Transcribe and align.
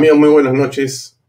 Amigos, 0.00 0.18
muy 0.18 0.30
buenas 0.30 0.54
noches. 0.54 1.20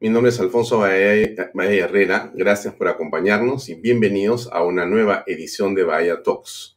Mi 0.00 0.08
nombre 0.08 0.30
es 0.30 0.40
Alfonso 0.40 0.78
Bahía 0.78 1.84
Herrera. 1.84 2.32
Gracias 2.34 2.74
por 2.74 2.88
acompañarnos 2.88 3.68
y 3.68 3.76
bienvenidos 3.76 4.48
a 4.50 4.64
una 4.64 4.84
nueva 4.84 5.22
edición 5.28 5.76
de 5.76 5.84
Bahía 5.84 6.20
Talks. 6.20 6.76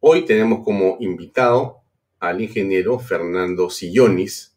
Hoy 0.00 0.26
tenemos 0.26 0.62
como 0.62 0.98
invitado 1.00 1.78
al 2.20 2.42
ingeniero 2.42 2.98
Fernando 2.98 3.70
Sillonis 3.70 4.54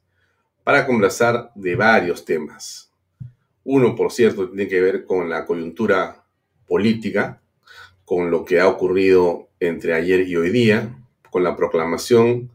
para 0.65 0.85
conversar 0.85 1.51
de 1.55 1.77
varios 1.77 2.25
temas. 2.25 2.91
Uno, 3.63 3.95
por 3.95 4.11
cierto, 4.11 4.49
tiene 4.49 4.67
que 4.67 4.81
ver 4.81 5.05
con 5.05 5.29
la 5.29 5.45
coyuntura 5.45 6.25
política, 6.67 7.41
con 8.03 8.29
lo 8.29 8.43
que 8.43 8.59
ha 8.59 8.67
ocurrido 8.67 9.47
entre 9.61 9.93
ayer 9.93 10.27
y 10.27 10.35
hoy 10.35 10.49
día, 10.49 10.97
con 11.29 11.45
la 11.45 11.55
proclamación 11.55 12.51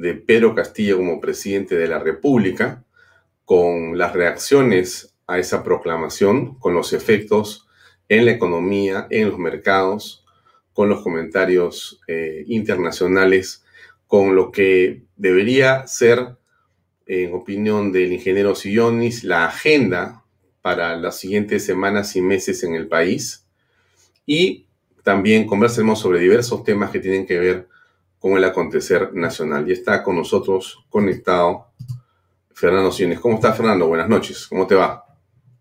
de 0.00 0.14
Pedro 0.14 0.54
Castillo 0.54 0.96
como 0.96 1.20
presidente 1.20 1.76
de 1.76 1.86
la 1.86 1.98
República, 1.98 2.84
con 3.44 3.98
las 3.98 4.14
reacciones 4.14 5.14
a 5.26 5.38
esa 5.38 5.62
proclamación, 5.62 6.54
con 6.58 6.72
los 6.72 6.94
efectos 6.94 7.68
en 8.08 8.24
la 8.24 8.32
economía, 8.32 9.06
en 9.10 9.28
los 9.28 9.38
mercados, 9.38 10.24
con 10.72 10.88
los 10.88 11.02
comentarios 11.02 12.00
eh, 12.08 12.44
internacionales, 12.46 13.62
con 14.06 14.34
lo 14.34 14.50
que 14.50 15.02
debería 15.16 15.86
ser, 15.86 16.36
en 17.06 17.34
opinión 17.34 17.92
del 17.92 18.12
ingeniero 18.12 18.54
Sillonis, 18.54 19.22
la 19.22 19.44
agenda 19.44 20.24
para 20.62 20.96
las 20.96 21.18
siguientes 21.18 21.64
semanas 21.66 22.16
y 22.16 22.22
meses 22.22 22.62
en 22.62 22.74
el 22.74 22.88
país. 22.88 23.44
Y 24.24 24.66
también 25.02 25.46
conversaremos 25.46 26.00
sobre 26.00 26.20
diversos 26.20 26.64
temas 26.64 26.90
que 26.90 27.00
tienen 27.00 27.26
que 27.26 27.38
ver 27.38 27.68
el 28.22 28.44
acontecer 28.44 29.12
nacional. 29.14 29.68
Y 29.68 29.72
está 29.72 30.02
con 30.02 30.16
nosotros 30.16 30.84
conectado 30.88 31.66
Fernando 32.52 32.92
Cines. 32.92 33.20
¿Cómo 33.20 33.36
estás, 33.36 33.56
Fernando? 33.56 33.88
Buenas 33.88 34.08
noches. 34.08 34.46
¿Cómo 34.46 34.66
te 34.66 34.74
va? 34.74 35.04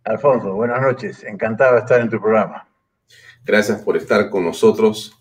Alfonso, 0.04 0.54
buenas 0.54 0.82
noches. 0.82 1.24
Encantado 1.24 1.76
de 1.76 1.80
estar 1.80 2.02
en 2.02 2.10
tu 2.10 2.20
programa. 2.20 2.68
Gracias 3.46 3.82
por 3.82 3.96
estar 3.98 4.30
con 4.30 4.44
nosotros. 4.44 5.16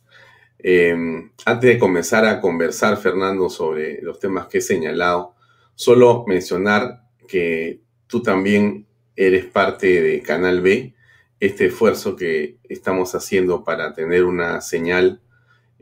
Em, 0.58 1.30
antes 1.44 1.70
de 1.70 1.78
comenzar 1.78 2.24
a 2.24 2.40
conversar, 2.40 2.96
Fernando, 2.96 3.48
sobre 3.48 4.02
los 4.02 4.18
temas 4.18 4.48
que 4.48 4.58
he 4.58 4.60
señalado, 4.60 5.34
solo 5.74 6.24
mencionar 6.26 7.02
que 7.28 7.80
tú 8.08 8.22
también 8.22 8.86
eres 9.14 9.44
parte 9.44 10.02
de 10.02 10.20
Canal 10.22 10.60
B, 10.60 10.94
este 11.38 11.66
esfuerzo 11.66 12.16
que 12.16 12.58
estamos 12.64 13.14
haciendo 13.14 13.62
para 13.62 13.92
tener 13.92 14.24
una 14.24 14.60
señal 14.60 15.20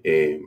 eh, 0.05 0.43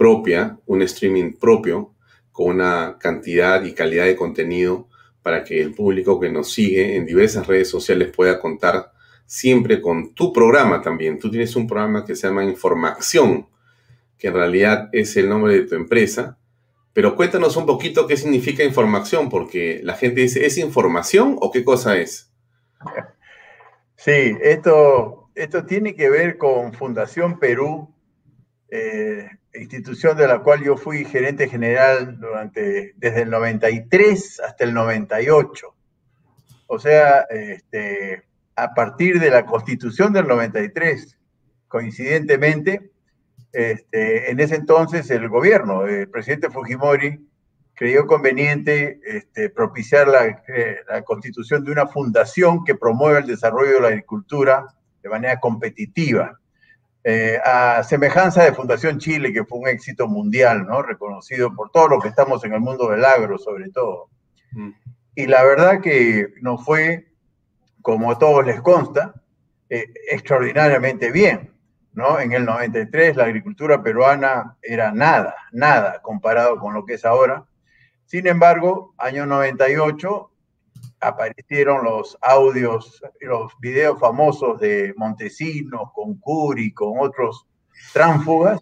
propia, 0.00 0.58
un 0.64 0.80
streaming 0.80 1.34
propio, 1.34 1.92
con 2.32 2.54
una 2.54 2.96
cantidad 2.98 3.62
y 3.62 3.74
calidad 3.74 4.06
de 4.06 4.16
contenido 4.16 4.88
para 5.22 5.44
que 5.44 5.60
el 5.60 5.74
público 5.74 6.18
que 6.18 6.30
nos 6.30 6.50
sigue 6.54 6.96
en 6.96 7.04
diversas 7.04 7.46
redes 7.46 7.68
sociales 7.68 8.08
pueda 8.08 8.40
contar 8.40 8.92
siempre 9.26 9.82
con 9.82 10.14
tu 10.14 10.32
programa 10.32 10.80
también. 10.80 11.18
Tú 11.18 11.30
tienes 11.30 11.54
un 11.54 11.66
programa 11.66 12.06
que 12.06 12.16
se 12.16 12.26
llama 12.26 12.42
Información, 12.44 13.46
que 14.16 14.28
en 14.28 14.32
realidad 14.32 14.88
es 14.92 15.14
el 15.18 15.28
nombre 15.28 15.52
de 15.52 15.66
tu 15.66 15.74
empresa. 15.74 16.38
Pero 16.94 17.14
cuéntanos 17.14 17.58
un 17.58 17.66
poquito 17.66 18.06
qué 18.06 18.16
significa 18.16 18.64
información, 18.64 19.28
porque 19.28 19.82
la 19.84 19.98
gente 19.98 20.22
dice, 20.22 20.46
¿es 20.46 20.56
información 20.56 21.36
o 21.42 21.50
qué 21.50 21.62
cosa 21.62 21.98
es? 21.98 22.32
Sí, 23.96 24.34
esto, 24.40 25.28
esto 25.34 25.66
tiene 25.66 25.94
que 25.94 26.08
ver 26.08 26.38
con 26.38 26.72
Fundación 26.72 27.38
Perú, 27.38 27.94
eh, 28.70 29.28
institución 29.54 30.16
de 30.16 30.28
la 30.28 30.40
cual 30.40 30.62
yo 30.62 30.76
fui 30.76 31.04
gerente 31.04 31.48
general 31.48 32.18
durante, 32.18 32.92
desde 32.96 33.22
el 33.22 33.30
93 33.30 34.40
hasta 34.40 34.64
el 34.64 34.74
98. 34.74 35.74
O 36.66 36.78
sea, 36.78 37.22
este, 37.30 38.22
a 38.54 38.74
partir 38.74 39.18
de 39.18 39.30
la 39.30 39.44
constitución 39.44 40.12
del 40.12 40.28
93, 40.28 41.18
coincidentemente, 41.66 42.90
este, 43.52 44.30
en 44.30 44.38
ese 44.38 44.54
entonces 44.54 45.10
el 45.10 45.28
gobierno, 45.28 45.86
el 45.86 46.08
presidente 46.08 46.50
Fujimori, 46.50 47.26
creyó 47.74 48.06
conveniente 48.06 49.00
este, 49.04 49.48
propiciar 49.48 50.06
la, 50.06 50.26
eh, 50.26 50.76
la, 50.88 51.02
constitución 51.02 51.64
de 51.64 51.72
una 51.72 51.86
fundación 51.86 52.62
que 52.64 52.74
promueva 52.74 53.18
el 53.18 53.26
desarrollo 53.26 53.74
de 53.74 53.80
la 53.80 53.88
agricultura 53.88 54.66
de 55.02 55.08
manera 55.08 55.40
competitiva. 55.40 56.39
Eh, 57.02 57.38
a 57.42 57.82
semejanza 57.82 58.44
de 58.44 58.52
Fundación 58.52 58.98
Chile, 58.98 59.32
que 59.32 59.44
fue 59.44 59.58
un 59.58 59.68
éxito 59.68 60.06
mundial, 60.06 60.66
¿no? 60.66 60.82
Reconocido 60.82 61.54
por 61.54 61.70
todos 61.70 61.88
los 61.88 62.02
que 62.02 62.10
estamos 62.10 62.44
en 62.44 62.52
el 62.52 62.60
mundo 62.60 62.90
del 62.90 63.04
agro, 63.04 63.38
sobre 63.38 63.70
todo. 63.70 64.10
Mm. 64.52 64.70
Y 65.14 65.26
la 65.26 65.42
verdad 65.42 65.80
que 65.80 66.34
nos 66.42 66.62
fue, 66.62 67.06
como 67.80 68.10
a 68.10 68.18
todos 68.18 68.44
les 68.44 68.60
consta, 68.60 69.14
eh, 69.70 69.86
extraordinariamente 70.10 71.10
bien, 71.10 71.54
¿no? 71.94 72.20
En 72.20 72.32
el 72.32 72.44
93 72.44 73.16
la 73.16 73.24
agricultura 73.24 73.82
peruana 73.82 74.58
era 74.60 74.92
nada, 74.92 75.34
nada 75.52 76.02
comparado 76.02 76.58
con 76.58 76.74
lo 76.74 76.84
que 76.84 76.94
es 76.94 77.04
ahora. 77.06 77.44
Sin 78.04 78.26
embargo, 78.26 78.94
año 78.98 79.24
98 79.24 80.29
aparecieron 81.00 81.84
los 81.84 82.16
audios, 82.20 83.02
los 83.20 83.52
videos 83.60 83.98
famosos 83.98 84.60
de 84.60 84.92
Montesinos, 84.96 85.90
con 85.94 86.18
Curi, 86.20 86.72
con 86.72 86.98
otros 86.98 87.46
tránfugas, 87.92 88.60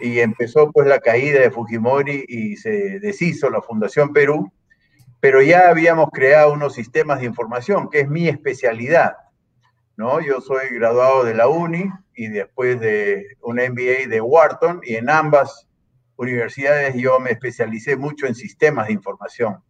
y 0.00 0.18
empezó 0.20 0.70
pues 0.70 0.86
la 0.86 1.00
caída 1.00 1.40
de 1.40 1.50
Fujimori 1.50 2.24
y 2.28 2.56
se 2.56 2.98
deshizo 3.00 3.48
la 3.50 3.62
Fundación 3.62 4.12
Perú, 4.12 4.52
pero 5.20 5.40
ya 5.40 5.68
habíamos 5.68 6.10
creado 6.10 6.52
unos 6.52 6.74
sistemas 6.74 7.20
de 7.20 7.26
información, 7.26 7.88
que 7.88 8.00
es 8.00 8.08
mi 8.08 8.28
especialidad, 8.28 9.14
¿no? 9.96 10.20
Yo 10.20 10.40
soy 10.40 10.74
graduado 10.74 11.24
de 11.24 11.34
la 11.34 11.48
UNI 11.48 11.90
y 12.14 12.28
después 12.28 12.80
de 12.80 13.36
un 13.40 13.56
MBA 13.56 14.08
de 14.08 14.20
Wharton, 14.20 14.80
y 14.84 14.96
en 14.96 15.08
ambas 15.08 15.68
universidades 16.16 16.94
yo 16.96 17.18
me 17.20 17.30
especialicé 17.30 17.96
mucho 17.96 18.26
en 18.26 18.34
sistemas 18.34 18.88
de 18.88 18.94
información. 18.94 19.62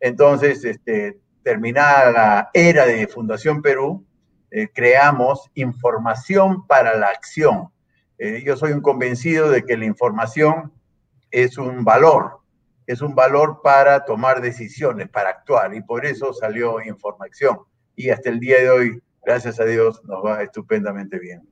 Entonces, 0.00 0.64
este, 0.64 1.18
terminada 1.46 2.10
la 2.10 2.50
era 2.52 2.86
de 2.86 3.06
Fundación 3.06 3.62
Perú, 3.62 4.04
eh, 4.50 4.66
creamos 4.74 5.48
información 5.54 6.66
para 6.66 6.98
la 6.98 7.06
acción. 7.06 7.68
Eh, 8.18 8.42
yo 8.44 8.56
soy 8.56 8.72
un 8.72 8.80
convencido 8.80 9.48
de 9.48 9.62
que 9.62 9.76
la 9.76 9.84
información 9.84 10.72
es 11.30 11.56
un 11.56 11.84
valor, 11.84 12.40
es 12.88 13.00
un 13.00 13.14
valor 13.14 13.60
para 13.62 14.04
tomar 14.04 14.40
decisiones, 14.40 15.08
para 15.08 15.30
actuar, 15.30 15.72
y 15.72 15.82
por 15.82 16.04
eso 16.04 16.32
salió 16.32 16.82
Información. 16.82 17.60
Y 17.94 18.10
hasta 18.10 18.28
el 18.28 18.40
día 18.40 18.58
de 18.58 18.70
hoy, 18.70 19.02
gracias 19.24 19.60
a 19.60 19.66
Dios, 19.66 20.02
nos 20.02 20.24
va 20.24 20.42
estupendamente 20.42 21.20
bien. 21.20 21.48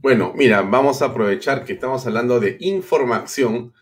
Bueno, 0.00 0.32
mira, 0.34 0.62
vamos 0.62 1.00
a 1.00 1.06
aprovechar 1.06 1.64
que 1.64 1.74
estamos 1.74 2.04
hablando 2.08 2.40
de 2.40 2.56
información 2.58 3.72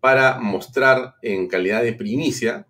para 0.00 0.38
mostrar 0.40 1.14
en 1.22 1.48
calidad 1.48 1.82
de 1.82 1.94
primicia 1.94 2.66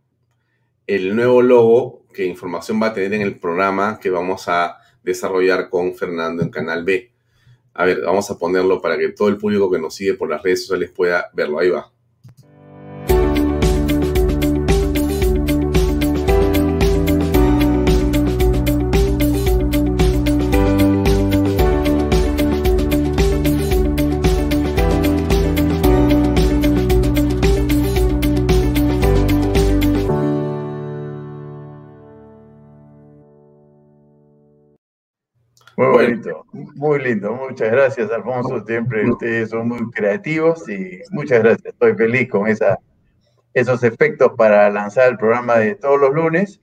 el 0.86 1.16
nuevo 1.16 1.42
logo 1.42 2.03
que 2.14 2.24
información 2.24 2.80
va 2.82 2.86
a 2.86 2.94
tener 2.94 3.12
en 3.12 3.20
el 3.20 3.38
programa 3.38 3.98
que 4.00 4.08
vamos 4.08 4.48
a 4.48 4.78
desarrollar 5.02 5.68
con 5.68 5.94
Fernando 5.94 6.42
en 6.42 6.48
Canal 6.48 6.84
B. 6.84 7.12
A 7.74 7.84
ver, 7.84 8.00
vamos 8.00 8.30
a 8.30 8.38
ponerlo 8.38 8.80
para 8.80 8.96
que 8.96 9.10
todo 9.10 9.28
el 9.28 9.36
público 9.36 9.70
que 9.70 9.78
nos 9.78 9.94
sigue 9.94 10.14
por 10.14 10.30
las 10.30 10.42
redes 10.42 10.62
sociales 10.62 10.90
pueda 10.90 11.28
verlo. 11.34 11.58
Ahí 11.58 11.68
va. 11.68 11.93
Muy 35.76 35.86
bonito, 35.88 36.46
muy 36.52 37.02
lindo. 37.02 37.34
Muchas 37.34 37.70
gracias, 37.70 38.10
Alfonso. 38.10 38.64
Siempre 38.64 39.10
ustedes 39.10 39.50
son 39.50 39.68
muy 39.68 39.90
creativos 39.90 40.68
y 40.68 41.00
muchas 41.10 41.42
gracias. 41.42 41.72
Estoy 41.72 41.94
feliz 41.94 42.28
con 42.28 42.46
esa, 42.46 42.78
esos 43.52 43.82
efectos 43.82 44.32
para 44.36 44.70
lanzar 44.70 45.08
el 45.08 45.16
programa 45.16 45.56
de 45.56 45.74
todos 45.74 46.00
los 46.00 46.14
lunes, 46.14 46.60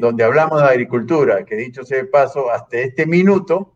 donde 0.00 0.24
hablamos 0.24 0.60
de 0.62 0.68
agricultura, 0.68 1.44
que 1.44 1.54
dicho 1.54 1.84
sea 1.84 1.98
de 1.98 2.06
paso, 2.06 2.50
hasta 2.50 2.78
este 2.78 3.06
minuto, 3.06 3.74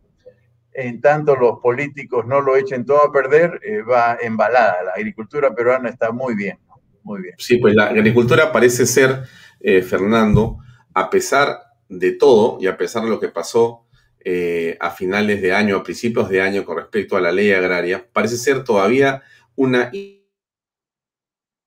en 0.73 1.01
tanto 1.01 1.37
los 1.37 1.61
políticos 1.61 2.27
no 2.27 2.41
lo 2.41 2.57
echen 2.57 2.85
todo 2.85 3.05
a 3.05 3.13
perder, 3.13 3.61
eh, 3.63 3.83
va 3.83 4.19
embalada. 4.21 4.83
La 4.83 4.93
agricultura 4.93 5.55
peruana 5.55 5.89
está 5.89 6.11
muy 6.11 6.35
bien, 6.35 6.59
muy 7.05 7.23
bien. 7.23 7.35
Sí, 7.39 7.59
pues 7.59 7.77
la 7.77 7.87
agricultura 7.87 8.51
parece 8.51 8.87
ser, 8.87 9.23
eh, 9.61 9.83
Fernando, 9.83 10.59
a 10.93 11.11
pesar 11.11 11.59
de 11.89 12.11
todo 12.13 12.59
y 12.61 12.67
a 12.67 12.77
pesar 12.77 13.05
de 13.05 13.11
lo 13.11 13.21
que 13.21 13.29
pasó 13.29 13.84
eh, 14.25 14.77
a 14.81 14.91
finales 14.91 15.43
de 15.43 15.53
año, 15.53 15.77
a 15.77 15.83
principios 15.83 16.29
de 16.31 16.41
año 16.41 16.65
con 16.65 16.79
respecto 16.79 17.17
a 17.17 17.21
la 17.21 17.33
ley 17.33 17.53
agraria, 17.53 18.09
parece 18.13 18.37
ser 18.37 18.65
todavía 18.65 19.23
una 19.55 19.91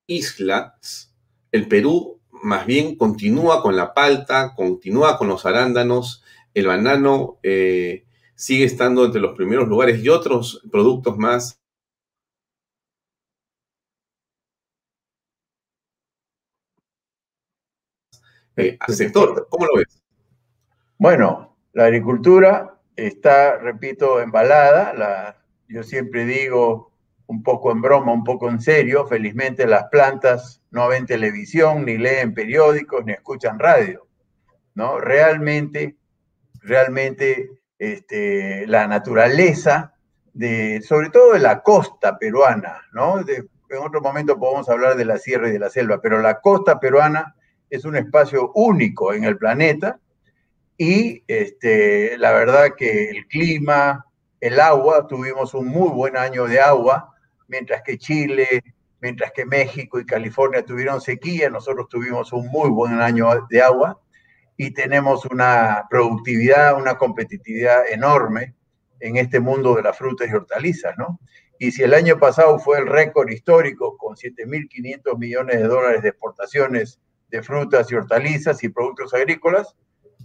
isla. 0.07 0.77
El 1.51 1.67
Perú 1.67 2.19
más 2.43 2.65
bien 2.65 2.95
continúa 2.95 3.61
con 3.61 3.75
la 3.75 3.93
palta, 3.93 4.53
continúa 4.55 5.17
con 5.17 5.27
los 5.27 5.45
arándanos, 5.45 6.23
el 6.53 6.67
banano 6.67 7.39
eh, 7.43 8.05
sigue 8.35 8.65
estando 8.65 9.05
entre 9.05 9.21
los 9.21 9.35
primeros 9.35 9.67
lugares 9.67 10.03
y 10.03 10.09
otros 10.09 10.61
productos 10.71 11.17
más. 11.17 11.61
Eh, 18.55 18.75
al 18.79 18.93
sector, 18.95 19.47
¿cómo 19.49 19.65
lo 19.67 19.75
ves? 19.77 20.01
Bueno, 20.97 21.46
la 21.77 21.85
agricultura 21.85 22.73
está, 22.95 23.59
repito, 23.59 24.19
embalada. 24.19 24.93
La, 24.95 25.37
yo 25.67 25.83
siempre 25.83 26.25
digo, 26.25 26.91
un 27.27 27.43
poco 27.43 27.71
en 27.71 27.83
broma, 27.83 28.13
un 28.13 28.23
poco 28.23 28.49
en 28.49 28.59
serio, 28.59 29.05
felizmente 29.05 29.67
las 29.67 29.83
plantas 29.89 30.59
no 30.71 30.87
ven 30.87 31.05
televisión, 31.05 31.85
ni 31.85 31.99
leen 31.99 32.33
periódicos, 32.33 33.05
ni 33.05 33.11
escuchan 33.11 33.59
radio. 33.59 34.07
¿no? 34.73 34.99
Realmente, 34.99 35.97
realmente 36.63 37.51
este, 37.77 38.65
la 38.65 38.87
naturaleza, 38.87 39.93
de, 40.33 40.81
sobre 40.81 41.11
todo 41.11 41.33
de 41.33 41.39
la 41.41 41.61
costa 41.61 42.17
peruana, 42.17 42.81
¿no? 42.91 43.19
en 43.19 43.77
otro 43.85 44.01
momento 44.01 44.39
podemos 44.39 44.67
hablar 44.67 44.95
de 44.95 45.05
la 45.05 45.19
sierra 45.19 45.47
y 45.47 45.51
de 45.51 45.59
la 45.59 45.69
selva, 45.69 46.01
pero 46.01 46.23
la 46.23 46.41
costa 46.41 46.79
peruana 46.79 47.35
es 47.69 47.85
un 47.85 47.95
espacio 47.95 48.51
único 48.55 49.13
en 49.13 49.25
el 49.25 49.37
planeta 49.37 49.99
y 50.77 51.23
este, 51.27 52.17
la 52.17 52.31
verdad 52.33 52.75
que 52.77 53.09
el 53.09 53.27
clima, 53.27 54.05
el 54.39 54.59
agua, 54.59 55.07
tuvimos 55.07 55.53
un 55.53 55.67
muy 55.67 55.89
buen 55.89 56.17
año 56.17 56.45
de 56.45 56.59
agua, 56.59 57.13
mientras 57.47 57.81
que 57.81 57.97
Chile, 57.97 58.63
mientras 59.01 59.31
que 59.31 59.45
México 59.45 59.99
y 59.99 60.05
California 60.05 60.63
tuvieron 60.63 61.01
sequía, 61.01 61.49
nosotros 61.49 61.87
tuvimos 61.89 62.31
un 62.33 62.47
muy 62.47 62.69
buen 62.69 63.01
año 63.01 63.47
de 63.49 63.61
agua 63.61 63.99
y 64.55 64.71
tenemos 64.71 65.25
una 65.25 65.85
productividad, 65.89 66.77
una 66.77 66.97
competitividad 66.97 67.89
enorme 67.89 68.55
en 68.99 69.17
este 69.17 69.39
mundo 69.39 69.75
de 69.75 69.83
las 69.83 69.97
frutas 69.97 70.27
y 70.29 70.33
hortalizas, 70.33 70.97
¿no? 70.97 71.19
Y 71.59 71.71
si 71.71 71.83
el 71.83 71.93
año 71.93 72.19
pasado 72.19 72.59
fue 72.59 72.79
el 72.79 72.87
récord 72.87 73.29
histórico 73.29 73.97
con 73.97 74.15
7.500 74.15 75.17
millones 75.17 75.57
de 75.57 75.67
dólares 75.67 76.03
de 76.03 76.09
exportaciones 76.09 76.99
de 77.29 77.41
frutas 77.41 77.91
y 77.91 77.95
hortalizas 77.95 78.63
y 78.63 78.69
productos 78.69 79.13
agrícolas, 79.13 79.75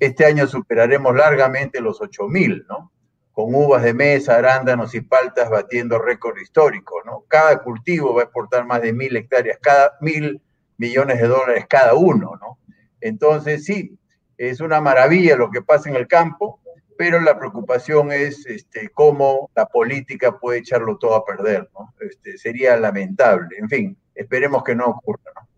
este 0.07 0.25
año 0.25 0.47
superaremos 0.47 1.15
largamente 1.15 1.81
los 1.81 2.01
8.000, 2.01 2.67
¿no? 2.69 2.93
con 3.33 3.55
uvas 3.55 3.83
de 3.83 3.95
mesa, 3.95 4.37
arándanos 4.37 4.95
y 4.95 5.01
paltas 5.01 5.49
batiendo 5.49 5.99
récord 5.99 6.37
histórico, 6.39 7.03
¿no? 7.05 7.25
Cada 7.29 7.63
cultivo 7.63 8.15
va 8.15 8.23
a 8.23 8.25
exportar 8.25 8.67
más 8.67 8.83
de 8.83 8.93
mil 8.93 9.17
hectáreas, 9.17 9.59
cada 9.61 9.93
mil 10.01 10.43
millones 10.77 11.21
de 11.21 11.29
dólares 11.29 11.67
cada 11.69 11.95
uno, 11.95 12.33
¿no? 12.41 12.59
Entonces, 13.01 13.65
sí, 13.65 13.99
es 14.37 14.61
una 14.61 14.81
maravilla 14.81 15.37
lo 15.37 15.51
que 15.51 15.63
pasa 15.63 15.89
en 15.89 15.97
el 15.97 16.07
campo, 16.07 16.61
pero 16.99 17.21
la 17.21 17.39
preocupación 17.39 18.13
es 18.13 18.45
este, 18.47 18.91
cómo 18.91 19.51
la 19.55 19.67
política 19.67 20.39
puede 20.39 20.59
echarlo 20.59 20.99
todo 20.99 21.15
a 21.15 21.25
perder, 21.25 21.71
¿no? 21.73 21.95
Este, 22.01 22.37
sería 22.37 22.77
lamentable. 22.77 23.57
En 23.57 23.69
fin, 23.69 23.97
esperemos 24.15 24.63
que 24.63 24.75
no 24.75 24.87
ocurra, 24.87 25.33
¿no? 25.35 25.49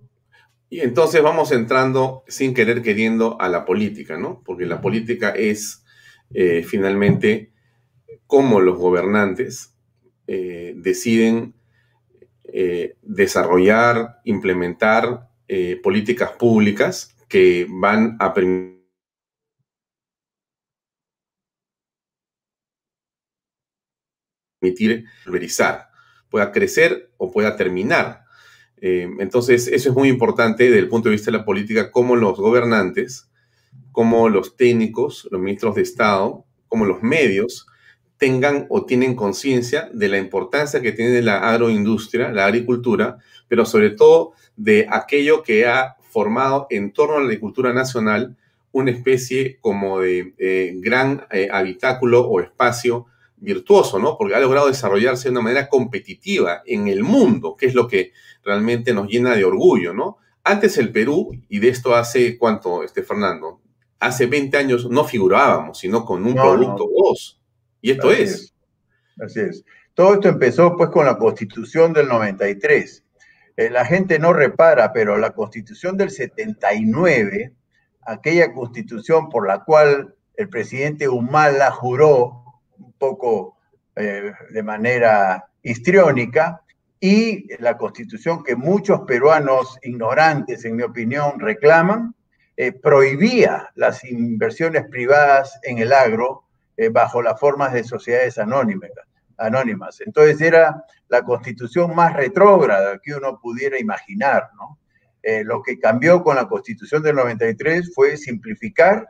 Y 0.75 0.81
entonces 0.81 1.23
vamos 1.23 1.53
entrando 1.53 2.25
sin 2.27 2.53
querer 2.53 2.83
queriendo 2.83 3.41
a 3.41 3.49
la 3.49 3.65
política, 3.65 4.19
¿no? 4.19 4.43
Porque 4.45 4.67
la 4.67 4.81
política 4.81 5.31
es 5.31 5.85
eh, 6.31 6.65
finalmente 6.65 7.53
cómo 8.27 8.61
los 8.61 8.77
gobernantes 8.77 9.73
eh, 10.27 10.75
deciden 10.77 11.55
eh, 12.43 12.97
desarrollar, 13.03 14.21
implementar 14.25 15.31
políticas 15.81 16.33
públicas 16.33 17.17
que 17.29 17.69
van 17.71 18.17
a 18.19 18.35
permitir 18.35 18.83
pulverizar, 25.25 25.91
pueda 26.29 26.51
crecer 26.51 27.13
o 27.17 27.31
pueda 27.31 27.57
terminar. 27.57 28.24
Entonces, 28.87 29.67
eso 29.69 29.89
es 29.89 29.95
muy 29.95 30.09
importante 30.09 30.65
desde 30.65 30.79
el 30.79 30.89
punto 30.89 31.09
de 31.09 31.15
vista 31.15 31.31
de 31.31 31.39
la 31.39 31.45
política, 31.45 31.91
cómo 31.91 32.17
los 32.17 32.37
gobernantes, 32.37 33.31
como 33.93 34.29
los 34.29 34.57
técnicos, 34.57 35.27
los 35.31 35.41
ministros 35.41 35.75
de 35.77 35.83
Estado, 35.83 36.45
como 36.69 36.85
los 36.85 37.03
medios, 37.03 37.67
tengan 38.19 38.67
o 38.69 38.85
tienen 38.85 39.17
conciencia 39.17 39.89
de 39.93 40.09
la 40.09 40.19
importancia 40.19 40.83
que 40.83 40.93
tiene 40.93 41.23
la 41.23 41.51
agroindustria, 41.51 42.31
la 42.31 42.45
agricultura, 42.45 43.17
pero 43.49 43.65
sobre 43.65 43.91
todo 43.91 44.33
de 44.57 44.87
aquello 44.91 45.43
que 45.43 45.67
ha 45.67 45.97
formado 46.11 46.67
en 46.69 46.93
torno 46.93 47.17
a 47.17 47.21
la 47.21 47.27
agricultura 47.27 47.73
nacional 47.73 48.37
una 48.71 48.91
especie 48.91 49.59
como 49.61 50.01
de 50.01 50.35
eh, 50.39 50.73
gran 50.77 51.27
eh, 51.31 51.49
habitáculo 51.51 52.27
o 52.29 52.41
espacio 52.41 53.07
virtuoso, 53.45 53.99
¿no? 53.99 54.17
Porque 54.19 54.35
ha 54.35 54.41
logrado 54.41 54.67
desarrollarse 54.67 55.25
de 55.25 55.33
una 55.33 55.43
manera 55.43 55.69
competitiva 55.69 56.63
en 56.67 56.89
el 56.89 57.03
mundo, 57.05 57.57
que 57.57 57.67
es 57.67 57.75
lo 57.75 57.87
que 57.87 58.13
realmente 58.43 58.93
nos 58.93 59.09
llena 59.09 59.37
de 59.37 59.45
orgullo, 59.45 59.93
¿no? 59.93 60.17
Antes 60.43 60.77
el 60.79 60.91
Perú, 60.91 61.31
y 61.49 61.59
de 61.59 61.69
esto 61.69 61.95
hace 61.95 62.37
cuánto, 62.37 62.83
este 62.83 63.03
Fernando, 63.03 63.61
hace 64.01 64.27
20 64.27 64.57
años 64.57 64.91
no 64.91 65.05
figurábamos, 65.05 65.79
sino 65.79 66.05
con 66.05 66.25
un 66.25 66.35
producto 66.35 66.89
dos. 66.95 67.41
Y 67.81 67.93
esto 67.93 68.11
es. 68.11 68.55
Así 69.19 69.41
es. 69.41 69.65
Todo 69.95 70.15
esto 70.15 70.29
empezó 70.29 70.77
pues 70.77 70.91
con 70.91 71.07
la 71.07 71.17
constitución 71.17 71.93
del 71.93 72.09
93. 72.09 73.05
Eh, 73.57 73.71
la 73.71 73.85
gente 73.85 74.19
no 74.19 74.33
repara, 74.33 74.93
pero 74.93 75.17
la 75.17 75.31
constitución 75.31 75.97
del 75.97 76.11
79, 76.11 77.55
aquella 78.03 78.53
constitución 78.53 79.29
por 79.29 79.47
la 79.47 79.65
cual 79.65 80.15
el 80.37 80.49
presidente 80.49 81.09
Humala 81.09 81.71
juró 81.71 82.44
poco 82.99 83.57
eh, 83.97 84.33
de 84.51 84.63
manera 84.63 85.49
histriónica, 85.63 86.61
y 86.99 87.47
la 87.59 87.77
constitución 87.77 88.43
que 88.43 88.57
muchos 88.57 89.03
peruanos 89.03 89.79
ignorantes, 89.83 90.65
en 90.65 90.75
mi 90.77 90.83
opinión, 90.83 91.39
reclaman, 91.39 92.15
eh, 92.57 92.73
prohibía 92.73 93.71
las 93.75 94.05
inversiones 94.05 94.89
privadas 94.89 95.61
en 95.63 95.79
el 95.79 95.93
agro 95.93 96.45
eh, 96.77 96.89
bajo 96.89 97.23
las 97.23 97.39
formas 97.39 97.73
de 97.73 97.85
sociedades 97.85 98.39
anónimas, 98.39 98.91
anónimas. 99.37 100.01
Entonces 100.01 100.41
era 100.41 100.83
la 101.09 101.23
constitución 101.23 101.95
más 101.95 102.15
retrógrada 102.15 102.99
que 103.01 103.15
uno 103.15 103.39
pudiera 103.39 103.79
imaginar. 103.79 104.49
lo 105.45 105.63
que 105.63 105.79
cambió 105.79 106.23
con 106.23 106.37
la 106.37 106.49
constitución 106.49 107.03
del 107.03 107.17
93 107.17 107.95
fue 107.95 108.17
simplificar 108.17 109.09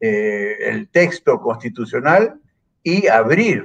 el 0.00 0.88
texto 0.90 1.40
constitucional 1.40 2.40
y 2.86 3.08
abrir 3.08 3.64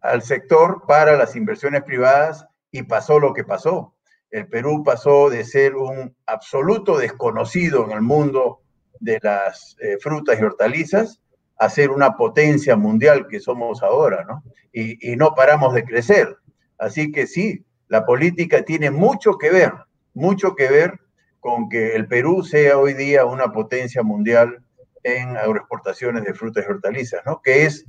al 0.00 0.22
sector 0.22 0.84
para 0.86 1.16
las 1.16 1.34
inversiones 1.34 1.82
privadas 1.82 2.46
y 2.70 2.84
pasó 2.84 3.18
lo 3.18 3.34
que 3.34 3.42
pasó. 3.42 3.96
El 4.30 4.46
Perú 4.46 4.84
pasó 4.84 5.28
de 5.28 5.42
ser 5.42 5.74
un 5.74 6.14
absoluto 6.24 6.96
desconocido 6.96 7.84
en 7.84 7.90
el 7.90 8.00
mundo 8.00 8.60
de 9.00 9.18
las 9.20 9.76
frutas 10.00 10.38
y 10.38 10.44
hortalizas 10.44 11.20
a 11.58 11.68
ser 11.68 11.90
una 11.90 12.16
potencia 12.16 12.76
mundial 12.76 13.26
que 13.26 13.40
somos 13.40 13.82
ahora, 13.82 14.24
¿no? 14.24 14.44
Y, 14.72 15.16
no 15.16 15.34
paramos 15.34 15.74
de 15.74 15.82
crecer. 15.82 16.36
Así 16.78 17.10
que 17.10 17.26
sí, 17.26 17.64
la 17.88 18.06
política 18.06 18.62
tiene 18.62 18.92
mucho 18.92 19.36
que 19.36 19.50
ver, 19.50 19.72
mucho 20.14 20.54
que 20.54 20.68
ver 20.68 21.00
con 21.40 21.68
que 21.68 21.96
el 21.96 22.06
Perú 22.06 22.44
sea 22.44 22.78
hoy 22.78 22.94
día 22.94 23.24
una 23.24 23.50
potencia 23.50 24.04
mundial 24.04 24.62
en 25.02 25.36
agroexportaciones 25.36 26.22
de 26.22 26.34
frutas 26.34 26.64
y 26.64 26.70
hortalizas, 26.70 27.22
¿no? 27.26 27.42
Que 27.42 27.64
es, 27.64 27.84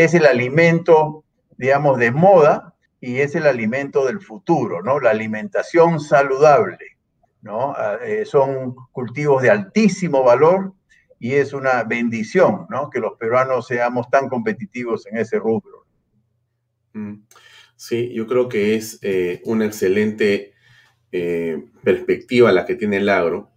es 0.00 0.14
el 0.14 0.24
alimento, 0.24 1.24
digamos, 1.58 1.98
de 1.98 2.10
moda 2.10 2.74
y 3.02 3.18
es 3.18 3.34
el 3.34 3.46
alimento 3.46 4.06
del 4.06 4.22
futuro, 4.22 4.82
¿no? 4.82 4.98
La 4.98 5.10
alimentación 5.10 6.00
saludable, 6.00 6.96
¿no? 7.42 7.74
Ah, 7.76 7.98
eh, 8.02 8.24
son 8.24 8.74
cultivos 8.92 9.42
de 9.42 9.50
altísimo 9.50 10.22
valor 10.22 10.72
y 11.18 11.34
es 11.34 11.52
una 11.52 11.84
bendición, 11.84 12.66
¿no? 12.70 12.88
Que 12.88 12.98
los 12.98 13.18
peruanos 13.18 13.66
seamos 13.66 14.08
tan 14.08 14.30
competitivos 14.30 15.06
en 15.06 15.18
ese 15.18 15.38
rubro. 15.38 15.84
Mm. 16.94 17.16
Sí, 17.76 18.10
yo 18.14 18.26
creo 18.26 18.48
que 18.48 18.76
es 18.76 18.98
eh, 19.02 19.42
una 19.44 19.66
excelente 19.66 20.54
eh, 21.12 21.62
perspectiva 21.84 22.52
la 22.52 22.64
que 22.64 22.74
tiene 22.74 22.96
el 22.96 23.08
agro. 23.10 23.50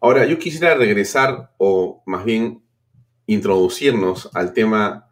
Ahora, 0.00 0.24
yo 0.24 0.38
quisiera 0.38 0.76
regresar 0.76 1.52
o 1.58 2.04
más 2.06 2.24
bien 2.24 2.62
introducirnos 3.26 4.30
al 4.34 4.52
tema 4.52 5.09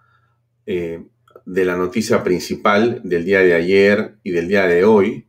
eh, 0.68 1.02
de 1.46 1.64
la 1.64 1.76
noticia 1.76 2.22
principal 2.22 3.00
del 3.02 3.24
día 3.24 3.40
de 3.40 3.54
ayer 3.54 4.18
y 4.22 4.32
del 4.32 4.48
día 4.48 4.66
de 4.66 4.84
hoy. 4.84 5.24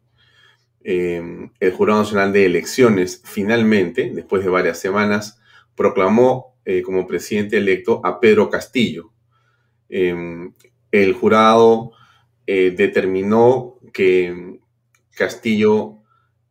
el 0.84 1.72
Jurado 1.72 2.00
Nacional 2.02 2.34
de 2.34 2.46
Elecciones 2.46 3.22
finalmente, 3.24 4.12
después 4.14 4.44
de 4.44 4.50
varias 4.50 4.80
semanas, 4.80 5.40
proclamó 5.76 6.58
eh, 6.66 6.82
como 6.82 7.08
presidente 7.08 7.58
electo 7.58 8.02
a 8.04 8.20
Pedro 8.20 8.50
Castillo. 8.50 9.12
El 10.92 11.14
jurado 11.14 11.92
eh, 12.48 12.74
determinó 12.76 13.80
que 13.94 14.60
Castillo 15.16 16.00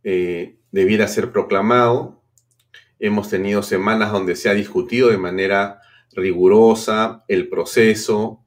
eh, 0.04 0.58
debiera 0.70 1.08
ser 1.08 1.32
proclamado 1.32 2.22
hemos 3.00 3.28
tenido 3.30 3.62
semanas 3.62 4.12
donde 4.12 4.36
se 4.36 4.48
ha 4.48 4.54
discutido 4.54 5.08
de 5.08 5.18
manera 5.18 5.80
rigurosa 6.12 7.24
el 7.26 7.48
proceso, 7.48 8.44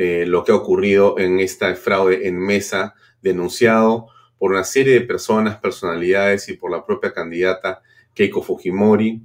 eh, 0.00 0.24
lo 0.26 0.44
que 0.44 0.52
ha 0.52 0.54
ocurrido 0.54 1.18
en 1.18 1.40
este 1.40 1.74
fraude 1.74 2.28
en 2.28 2.38
mesa 2.38 2.94
denunciado 3.20 4.06
por 4.38 4.52
una 4.52 4.62
serie 4.62 4.94
de 4.94 5.00
personas, 5.00 5.58
personalidades 5.58 6.48
y 6.48 6.52
por 6.52 6.70
la 6.70 6.86
propia 6.86 7.12
candidata 7.12 7.82
Keiko 8.14 8.40
Fujimori, 8.42 9.20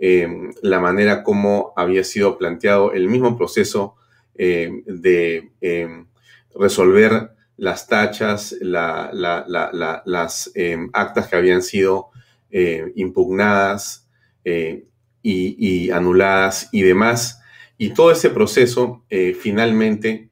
em, 0.00 0.52
la 0.62 0.80
manera 0.80 1.22
como 1.22 1.72
había 1.76 2.02
sido 2.02 2.36
planteado 2.36 2.92
el 2.92 3.08
mismo 3.08 3.36
proceso 3.36 3.94
em, 4.34 4.82
de 4.86 5.52
em, 5.60 6.06
resolver 6.54 7.30
las 7.56 7.86
tachas, 7.86 8.56
las 8.60 10.50
actas 10.92 11.28
que 11.28 11.36
habían 11.36 11.62
sido 11.62 12.10
eh, 12.50 12.92
impugnadas 12.96 14.08
eh, 14.42 14.86
y, 15.22 15.90
anuladas 15.90 16.70
y 16.72 16.80
demás. 16.80 17.37
Y 17.78 17.90
todo 17.90 18.10
ese 18.10 18.28
proceso 18.30 19.04
eh, 19.08 19.34
finalmente, 19.40 20.28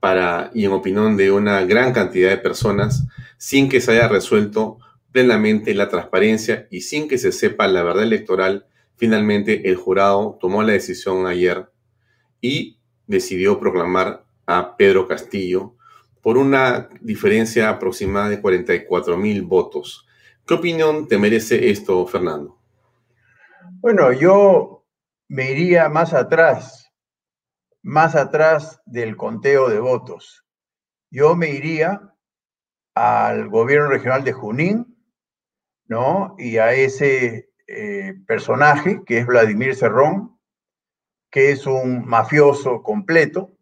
para, 0.00 0.50
y 0.52 0.64
en 0.64 0.72
opinión 0.72 1.16
de 1.16 1.30
una 1.30 1.64
gran 1.64 1.92
cantidad 1.92 2.30
de 2.30 2.38
personas, 2.38 3.06
sin 3.36 3.68
que 3.68 3.80
se 3.80 3.92
haya 3.92 4.08
resuelto 4.08 4.78
plenamente 5.12 5.74
la 5.74 5.88
transparencia 5.88 6.66
y 6.70 6.80
sin 6.80 7.08
que 7.08 7.18
se 7.18 7.32
sepa 7.32 7.68
la 7.68 7.82
verdad 7.82 8.02
electoral, 8.02 8.66
finalmente 8.96 9.68
el 9.68 9.76
jurado 9.76 10.36
tomó 10.40 10.62
la 10.62 10.72
decisión 10.72 11.26
ayer 11.26 11.70
y 12.40 12.78
decidió 13.06 13.58
proclamar 13.58 14.24
a 14.46 14.76
Pedro 14.76 15.06
Castillo 15.06 15.74
por 16.22 16.38
una 16.38 16.88
diferencia 17.00 17.70
aproximada 17.70 18.28
de 18.28 18.40
44 18.40 19.16
mil 19.16 19.42
votos. 19.42 20.06
¿Qué 20.46 20.54
opinión 20.54 21.08
te 21.08 21.18
merece 21.18 21.70
esto, 21.70 22.06
Fernando? 22.06 22.58
Bueno, 23.80 24.12
yo 24.12 24.75
me 25.28 25.50
iría 25.50 25.88
más 25.88 26.14
atrás, 26.14 26.92
más 27.82 28.14
atrás 28.14 28.80
del 28.86 29.16
conteo 29.16 29.68
de 29.68 29.80
votos. 29.80 30.44
Yo 31.10 31.36
me 31.36 31.50
iría 31.50 32.14
al 32.94 33.48
gobierno 33.48 33.88
regional 33.88 34.24
de 34.24 34.32
Junín, 34.32 34.96
¿no? 35.86 36.34
Y 36.38 36.58
a 36.58 36.72
ese 36.72 37.50
eh, 37.66 38.14
personaje 38.26 39.02
que 39.04 39.18
es 39.18 39.26
Vladimir 39.26 39.74
Cerrón, 39.74 40.38
que 41.30 41.50
es 41.50 41.66
un 41.66 42.06
mafioso 42.06 42.82
completo, 42.82 43.56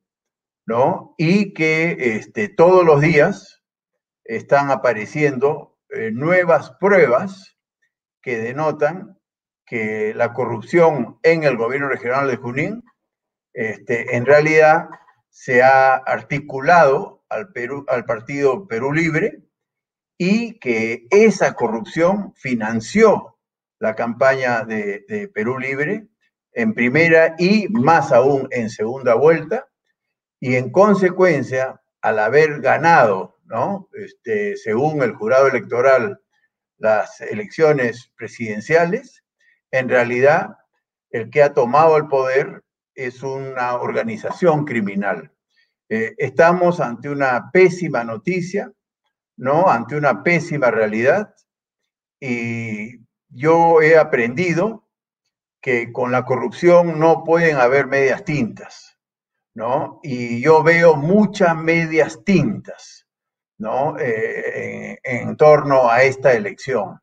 ¿no? 0.67 1.15
Y 1.19 1.53
que 1.53 1.97
este, 2.17 2.49
todos 2.49 2.85
los 2.85 3.01
días 3.01 3.63
están 4.25 4.71
apareciendo 4.71 5.79
eh, 5.91 6.11
nuevas 6.11 6.71
pruebas 6.81 7.57
que 8.23 8.39
denotan 8.39 9.14
que 9.67 10.13
la 10.15 10.33
corrupción 10.33 11.19
en 11.23 11.45
el 11.45 11.57
gobierno 11.57 11.89
regional 11.89 12.29
de 12.29 12.37
Junín 12.37 12.85
este, 13.53 14.17
en 14.17 14.27
realidad 14.27 14.89
se 15.31 15.63
ha 15.63 15.95
articulado 15.95 17.25
al, 17.29 17.53
Perú, 17.53 17.85
al 17.89 18.05
partido 18.05 18.67
Perú 18.67 18.93
Libre 18.93 19.43
y 20.19 20.59
que 20.59 21.07
esa 21.11 21.55
corrupción 21.55 22.35
financió 22.37 23.39
la 23.79 23.95
campaña 23.95 24.65
de, 24.65 25.31
Perú 25.35 25.59
Libre 25.59 26.07
en 26.53 26.75
primera 26.75 27.35
y 27.39 27.69
más 27.69 28.13
aún 28.13 28.49
en 28.53 28.71
segunda 28.71 29.15
vuelta, 29.15 29.69
y 30.39 30.55
en 30.55 30.71
consecuencia, 30.71 31.83
al 32.01 32.21
haber 32.21 32.61
ganado 32.61 33.35
¿no? 33.45 33.89
Este, 33.93 34.57
según 34.57 35.03
el 35.03 35.15
jurado 35.15 35.49
electoral, 35.49 36.21
las 36.79 37.21
elecciones 37.21 38.13
presidenciales, 38.17 39.24
en 39.75 39.89
realidad 39.89 40.57
el 41.11 41.31
que 41.31 41.43
ha 41.43 41.53
tomado 41.53 41.97
el 41.97 42.07
poder 42.07 42.63
es 42.95 43.23
una 43.23 43.75
organización 43.75 44.65
criminal. 44.65 45.33
Eh, 45.89 46.15
estamos 46.17 46.81
ante 46.81 47.09
una 47.09 47.51
pésima 47.53 48.05
noticia, 48.05 48.73
¿no? 49.37 49.69
Ante 49.69 49.97
una 49.97 50.23
pésima 50.23 50.71
realidad. 50.71 51.35
Y 52.21 53.01
yo 53.29 53.83
he 53.83 53.99
aprendido 53.99 54.89
que 55.61 55.93
con 55.93 56.13
la 56.13 56.25
corrupción 56.25 57.01
no 57.01 57.25
pueden 57.25 57.57
haber 57.57 57.89
medias 57.89 58.25
tintas, 58.25 58.97
¿no? 59.55 59.99
Y 60.05 60.41
yo 60.41 60.63
veo 60.63 60.95
muchas 60.95 61.57
medias 61.57 62.23
tintas. 62.25 63.05
¿no? 63.59 63.97
Eh, 63.99 64.99
en, 65.03 65.37
torno 65.37 65.89
a 65.89 66.03
esta 66.03 66.33
elección. 66.33 67.01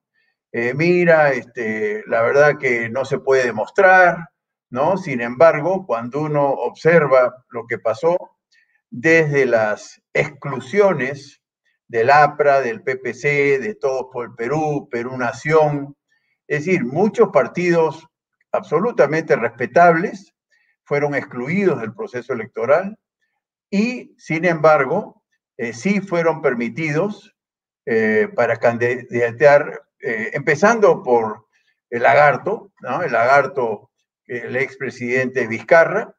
Eh, 0.53 0.73
mira, 0.73 1.31
este, 1.31 2.03
la 2.07 2.21
verdad 2.21 2.57
que 2.57 2.89
no 2.89 3.05
se 3.05 3.19
puede 3.19 3.45
demostrar, 3.45 4.29
¿no? 4.69 4.97
Sin 4.97 5.21
embargo, 5.21 5.85
cuando 5.85 6.21
uno 6.21 6.49
observa 6.49 7.45
lo 7.49 7.65
que 7.67 7.79
pasó 7.79 8.17
desde 8.89 9.45
las 9.45 10.01
exclusiones 10.13 11.41
del 11.87 12.09
APRA, 12.09 12.61
del 12.61 12.83
PPC, 12.83 13.59
de 13.59 13.75
Todos 13.79 14.07
por 14.11 14.25
el 14.25 14.35
Perú, 14.35 14.87
Perú 14.91 15.17
Nación, 15.17 15.95
es 16.47 16.65
decir, 16.65 16.83
muchos 16.83 17.29
partidos 17.29 18.05
absolutamente 18.51 19.35
respetables 19.35 20.33
fueron 20.83 21.15
excluidos 21.15 21.79
del 21.79 21.93
proceso 21.93 22.33
electoral 22.33 22.97
y, 23.69 24.13
sin 24.17 24.43
embargo, 24.43 25.23
eh, 25.57 25.71
sí 25.73 26.01
fueron 26.01 26.41
permitidos 26.41 27.33
eh, 27.85 28.27
para 28.35 28.57
candidatear, 28.57 29.81
eh, 30.01 30.31
empezando 30.33 31.03
por 31.03 31.47
el 31.89 32.03
lagarto, 32.03 32.71
el 33.03 33.11
lagarto, 33.11 33.91
el 34.25 34.55
expresidente 34.55 35.47
Vizcarra, 35.47 36.15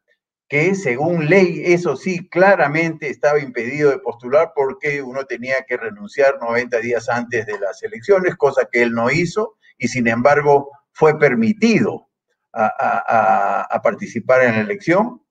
que 0.48 0.74
según 0.74 1.30
ley, 1.30 1.62
eso 1.64 1.96
sí, 1.96 2.28
claramente 2.28 3.08
estaba 3.08 3.38
impedido 3.38 3.90
de 3.90 3.98
postular 3.98 4.52
porque 4.54 5.00
uno 5.00 5.24
tenía 5.24 5.64
que 5.66 5.78
renunciar 5.78 6.38
90 6.40 6.78
días 6.80 7.08
antes 7.08 7.46
de 7.46 7.58
las 7.58 7.82
elecciones, 7.82 8.36
cosa 8.36 8.68
que 8.70 8.82
él 8.82 8.92
no 8.92 9.10
hizo, 9.10 9.56
y 9.78 9.88
sin 9.88 10.08
embargo 10.08 10.70
fue 10.92 11.18
permitido 11.18 12.08
a 12.52 13.80
participar 13.82 14.42
en 14.42 14.56
la 14.56 14.60
elección. 14.60 15.22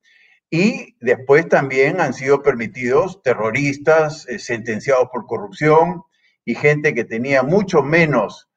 Y 0.53 0.97
después 0.99 1.47
también 1.47 2.01
han 2.01 2.13
sido 2.13 2.43
permitidos 2.43 3.23
terroristas 3.23 4.27
eh, 4.27 4.37
sentenciados 4.37 5.07
por 5.09 5.25
corrupción 5.25 6.03
y 6.45 6.55
gente 6.55 6.93
que 6.93 7.05
tenía 7.05 7.43
mucho 7.43 7.81
menos 7.81 8.49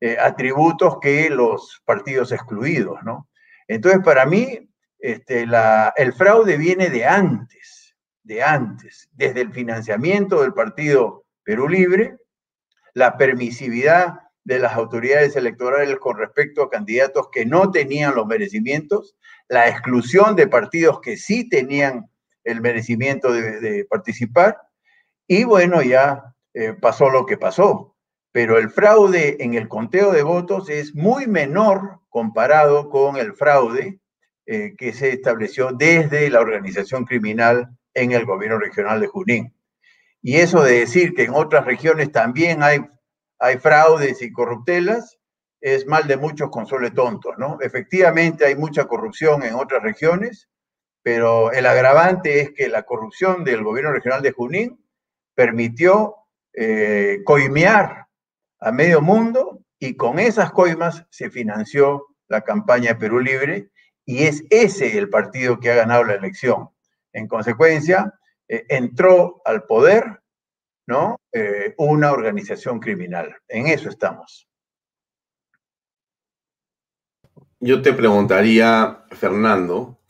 eh, 0.00 0.16
atributos 0.18 0.98
que 1.00 1.30
los 1.30 1.82
partidos 1.84 2.32
excluidos, 2.32 2.98
¿no? 3.04 3.28
Entonces, 3.68 4.00
para 4.04 4.26
mí, 4.26 4.68
este, 4.98 5.46
el 5.96 6.12
fraude 6.12 6.56
viene 6.56 6.90
de 6.90 7.04
antes, 7.04 7.94
de 8.22 8.42
antes, 8.42 9.08
desde 9.12 9.40
el 9.40 9.52
financiamiento 9.52 10.42
del 10.42 10.54
partido 10.54 11.24
Perú 11.44 11.68
Libre, 11.68 12.16
la 12.94 13.16
permisividad 13.16 14.20
de 14.44 14.58
las 14.58 14.74
autoridades 14.74 15.36
electorales 15.36 15.98
con 15.98 16.18
respecto 16.18 16.62
a 16.62 16.70
candidatos 16.70 17.28
que 17.32 17.46
no 17.46 17.70
tenían 17.70 18.14
los 18.14 18.26
merecimientos, 18.26 19.16
la 19.48 19.68
exclusión 19.68 20.36
de 20.36 20.48
partidos 20.48 21.00
que 21.00 21.16
sí 21.16 21.48
tenían 21.48 22.10
el 22.44 22.60
merecimiento 22.60 23.32
de, 23.32 23.86
participar, 23.88 24.58
y 25.28 25.44
bueno, 25.44 25.82
ya 25.82 26.31
eh, 26.54 26.74
pasó 26.74 27.10
lo 27.10 27.26
que 27.26 27.36
pasó. 27.36 27.96
Pero 28.32 28.58
el 28.58 28.70
fraude 28.70 29.36
en 29.40 29.54
el 29.54 29.68
conteo 29.68 30.12
de 30.12 30.22
votos 30.22 30.68
es 30.70 30.94
muy 30.94 31.26
menor 31.26 32.00
comparado 32.08 32.88
con 32.88 33.16
el 33.16 33.34
fraude 33.34 34.00
eh, 34.46 34.74
que 34.76 34.92
se 34.92 35.10
estableció 35.10 35.72
desde 35.72 36.30
la 36.30 36.40
organización 36.40 37.04
criminal 37.04 37.68
en 37.94 38.12
el 38.12 38.24
gobierno 38.24 38.58
regional 38.58 39.00
de 39.00 39.06
Junín. 39.06 39.54
Y 40.22 40.36
eso 40.36 40.62
de 40.62 40.80
decir 40.80 41.14
que 41.14 41.24
en 41.24 41.34
otras 41.34 41.64
regiones 41.64 42.10
también 42.10 42.62
hay 42.62 42.80
hay 43.42 43.58
fraudes 43.58 44.22
y 44.22 44.30
corruptelas, 44.30 45.18
es 45.60 45.84
mal 45.88 46.06
de 46.06 46.16
muchos 46.16 46.48
consuele 46.48 46.92
tontos, 46.92 47.34
¿no? 47.38 47.58
Efectivamente 47.60 48.46
hay 48.46 48.54
mucha 48.54 48.84
corrupción 48.84 49.42
en 49.42 49.54
otras 49.54 49.82
regiones, 49.82 50.48
pero 51.02 51.50
el 51.50 51.66
agravante 51.66 52.40
es 52.40 52.52
que 52.52 52.68
la 52.68 52.84
corrupción 52.84 53.42
del 53.42 53.64
gobierno 53.64 53.90
regional 53.90 54.22
de 54.22 54.30
Junín 54.30 54.86
permitió 55.34 56.14
eh, 56.54 57.20
coimear 57.24 58.06
a 58.60 58.72
medio 58.72 59.00
mundo 59.00 59.64
y 59.78 59.96
con 59.96 60.18
esas 60.18 60.52
coimas 60.52 61.04
se 61.10 61.30
financió 61.30 62.06
la 62.28 62.42
campaña 62.42 62.98
Perú 62.98 63.20
Libre 63.20 63.70
y 64.04 64.24
es 64.24 64.44
ese 64.50 64.98
el 64.98 65.08
partido 65.08 65.58
que 65.58 65.70
ha 65.70 65.76
ganado 65.76 66.04
la 66.04 66.14
elección. 66.14 66.70
En 67.12 67.26
consecuencia, 67.26 68.14
eh, 68.48 68.64
entró 68.68 69.42
al 69.44 69.64
poder 69.64 70.22
¿no? 70.86 71.20
Eh, 71.32 71.74
una 71.78 72.12
organización 72.12 72.80
criminal. 72.80 73.36
En 73.48 73.66
eso 73.66 73.88
estamos. 73.88 74.48
Yo 77.60 77.80
te 77.80 77.92
preguntaría, 77.92 79.04
Fernando, 79.10 80.00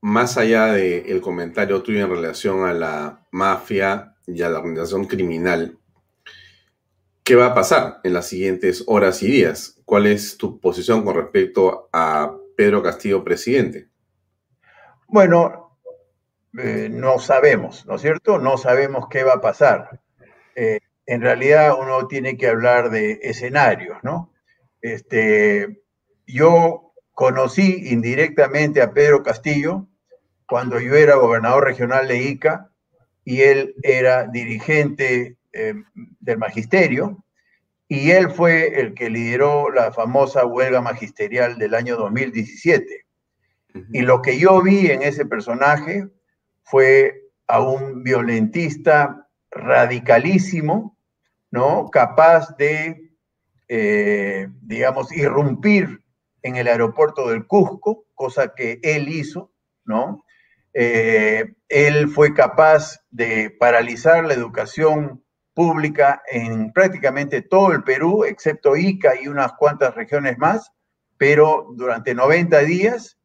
más 0.00 0.36
allá 0.36 0.66
del 0.72 1.20
comentario 1.20 1.82
tuyo 1.82 2.04
en 2.04 2.10
relación 2.10 2.64
a 2.64 2.72
la 2.72 3.26
mafia 3.30 4.14
y 4.28 4.42
a 4.42 4.48
la 4.48 4.58
organización 4.58 5.06
criminal, 5.06 5.78
¿Qué 7.28 7.36
va 7.36 7.48
a 7.48 7.54
pasar 7.54 8.00
en 8.04 8.14
las 8.14 8.26
siguientes 8.26 8.84
horas 8.86 9.22
y 9.22 9.30
días? 9.30 9.78
¿Cuál 9.84 10.06
es 10.06 10.38
tu 10.38 10.58
posición 10.60 11.04
con 11.04 11.14
respecto 11.14 11.90
a 11.92 12.34
Pedro 12.56 12.82
Castillo 12.82 13.22
presidente? 13.22 13.90
Bueno, 15.08 15.78
eh, 16.56 16.88
no 16.90 17.18
sabemos, 17.18 17.84
¿no 17.84 17.96
es 17.96 18.00
cierto? 18.00 18.38
No 18.38 18.56
sabemos 18.56 19.08
qué 19.10 19.24
va 19.24 19.34
a 19.34 19.40
pasar. 19.42 20.00
Eh, 20.56 20.80
en 21.04 21.20
realidad 21.20 21.76
uno 21.78 22.06
tiene 22.06 22.38
que 22.38 22.48
hablar 22.48 22.88
de 22.88 23.18
escenarios, 23.20 23.98
¿no? 24.02 24.32
Este, 24.80 25.82
yo 26.26 26.94
conocí 27.12 27.90
indirectamente 27.90 28.80
a 28.80 28.94
Pedro 28.94 29.22
Castillo 29.22 29.86
cuando 30.46 30.80
yo 30.80 30.94
era 30.94 31.16
gobernador 31.16 31.64
regional 31.64 32.08
de 32.08 32.22
Ica 32.22 32.70
y 33.28 33.42
él 33.42 33.74
era 33.82 34.26
dirigente 34.26 35.36
eh, 35.52 35.74
del 36.18 36.38
magisterio 36.38 37.22
y 37.86 38.10
él 38.10 38.30
fue 38.30 38.80
el 38.80 38.94
que 38.94 39.10
lideró 39.10 39.70
la 39.70 39.92
famosa 39.92 40.46
huelga 40.46 40.80
magisterial 40.80 41.58
del 41.58 41.74
año 41.74 41.98
2017. 41.98 43.04
Y 43.92 44.00
lo 44.00 44.22
que 44.22 44.38
yo 44.38 44.62
vi 44.62 44.90
en 44.90 45.02
ese 45.02 45.26
personaje 45.26 46.08
fue 46.62 47.20
a 47.46 47.60
un 47.60 48.02
violentista 48.02 49.28
radicalísimo, 49.50 50.96
¿no? 51.50 51.90
Capaz 51.90 52.56
de, 52.56 53.10
eh, 53.68 54.48
digamos, 54.62 55.14
irrumpir 55.14 56.02
en 56.40 56.56
el 56.56 56.66
aeropuerto 56.66 57.28
del 57.28 57.46
Cusco, 57.46 58.06
cosa 58.14 58.54
que 58.54 58.80
él 58.82 59.10
hizo, 59.10 59.52
¿no? 59.84 60.24
Eh, 60.72 61.52
él 61.68 62.08
fue 62.08 62.34
capaz 62.34 63.00
de 63.10 63.50
paralizar 63.50 64.24
la 64.24 64.34
educación 64.34 65.24
pública 65.54 66.22
en 66.30 66.72
prácticamente 66.72 67.42
todo 67.42 67.72
el 67.72 67.82
Perú, 67.82 68.24
excepto 68.24 68.76
Ica 68.76 69.20
y 69.20 69.28
unas 69.28 69.52
cuantas 69.54 69.94
regiones 69.94 70.38
más, 70.38 70.72
pero 71.16 71.66
durante 71.74 72.14
90 72.14 72.60
días 72.60 73.18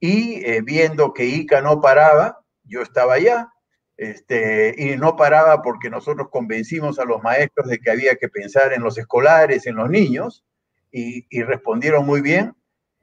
y 0.00 0.44
eh, 0.44 0.62
viendo 0.62 1.12
que 1.12 1.26
Ica 1.26 1.60
no 1.60 1.80
paraba, 1.80 2.40
yo 2.64 2.82
estaba 2.82 3.14
allá, 3.14 3.48
este, 3.96 4.74
y 4.76 4.96
no 4.96 5.16
paraba 5.16 5.62
porque 5.62 5.88
nosotros 5.88 6.28
convencimos 6.30 6.98
a 6.98 7.04
los 7.04 7.22
maestros 7.22 7.68
de 7.68 7.78
que 7.78 7.90
había 7.90 8.16
que 8.16 8.28
pensar 8.28 8.72
en 8.72 8.82
los 8.82 8.98
escolares, 8.98 9.66
en 9.66 9.76
los 9.76 9.88
niños, 9.88 10.44
y, 10.90 11.42
respondieron 11.42 12.06
muy 12.06 12.20
bien, 12.20 12.54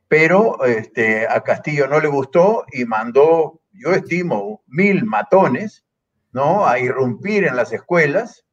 pero 0.08 0.64
este, 0.64 1.28
a 1.28 1.42
Castillo 1.42 1.88
no 1.88 2.00
le 2.00 2.08
gustó 2.08 2.66
y 2.72 2.86
mandó, 2.86 3.61
yo 3.84 3.94
estimo, 3.94 4.62
mil 4.68 5.06
matones, 5.06 5.86
¿no? 6.32 6.66
A 6.66 6.80
irrumpir 6.80 7.46
en 7.46 7.56
las 7.56 7.74
escuelas 7.74 8.46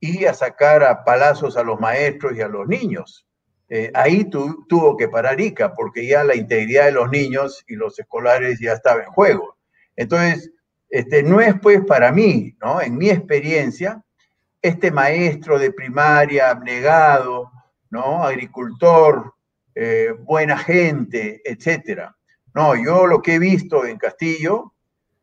y 0.00 0.24
a 0.24 0.34
sacar 0.34 0.82
a 0.82 1.04
palazos 1.04 1.56
a 1.56 1.62
los 1.62 1.80
maestros 1.80 2.36
y 2.36 2.40
a 2.40 2.48
los 2.48 2.66
niños. 2.66 3.26
Eh, 3.68 3.90
ahí 3.94 4.24
tuvo 4.24 4.96
que 4.96 5.08
parar 5.08 5.40
ICA 5.40 5.74
porque 5.74 6.06
ya 6.06 6.24
la 6.24 6.34
integridad 6.34 6.86
de 6.86 6.92
los 6.92 7.10
niños 7.10 7.64
y 7.66 7.76
los 7.76 7.98
escolares 7.98 8.58
ya 8.60 8.72
estaba 8.72 9.02
en 9.02 9.10
juego. 9.10 9.58
Entonces, 9.96 10.50
este, 10.88 11.22
no 11.22 11.40
es 11.40 11.54
pues 11.60 11.84
para 11.84 12.10
mí, 12.12 12.56
¿no? 12.60 12.80
En 12.80 12.96
mi 12.96 13.10
experiencia, 13.10 14.02
este 14.62 14.90
maestro 14.90 15.58
de 15.58 15.72
primaria 15.72 16.50
abnegado, 16.50 17.50
¿no? 17.90 18.24
Agricultor, 18.24 19.34
eh, 19.74 20.14
buena 20.18 20.56
gente, 20.56 21.42
etcétera. 21.44 22.16
No, 22.58 22.74
yo 22.74 23.06
lo 23.06 23.22
que 23.22 23.36
he 23.36 23.38
visto 23.38 23.86
en 23.86 23.98
Castillo 23.98 24.72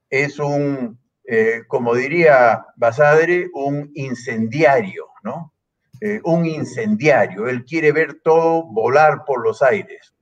es 0.10 0.40
un 0.40 0.98
eh, 1.28 1.64
como 1.68 1.94
diría 1.94 2.66
Basadre, 2.78 3.50
un 3.54 3.92
incendiario, 3.94 5.08
¿no? 5.22 5.54
Eh, 6.00 6.22
un 6.24 6.46
incendiario. 6.46 7.50
Él 7.50 7.66
quiere 7.66 7.92
ver 7.92 8.22
todo 8.24 8.64
volar 8.64 9.26
por 9.26 9.44
los 9.44 9.62
aires. 9.62 10.16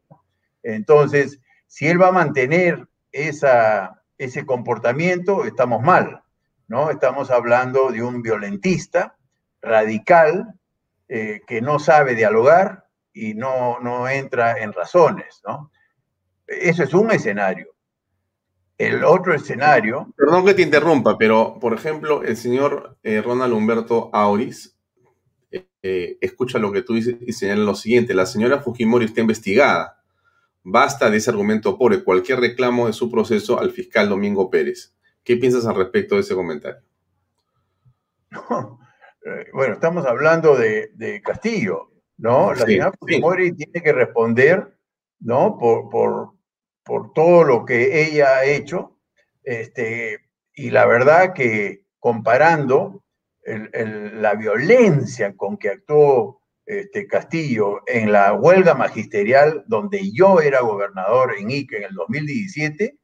Entonces, 0.63 1.39
si 1.67 1.87
él 1.87 2.01
va 2.01 2.07
a 2.07 2.13
mantener 2.13 2.87
ese 3.11 4.45
comportamiento, 4.47 5.45
estamos 5.45 5.83
mal, 5.83 6.23
¿no? 6.67 6.89
Estamos 6.89 7.29
hablando 7.29 7.91
de 7.91 8.01
un 8.01 8.23
violentista 8.23 9.17
radical 9.61 10.55
eh, 11.09 11.41
que 11.45 11.61
no 11.61 11.77
sabe 11.77 12.15
dialogar 12.15 12.87
y 13.13 13.35
no, 13.35 13.79
no 13.81 14.09
entra 14.09 14.57
en 14.57 14.73
razones, 14.73 15.43
¿no? 15.45 15.69
Eso 16.47 16.83
es 16.83 16.93
un 16.93 17.11
escenario. 17.11 17.73
El 18.77 19.03
otro 19.03 19.33
escenario. 19.33 20.13
Perdón 20.17 20.45
que 20.45 20.53
te 20.53 20.61
interrumpa, 20.61 21.17
pero 21.17 21.57
por 21.59 21.73
ejemplo, 21.73 22.23
el 22.23 22.35
señor 22.35 22.97
eh, 23.03 23.21
Ronald 23.21 23.53
Humberto 23.53 24.09
Auris 24.13 24.77
eh, 25.51 25.67
eh, 25.83 26.17
escucha 26.21 26.57
lo 26.59 26.71
que 26.71 26.81
tú 26.81 26.95
dices 26.95 27.15
y 27.21 27.33
señala 27.33 27.63
lo 27.63 27.75
siguiente: 27.75 28.13
la 28.13 28.25
señora 28.25 28.59
Fujimori 28.59 29.05
está 29.05 29.21
investigada. 29.21 30.01
Basta 30.63 31.09
de 31.09 31.17
ese 31.17 31.29
argumento 31.29 31.77
pobre. 31.77 32.03
Cualquier 32.03 32.39
reclamo 32.39 32.87
de 32.87 32.93
su 32.93 33.11
proceso 33.11 33.59
al 33.59 33.71
fiscal 33.71 34.09
Domingo 34.09 34.49
Pérez. 34.49 34.95
¿Qué 35.23 35.37
piensas 35.37 35.65
al 35.65 35.75
respecto 35.75 36.15
de 36.15 36.21
ese 36.21 36.35
comentario? 36.35 36.81
bueno, 39.53 39.73
estamos 39.73 40.05
hablando 40.05 40.57
de, 40.57 41.21
Castillo, 41.23 41.91
¿no? 42.17 42.53
La 42.53 42.65
señora 42.65 42.91
Fujimori 42.99 43.53
tiene 43.53 43.81
que 43.83 43.93
responder, 43.93 44.73
¿no? 45.23 45.57
Por, 45.57 45.89
por, 45.89 46.33
por 46.83 47.13
todo 47.13 47.43
lo 47.43 47.65
que 47.65 48.03
ella 48.03 48.37
ha 48.37 48.45
hecho. 48.45 48.99
Este, 49.43 50.19
y 50.53 50.69
la 50.69 50.85
verdad 50.85 51.33
que 51.33 51.85
comparando 51.99 53.03
la 53.45 54.35
violencia 54.35 55.35
con 55.35 55.57
que 55.57 55.69
actuó 55.69 56.41
este, 56.65 57.07
Castillo 57.07 57.81
en 57.87 58.11
la 58.11 58.33
huelga 58.33 58.73
magisterial 58.73 59.65
donde 59.67 60.11
yo 60.13 60.39
era 60.39 60.61
gobernador 60.61 61.35
en 61.37 61.51
Ica 61.51 61.77
en 61.77 61.83
el 61.83 61.93
2017, 61.93 62.97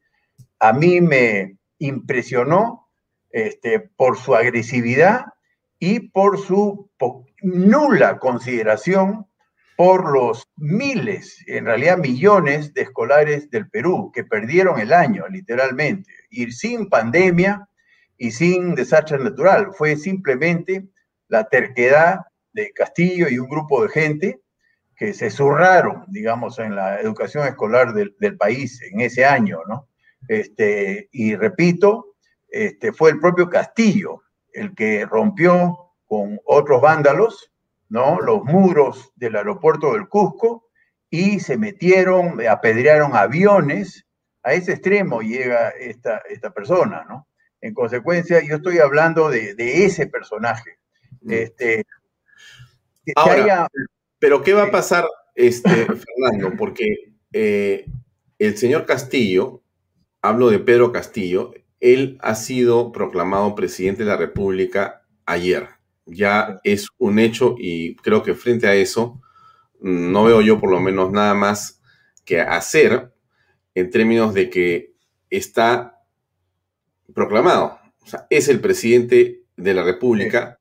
a 0.59 0.73
mí 0.73 1.01
me 1.01 1.57
impresionó 1.77 2.89
este, 3.31 3.79
por 3.79 4.17
su 4.17 4.35
agresividad 4.35 5.25
y 5.77 6.09
por 6.09 6.39
su 6.39 6.89
nula 7.41 8.19
consideración 8.19 9.28
por 9.79 10.11
los 10.11 10.45
miles, 10.57 11.41
en 11.47 11.63
realidad 11.63 11.97
millones 11.97 12.73
de 12.73 12.81
escolares 12.81 13.49
del 13.49 13.69
Perú 13.69 14.11
que 14.13 14.25
perdieron 14.25 14.77
el 14.77 14.91
año, 14.91 15.25
literalmente, 15.29 16.11
ir 16.31 16.51
sin 16.51 16.89
pandemia 16.89 17.65
y 18.17 18.31
sin 18.31 18.75
desastre 18.75 19.17
natural. 19.19 19.69
Fue 19.71 19.95
simplemente 19.95 20.89
la 21.29 21.47
terquedad 21.47 22.25
de 22.51 22.73
Castillo 22.73 23.29
y 23.29 23.39
un 23.39 23.47
grupo 23.47 23.81
de 23.81 23.87
gente 23.87 24.41
que 24.97 25.13
se 25.13 25.29
zurraron, 25.29 26.03
digamos, 26.09 26.59
en 26.59 26.75
la 26.75 26.99
educación 26.99 27.47
escolar 27.47 27.93
del, 27.93 28.37
país 28.37 28.81
en 28.81 28.99
ese 28.99 29.23
año, 29.23 29.59
¿no? 29.65 29.87
Este, 30.27 31.07
y 31.13 31.37
repito, 31.37 32.15
este, 32.49 32.91
fue 32.91 33.11
el 33.11 33.19
propio 33.21 33.49
Castillo 33.49 34.23
el 34.51 34.75
que 34.75 35.05
rompió 35.05 35.93
con 36.05 36.37
otros 36.43 36.81
vándalos 36.81 37.53
¿no? 37.89 38.21
Los 38.21 38.43
muros 38.43 39.11
del 39.15 39.35
aeropuerto 39.35 39.93
del 39.93 40.07
Cusco 40.07 40.69
y 41.09 41.39
se 41.39 41.57
metieron, 41.57 42.39
apedrearon 42.47 43.15
aviones. 43.15 44.05
A 44.43 44.53
ese 44.53 44.73
extremo 44.73 45.21
llega 45.21 45.69
esta, 45.69 46.19
esta 46.29 46.51
persona, 46.51 47.05
¿no? 47.09 47.27
En 47.61 47.73
consecuencia, 47.73 48.41
yo 48.41 48.55
estoy 48.55 48.77
hablando 48.77 49.29
de, 49.29 49.55
ese 49.57 50.07
personaje. 50.07 50.77
Mm. 51.21 51.31
Este, 51.31 51.85
Ahora, 53.15 53.67
pero 54.19 54.43
¿qué 54.43 54.53
va 54.53 54.63
a 54.63 54.71
pasar, 54.71 55.05
este, 55.35 55.69
Fernando? 55.85 56.55
Porque 56.57 57.13
eh, 57.33 57.85
el 58.37 58.57
señor 58.57 58.85
Castillo, 58.85 59.61
hablo 60.21 60.49
de 60.49 60.59
Pedro 60.59 60.91
Castillo, 60.91 61.53
él 61.81 62.17
ha 62.21 62.35
sido 62.35 62.91
proclamado 62.91 63.55
presidente 63.55 64.03
de 64.03 64.09
la 64.09 64.17
República 64.17 65.05
ayer 65.25 65.78
ya 66.11 66.59
es 66.63 66.87
un 66.97 67.19
hecho 67.19 67.55
y 67.57 67.95
creo 67.97 68.23
que 68.23 68.33
frente 68.33 68.67
a 68.67 68.75
eso 68.75 69.21
mm, 69.81 70.11
no 70.11 70.25
veo 70.25 70.41
yo 70.41 70.59
por 70.59 70.71
lo 70.71 70.79
menos 70.79 71.11
nada 71.11 71.33
más 71.33 71.81
que 72.25 72.41
hacer 72.41 73.13
en 73.75 73.89
términos 73.89 74.33
de 74.33 74.49
que 74.49 74.93
está 75.29 76.03
proclamado. 77.13 77.79
O 78.01 78.07
sea, 78.07 78.27
es 78.29 78.47
el 78.47 78.59
presidente 78.59 79.43
de 79.55 79.73
la 79.73 79.83
República. 79.83 80.59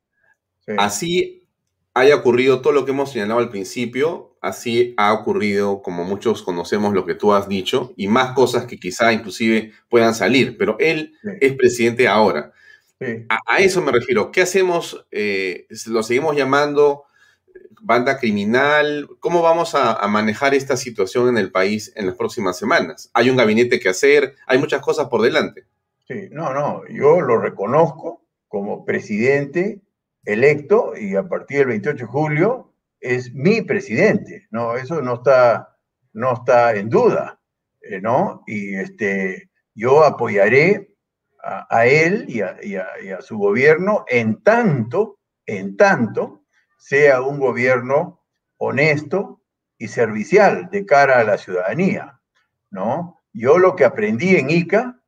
Así 0.77 1.47
haya 1.95 2.17
ocurrido 2.17 2.61
todo 2.61 2.73
lo 2.73 2.85
que 2.85 2.93
hemos 2.93 3.13
señalado 3.13 3.41
al 3.41 3.51
principio, 3.51 4.37
así 4.41 4.95
ha 4.97 5.13
ocurrido, 5.13 5.83
como 5.83 6.05
muchos 6.05 6.43
conocemos 6.43 6.95
lo 6.95 7.05
que 7.05 7.15
tú 7.15 7.33
has 7.33 7.49
dicho, 7.49 7.93
y 7.97 8.07
más 8.09 8.33
cosas 8.33 8.67
que 8.67 8.79
quizá 8.79 9.13
inclusive 9.13 9.73
puedan 9.89 10.15
salir, 10.15 10.57
pero 10.57 10.77
él 10.79 11.15
es 11.41 11.55
presidente 11.55 12.07
ahora. 12.07 12.53
A, 13.29 13.59
eso 13.59 13.81
me 13.81 13.93
refiero. 13.93 14.33
¿Qué 14.33 14.43
hacemos? 14.43 15.07
Eh, 15.11 15.67
¿Lo 15.87 16.03
seguimos 16.03 16.37
llamando 16.37 17.05
banda 17.81 18.19
criminal? 18.19 19.09
¿Cómo 19.21 19.43
vamos 19.43 19.75
a, 19.75 20.07
manejar 20.09 20.55
esta 20.55 20.77
situación 20.77 21.29
en 21.29 21.39
el 21.39 21.53
país 21.53 21.93
en 21.97 22.07
las 22.07 22.17
próximas 22.17 22.59
semanas? 22.59 23.11
Hay 23.15 23.31
un 23.31 23.37
gabinete 23.37 23.79
que 23.79 23.89
hacer, 23.89 24.35
hay 24.47 24.59
muchas 24.59 24.83
cosas 24.83 25.09
por 25.09 25.23
delante. 25.23 25.67
Sí, 26.07 26.29
no, 26.31 26.53
no, 26.53 26.83
yo 26.89 27.21
lo 27.21 27.39
reconozco 27.39 28.25
como 28.49 28.85
presidente 28.85 29.83
electo 30.25 30.95
y 30.97 31.17
a 31.17 31.29
partir 31.29 31.59
del 31.59 31.69
28 31.69 31.99
de 31.99 32.11
julio 32.11 32.73
es 33.01 33.33
mi 33.33 33.63
presidente, 33.63 34.47
¿no? 34.51 34.77
Eso 34.77 35.03
no 35.03 35.15
está, 35.15 35.77
no 36.13 36.35
está 36.35 36.75
en 36.75 36.89
duda, 36.89 37.41
eh, 37.83 38.01
¿no? 38.01 38.43
Y 38.47 38.75
este, 38.75 39.51
yo 39.75 40.05
apoyaré 40.05 40.97
a, 41.43 41.87
él 41.87 42.25
y 42.29 42.41
a, 42.41 42.57
y 42.63 42.77
a, 42.77 43.21
su 43.21 43.39
gobierno 43.39 44.05
en 44.09 44.43
tanto, 44.43 45.19
en 45.47 45.77
tanto, 45.77 46.45
sea 46.77 47.23
un 47.23 47.39
gobierno 47.39 48.25
honesto 48.57 49.43
y 49.79 49.89
servicial 49.89 50.69
de 50.71 50.85
cara 50.85 51.21
a 51.21 51.25
la 51.25 51.39
ciudadanía, 51.39 52.21
¿no? 52.71 53.21
Yo 53.33 53.59
lo 53.59 53.77
que 53.77 53.85
aprendí 53.85 54.37
en 54.37 54.51
ICA 54.51 55.01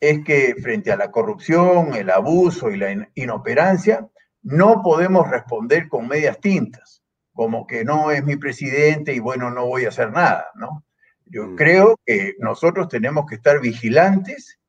es 0.00 0.22
que 0.24 0.54
frente 0.62 0.92
a 0.92 0.96
la 0.96 1.10
corrupción, 1.10 1.94
el 1.94 2.10
abuso 2.10 2.70
y 2.70 2.76
la 2.76 3.08
inoperancia, 3.14 4.08
no 4.42 4.82
podemos 4.82 5.28
responder 5.30 5.88
con 5.88 6.06
medias 6.06 6.38
tintas, 6.40 7.02
como 7.32 7.66
que 7.66 7.84
no 7.84 8.10
es 8.10 8.22
mi 8.24 8.36
presidente 8.36 9.14
y 9.14 9.18
bueno, 9.18 9.50
no 9.50 9.66
voy 9.66 9.86
a 9.86 9.88
hacer 9.88 10.12
nada, 10.12 10.46
¿no? 10.54 10.84
Yo 11.24 11.46
mm. 11.46 11.56
creo 11.56 11.98
que 12.04 12.34
nosotros 12.38 12.88
tenemos 12.88 13.26
que 13.26 13.36
estar 13.36 13.60
vigilantes 13.60 14.60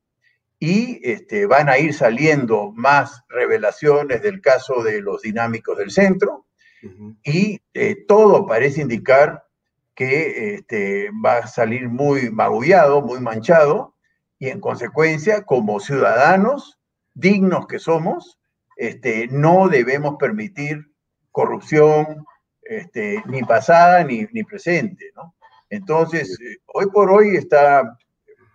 y 0.58 1.00
este, 1.02 1.46
van 1.46 1.68
a 1.68 1.78
ir 1.78 1.92
saliendo 1.92 2.72
más 2.72 3.22
revelaciones 3.28 4.22
del 4.22 4.40
caso 4.40 4.82
de 4.82 5.02
los 5.02 5.22
dinámicos 5.22 5.76
del 5.78 5.90
centro 5.90 6.46
y 7.24 7.60
eh, 7.74 8.04
todo 8.06 8.46
parece 8.46 8.80
indicar 8.80 9.44
que 9.94 10.54
este, 10.54 11.10
va 11.24 11.38
a 11.38 11.46
salir 11.46 11.88
muy 11.88 12.30
magullado, 12.30 13.02
muy 13.02 13.20
manchado 13.20 13.94
y 14.38 14.48
en 14.48 14.60
consecuencia, 14.60 15.42
como 15.42 15.80
ciudadanos 15.80 16.78
dignos 17.14 17.66
que 17.66 17.78
somos, 17.78 18.38
este, 18.76 19.26
no 19.28 19.68
debemos 19.68 20.16
permitir 20.18 20.92
corrupción 21.32 22.26
este, 22.62 23.22
ni 23.26 23.42
pasada 23.42 24.04
ni, 24.04 24.26
ni 24.32 24.44
presente. 24.44 25.10
¿no? 25.16 25.34
Entonces, 25.70 26.38
eh, 26.40 26.58
hoy 26.66 26.86
por 26.90 27.10
hoy 27.10 27.36
está 27.36 27.98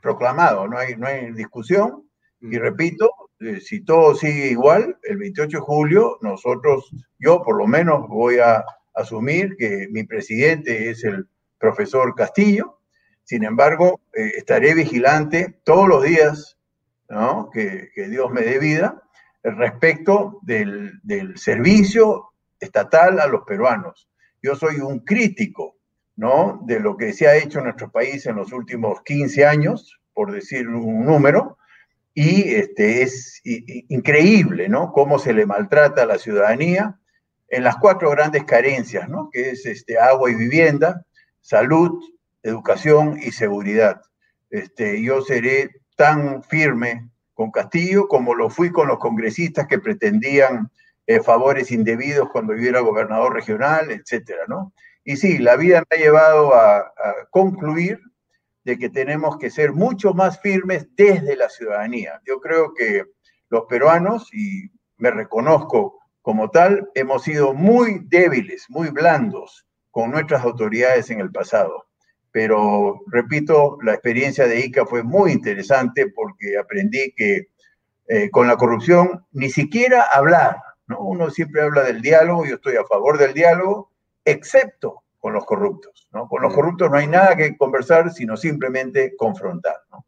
proclamado, 0.02 0.68
no 0.68 0.78
hay, 0.78 0.96
no 0.96 1.08
hay 1.08 1.32
discusión. 1.32 2.08
Y 2.42 2.58
repito, 2.58 3.12
eh, 3.40 3.60
si 3.62 3.82
todo 3.82 4.16
sigue 4.16 4.48
igual, 4.48 4.98
el 5.04 5.18
28 5.18 5.58
de 5.58 5.64
julio, 5.64 6.18
nosotros, 6.22 6.92
yo 7.20 7.42
por 7.44 7.58
lo 7.58 7.68
menos 7.68 8.08
voy 8.08 8.40
a 8.40 8.66
asumir 8.94 9.56
que 9.58 9.88
mi 9.92 10.04
presidente 10.04 10.90
es 10.90 11.04
el 11.04 11.28
profesor 11.60 12.16
Castillo. 12.16 12.80
Sin 13.24 13.44
embargo, 13.44 14.02
eh, 14.14 14.34
estaré 14.38 14.74
vigilante 14.74 15.60
todos 15.64 15.88
los 15.88 16.04
días, 16.04 16.58
¿no? 17.10 17.50
que, 17.52 17.90
que 17.94 18.10
Dios 18.10 18.32
me 18.32 18.42
dé 18.42 18.60
vida, 18.60 19.02
respecto 19.44 20.40
del, 20.44 21.00
del, 21.04 21.38
servicio 21.38 22.34
estatal 22.60 23.20
a 23.20 23.28
los 23.28 23.44
peruanos. 23.44 24.08
Yo 24.42 24.56
soy 24.56 24.80
un 24.80 25.00
crítico 25.00 25.78
¿no? 26.22 26.60
de 26.68 26.80
lo 26.80 26.98
que 26.98 27.14
se 27.14 27.28
ha 27.28 27.36
hecho 27.36 27.58
en 27.58 27.64
nuestro 27.64 27.90
país 27.90 28.28
en 28.28 28.36
los 28.36 28.54
últimos 28.54 29.02
15 29.02 29.44
años, 29.44 30.00
por 30.14 30.32
decir 30.32 30.68
un 30.68 31.04
número, 31.04 31.58
y 32.14 32.54
este, 32.54 33.02
es 33.02 33.42
increíble 33.44 34.70
¿no? 34.70 34.92
cómo 34.92 35.18
se 35.18 35.34
le 35.34 35.48
maltrata 35.48 36.04
a 36.04 36.06
la 36.06 36.20
ciudadanía 36.20 37.00
en 37.48 37.64
las 37.64 37.78
cuatro 37.78 38.12
grandes 38.12 38.44
carencias, 38.44 39.10
¿no? 39.10 39.32
que 39.32 39.50
es 39.50 39.66
este, 39.66 39.98
agua 39.98 40.30
y 40.30 40.36
vivienda, 40.36 41.04
salud, 41.40 42.00
educación 42.44 43.18
y 43.20 43.32
seguridad. 43.32 44.04
Este, 44.52 45.02
yo 45.02 45.24
seré 45.24 45.72
tan 45.96 46.44
firme 46.44 47.10
con 47.34 47.50
Castillo 47.50 48.08
como 48.08 48.36
lo 48.36 48.52
fui 48.52 48.72
con 48.72 48.88
los 48.88 49.00
congresistas 49.00 49.66
que 49.66 49.80
pretendían 49.80 50.70
eh, 51.08 51.20
favores 51.20 51.72
indebidos 51.72 52.30
cuando 52.30 52.56
yo 52.56 52.70
era 52.70 52.82
gobernador 52.82 53.34
regional, 53.34 53.90
etcétera, 53.90 54.44
¿no? 54.48 54.72
Y 55.04 55.18
sí, 55.18 55.38
la 55.40 55.56
vida 55.56 55.84
me 55.90 55.98
ha 55.98 56.00
llevado 56.00 56.54
a, 56.54 56.94
concluir 57.32 58.00
de 58.64 58.78
que 58.78 58.90
tenemos 58.90 59.38
que 59.38 59.50
ser 59.50 59.72
mucho 59.74 60.14
más 60.14 60.40
firmes 60.40 60.88
desde 60.96 61.36
la 61.36 61.50
ciudadanía. 61.50 62.22
Yo 62.26 62.40
creo 62.40 62.74
que 62.74 63.06
los 63.50 63.66
peruanos, 63.66 64.32
y 64.34 64.70
me 64.98 65.10
reconozco 65.10 66.00
como 66.22 66.52
tal, 66.52 66.90
hemos 66.94 67.24
sido 67.24 67.54
muy 67.54 68.06
débiles, 68.08 68.66
muy 68.70 68.90
blandos 68.90 69.66
con 69.90 70.12
nuestras 70.12 70.44
autoridades 70.44 71.10
en 71.10 71.20
el 71.20 71.32
pasado. 71.32 71.88
Pero, 72.32 73.02
repito, 73.08 73.78
la 73.82 73.94
experiencia 73.94 74.48
de 74.48 74.60
ICA 74.60 74.86
fue 74.86 75.04
muy 75.04 75.32
interesante 75.32 76.08
porque 76.08 76.58
aprendí 76.58 77.14
que 77.16 77.48
eh, 78.08 78.30
con 78.30 78.48
la 78.48 78.58
corrupción 78.58 79.26
ni 79.32 79.50
siquiera 79.50 80.04
hablar, 80.04 80.58
¿no? 80.88 81.00
Uno 81.00 81.30
siempre 81.30 81.62
habla 81.62 81.84
del 81.84 82.02
diálogo, 82.02 82.46
yo 82.46 82.56
estoy 82.56 82.76
a 82.76 82.86
favor 82.86 83.18
del 83.18 83.34
diálogo, 83.34 83.91
excepto 84.26 85.04
con 85.20 85.34
los 85.34 85.46
corruptos, 85.46 86.08
¿no? 86.12 86.28
Con 86.28 86.42
los 86.42 86.52
mm. 86.52 86.56
corruptos 86.56 86.92
no 86.92 86.98
hay 86.98 87.08
nada 87.08 87.36
que 87.36 87.56
conversar, 87.56 88.12
sino 88.12 88.36
simplemente 88.36 89.16
confrontar, 89.16 89.76
¿no? 89.92 90.06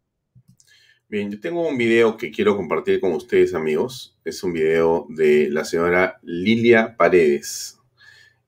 Bien, 1.06 1.30
yo 1.30 1.38
tengo 1.38 1.68
un 1.68 1.78
video 1.78 2.16
que 2.16 2.32
quiero 2.32 2.56
compartir 2.56 3.00
con 3.00 3.12
ustedes, 3.12 3.54
amigos. 3.54 4.18
Es 4.24 4.42
un 4.42 4.52
video 4.52 5.06
de 5.10 5.48
la 5.50 5.64
señora 5.64 6.18
Lilia 6.22 6.96
Paredes. 6.96 7.78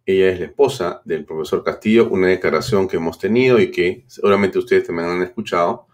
Ella 0.05 0.31
es 0.31 0.41
la 0.41 0.47
esposa 0.47 1.03
del 1.05 1.25
profesor 1.25 1.63
Castillo, 1.63 2.09
una 2.09 2.29
declaración 2.29 2.89
que 2.89 2.97
hemos 2.97 3.19
tenido 3.19 3.61
y 3.61 3.71
que 3.71 4.05
seguramente 4.09 4.59
ustedes 4.59 4.87
también 4.87 5.09
han 5.09 5.23
escuchado, 5.23 5.87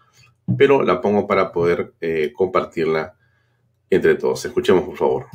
pero 0.57 0.81
la 0.81 1.01
pongo 1.01 1.27
para 1.27 1.51
poder 1.51 1.93
eh, 2.01 2.31
compartirla 2.33 3.17
entre 3.89 4.15
todos. 4.15 4.43
Escuchemos, 4.45 4.85
por 4.85 4.97
favor. 4.97 5.27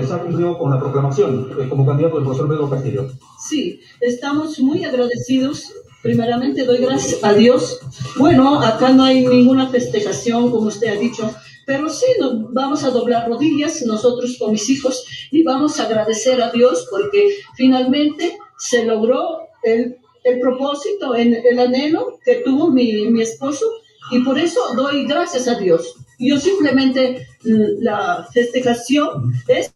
¿Está 0.00 0.18
cumplido 0.20 0.58
con 0.58 0.70
la 0.70 0.80
proclamación 0.80 1.50
eh, 1.60 1.68
como 1.68 1.86
candidato 1.86 2.16
del 2.16 2.24
profesor 2.24 2.48
Pedro 2.48 2.70
Castillo? 2.70 3.08
Sí, 3.38 3.80
estamos 4.00 4.58
muy 4.58 4.84
agradecidos. 4.84 5.72
Primeramente 6.02 6.64
doy 6.64 6.78
gracias 6.78 7.22
a 7.22 7.34
Dios. 7.34 7.80
Bueno, 8.16 8.60
acá 8.60 8.90
no 8.90 9.04
hay 9.04 9.26
ninguna 9.26 9.68
festejación, 9.68 10.50
como 10.50 10.68
usted 10.68 10.88
ha 10.88 11.00
dicho, 11.00 11.30
pero 11.66 11.88
sí, 11.88 12.06
nos 12.20 12.52
vamos 12.52 12.84
a 12.84 12.90
doblar 12.90 13.28
rodillas 13.28 13.82
nosotros 13.86 14.36
con 14.38 14.52
mis 14.52 14.70
hijos 14.70 15.04
y 15.32 15.42
vamos 15.42 15.78
a 15.78 15.84
agradecer 15.84 16.40
a 16.40 16.50
Dios 16.50 16.86
porque 16.90 17.38
finalmente 17.56 18.38
se 18.56 18.84
logró 18.84 19.40
el, 19.64 19.98
el 20.22 20.40
propósito, 20.40 21.14
el, 21.14 21.34
el, 21.34 21.58
anhelo 21.58 22.18
que 22.24 22.36
tuvo 22.36 22.70
mi, 22.70 23.08
mi 23.10 23.20
esposo 23.20 23.66
y 24.12 24.20
por 24.20 24.38
eso 24.38 24.60
doy 24.76 25.06
gracias 25.06 25.48
a 25.48 25.58
Dios. 25.58 25.96
Yo 26.18 26.38
simplemente 26.38 27.26
la 27.42 28.26
festejación 28.32 29.32
es 29.48 29.74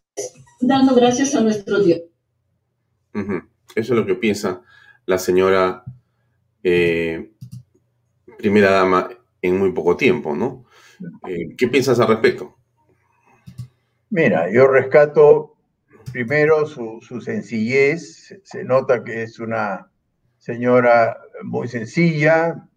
dando 0.59 0.95
gracias 0.95 1.35
a 1.35 1.41
nuestro 1.41 1.79
Dios. 1.79 2.01
Eso 3.13 3.41
es 3.75 3.89
lo 3.89 4.05
que 4.05 4.15
piensa 4.15 4.61
la 5.05 5.17
señora 5.17 5.83
eh, 6.63 7.31
primera 8.37 8.71
dama 8.71 9.09
en 9.41 9.57
muy 9.57 9.71
poco 9.71 9.97
tiempo, 9.97 10.35
¿no? 10.35 10.65
Eh, 11.27 11.55
¿Qué 11.57 11.67
piensas 11.67 11.99
al 11.99 12.07
respecto? 12.09 12.57
Mira, 14.09 14.51
yo 14.51 14.67
rescato 14.67 15.55
primero 16.11 16.65
su, 16.65 17.21
sencillez, 17.23 18.39
se 18.43 18.63
nota 18.63 19.03
que 19.03 19.23
es 19.23 19.39
una 19.39 19.89
señora 20.37 21.17
muy 21.43 21.67
sencilla, 21.67 22.67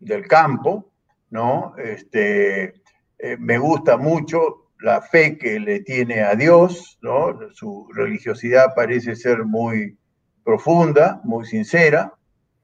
del 0.00 0.26
campo, 0.26 0.90
¿no? 1.30 1.74
Este, 1.76 2.77
eh, 3.18 3.36
me 3.38 3.58
gusta 3.58 3.96
mucho 3.96 4.70
la 4.80 5.02
fe 5.02 5.36
que 5.38 5.58
le 5.58 5.80
tiene 5.80 6.22
a 6.22 6.34
Dios, 6.34 6.98
¿no? 7.02 7.36
Su 7.52 7.88
religiosidad 7.92 8.74
parece 8.76 9.16
ser 9.16 9.44
muy 9.44 9.98
profunda, 10.44 11.20
muy 11.24 11.44
sincera, 11.44 12.14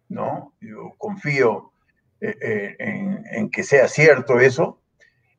¿no? 0.08 0.54
Yo 0.60 0.94
confío 0.96 1.72
eh, 2.20 2.76
en, 2.78 3.50
que 3.50 3.62
sea 3.62 3.88
cierto 3.88 4.38
eso, 4.38 4.80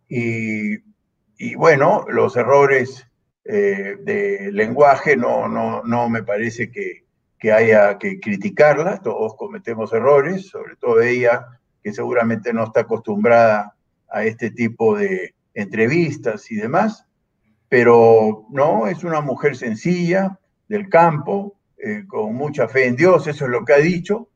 y, 0.08 1.56
bueno, 1.56 2.06
los 2.08 2.38
errores 2.38 3.08
eh, 3.44 3.98
de 4.02 4.52
lenguaje 4.52 5.18
no, 5.18 5.48
no, 5.48 5.82
no 5.84 6.10
me 6.10 6.24
parece 6.24 6.72
que, 6.72 7.04
haya 7.52 8.00
que 8.00 8.20
criticarla, 8.20 9.04
todos 9.04 9.36
cometemos 9.36 9.94
errores, 9.94 10.48
sobre 10.48 10.76
todo 10.78 11.00
ella, 11.02 11.46
que 11.84 11.94
seguramente 11.94 12.52
no 12.52 12.64
está 12.64 12.82
acostumbrada 12.82 13.75
a 14.16 14.24
este 14.24 14.50
tipo 14.50 14.98
de 14.98 15.36
entrevistas 15.54 16.50
y 16.50 16.56
demás, 16.56 17.06
pero 17.68 18.46
no, 18.50 18.88
es 18.88 19.04
una 19.04 19.20
mujer 19.20 19.58
sencilla, 19.58 20.40
del 20.70 20.88
campo, 20.88 21.60
eh, 21.78 22.06
con 22.08 22.34
mucha 22.34 22.70
fe 22.70 22.86
en 22.88 22.96
Dios, 22.96 23.28
eso 23.28 23.44
es 23.44 23.52
lo 23.52 23.66
que 23.66 23.74
ha 23.74 23.78
dicho. 23.78 24.30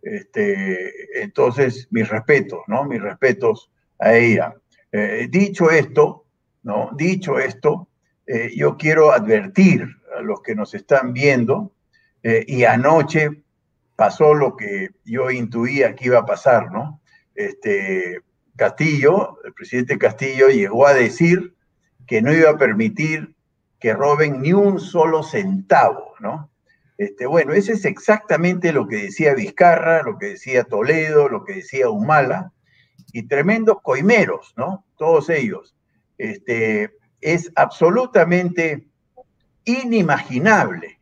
Este, 0.00 1.22
entonces, 1.22 1.86
mis 1.90 2.08
respetos, 2.08 2.60
¿no? 2.66 2.84
Mis 2.86 3.02
respetos 3.02 3.70
a 3.98 4.14
ella. 4.14 4.54
Eh, 4.90 5.28
dicho 5.30 5.70
esto, 5.70 6.24
¿no? 6.62 6.90
Dicho 6.96 7.38
esto, 7.38 7.88
eh, 8.26 8.52
yo 8.56 8.78
quiero 8.78 9.12
advertir 9.12 9.86
a 10.16 10.22
los 10.22 10.40
que 10.40 10.54
nos 10.54 10.72
están 10.74 11.12
viendo, 11.12 11.72
y 12.22 12.64
anoche 12.64 13.44
pasó 13.94 14.34
lo 14.34 14.56
que 14.56 14.88
yo 15.04 15.30
intuía 15.30 15.94
que 15.94 16.06
iba 16.06 16.18
a 16.18 16.26
pasar, 16.26 16.72
¿no? 16.72 17.00
Este, 17.36 18.20
Castillo, 18.56 19.38
el 19.44 19.52
presidente 19.52 19.98
Castillo, 19.98 20.48
llegó 20.48 20.86
a 20.86 20.94
decir 20.94 21.54
que 22.06 22.22
no 22.22 22.32
iba 22.32 22.50
a 22.50 22.58
permitir 22.58 23.34
que 23.78 23.92
roben 23.92 24.40
ni 24.40 24.52
un 24.52 24.80
solo 24.80 25.22
centavo, 25.22 26.14
¿no? 26.20 26.50
Este, 26.98 27.26
bueno, 27.26 27.52
eso 27.52 27.72
es 27.72 27.84
exactamente 27.84 28.72
lo 28.72 28.88
que 28.88 28.96
decía 28.96 29.34
Vizcarra, 29.34 30.02
lo 30.02 30.18
que 30.18 30.28
decía 30.30 30.64
Toledo, 30.64 31.28
lo 31.28 31.44
que 31.44 31.56
decía 31.56 31.90
Humala, 31.90 32.52
y 33.12 33.24
tremendos 33.24 33.78
coimeros, 33.82 34.54
¿no? 34.56 34.86
Todos 34.96 35.28
ellos. 35.28 35.76
Este, 36.16 36.96
es 37.20 37.52
absolutamente 37.54 38.86
inimaginable, 39.64 41.00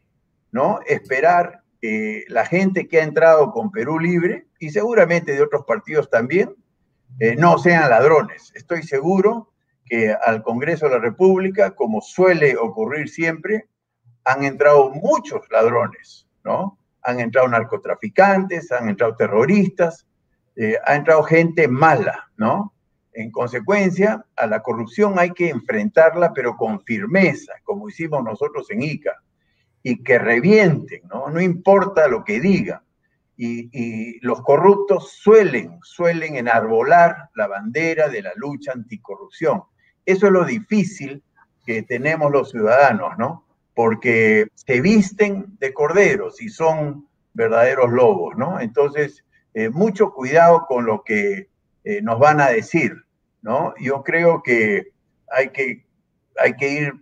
¿no? 0.50 0.80
Esperar 0.86 1.62
que 1.80 2.24
la 2.28 2.46
gente 2.46 2.88
que 2.88 3.00
ha 3.00 3.04
entrado 3.04 3.52
con 3.52 3.70
Perú 3.70 4.00
Libre, 4.00 4.46
y 4.58 4.70
seguramente 4.70 5.32
de 5.32 5.42
otros 5.42 5.64
partidos 5.64 6.10
también, 6.10 6.54
eh, 7.18 7.37
no 7.37 7.59
sean 7.59 7.90
ladrones. 7.90 8.53
Estoy 8.55 8.83
seguro 8.83 9.53
que 9.85 10.14
al 10.24 10.42
Congreso 10.42 10.87
de 10.87 10.92
la 10.92 10.98
República, 10.98 11.72
como 11.72 12.00
suele 12.00 12.57
ocurrir 12.57 13.09
siempre, 13.09 13.68
han 14.24 14.44
entrado 14.44 14.90
muchos 14.90 15.42
ladrones, 15.50 16.27
¿no? 16.44 16.79
Han 17.03 17.20
entrado 17.20 17.48
narcotraficantes, 17.48 18.72
han 18.72 18.88
entrado 18.88 19.14
terroristas, 19.16 20.07
eh, 20.57 20.77
ha 20.87 20.94
entrado 20.94 21.22
gente 21.22 21.68
mala, 21.68 22.31
¿no? 22.37 22.72
En 23.12 23.31
consecuencia, 23.31 24.24
a 24.35 24.46
la 24.46 24.61
corrupción 24.61 25.18
hay 25.18 25.31
que 25.31 25.50
enfrentarla, 25.50 26.33
pero 26.33 26.57
con 26.57 26.81
firmeza, 26.81 27.53
como 27.62 27.88
hicimos 27.88 28.24
nosotros 28.24 28.70
en 28.70 28.83
ICA, 28.83 29.12
y 29.83 30.03
que 30.03 30.18
revienten, 30.18 31.03
¿no? 31.09 31.29
No 31.29 31.40
importa 31.40 32.09
lo 32.09 32.24
que 32.24 32.40
digan. 32.40 32.81
Y, 33.36 34.20
los 34.20 34.42
corruptos 34.42 35.12
suelen, 35.12 35.78
suelen 35.82 36.36
enarbolar 36.36 37.30
la 37.34 37.48
bandera 37.48 38.08
de 38.08 38.22
la 38.22 38.32
lucha 38.36 38.72
anticorrupción. 38.72 39.64
Eso 40.06 40.26
es 40.26 40.32
lo 40.32 40.44
difícil 40.44 41.22
que 41.66 41.82
tenemos 41.82 42.30
los 42.30 42.50
ciudadanos, 42.50 43.18
¿no? 43.18 43.44
Porque 43.74 44.46
se 44.54 44.80
visten 44.80 45.56
de 45.58 45.72
corderos 45.72 46.40
y 46.40 46.48
son 46.48 47.08
verdaderos 47.32 47.90
lobos, 47.90 48.36
¿no? 48.36 48.60
Entonces, 48.60 49.24
eh, 49.54 49.68
mucho 49.68 50.12
cuidado 50.12 50.66
con 50.66 50.86
lo 50.86 51.02
que 51.02 51.48
eh, 51.84 52.02
nos 52.02 52.18
van 52.18 52.40
a 52.40 52.48
decir, 52.48 53.04
¿no? 53.42 53.74
Yo 53.80 54.02
creo 54.02 54.42
que 54.42 54.92
hay 55.30 55.50
que, 55.50 55.86
hay 56.38 56.54
que 56.54 56.68
ir 56.68 56.92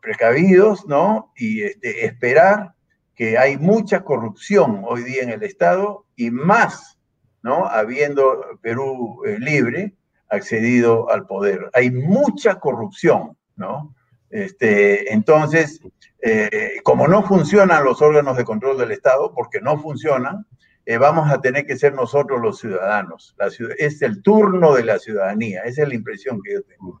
precavidos, 0.00 0.86
¿no? 0.86 1.32
Y 1.36 1.62
este, 1.62 2.06
esperar 2.06 2.74
que 3.14 3.38
hay 3.38 3.56
mucha 3.56 4.04
corrupción 4.04 4.82
hoy 4.86 5.04
día 5.04 5.22
en 5.22 5.30
el 5.30 5.42
Estado 5.42 6.06
y 6.16 6.30
más, 6.30 6.98
¿no? 7.42 7.66
Habiendo 7.66 8.58
Perú 8.60 9.22
eh, 9.24 9.38
libre 9.38 9.94
accedido 10.28 11.10
al 11.10 11.26
poder. 11.26 11.70
Hay 11.74 11.90
mucha 11.90 12.58
corrupción, 12.58 13.36
¿no? 13.56 13.94
Este, 14.30 15.12
entonces, 15.12 15.80
eh, 16.20 16.80
como 16.82 17.06
no 17.06 17.22
funcionan 17.22 17.84
los 17.84 18.02
órganos 18.02 18.36
de 18.36 18.44
control 18.44 18.78
del 18.78 18.90
Estado, 18.90 19.32
porque 19.32 19.60
no 19.60 19.78
funcionan, 19.78 20.46
eh, 20.86 20.98
vamos 20.98 21.30
a 21.30 21.40
tener 21.40 21.66
que 21.66 21.76
ser 21.76 21.94
nosotros 21.94 22.40
los 22.40 22.58
ciudadanos. 22.58 23.34
La 23.38 23.48
ciudad, 23.50 23.76
es 23.78 24.02
el 24.02 24.22
turno 24.22 24.74
de 24.74 24.84
la 24.84 24.98
ciudadanía, 24.98 25.62
esa 25.62 25.82
es 25.82 25.88
la 25.88 25.94
impresión 25.94 26.40
que 26.42 26.54
yo 26.54 26.62
tengo. 26.62 27.00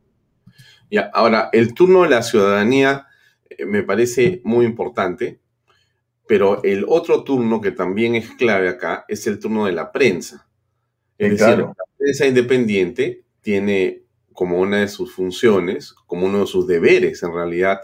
Ya, 0.90 1.10
ahora, 1.12 1.48
el 1.52 1.74
turno 1.74 2.04
de 2.04 2.10
la 2.10 2.22
ciudadanía 2.22 3.08
me 3.66 3.82
parece 3.82 4.40
muy 4.44 4.64
importante, 4.64 5.40
pero 6.26 6.62
el 6.64 6.84
otro 6.88 7.22
turno 7.22 7.60
que 7.60 7.72
también 7.72 8.14
es 8.14 8.30
clave 8.32 8.68
acá 8.68 9.04
es 9.08 9.26
el 9.26 9.38
turno 9.38 9.66
de 9.66 9.72
la 9.72 9.92
prensa. 9.92 10.48
Es 11.18 11.38
decir, 11.38 11.58
la 11.58 11.74
prensa 11.96 12.26
independiente 12.26 13.24
tiene 13.40 14.02
como 14.32 14.58
una 14.58 14.80
de 14.80 14.88
sus 14.88 15.14
funciones, 15.14 15.92
como 16.06 16.26
uno 16.26 16.40
de 16.40 16.46
sus 16.46 16.66
deberes 16.66 17.22
en 17.22 17.32
realidad, 17.32 17.80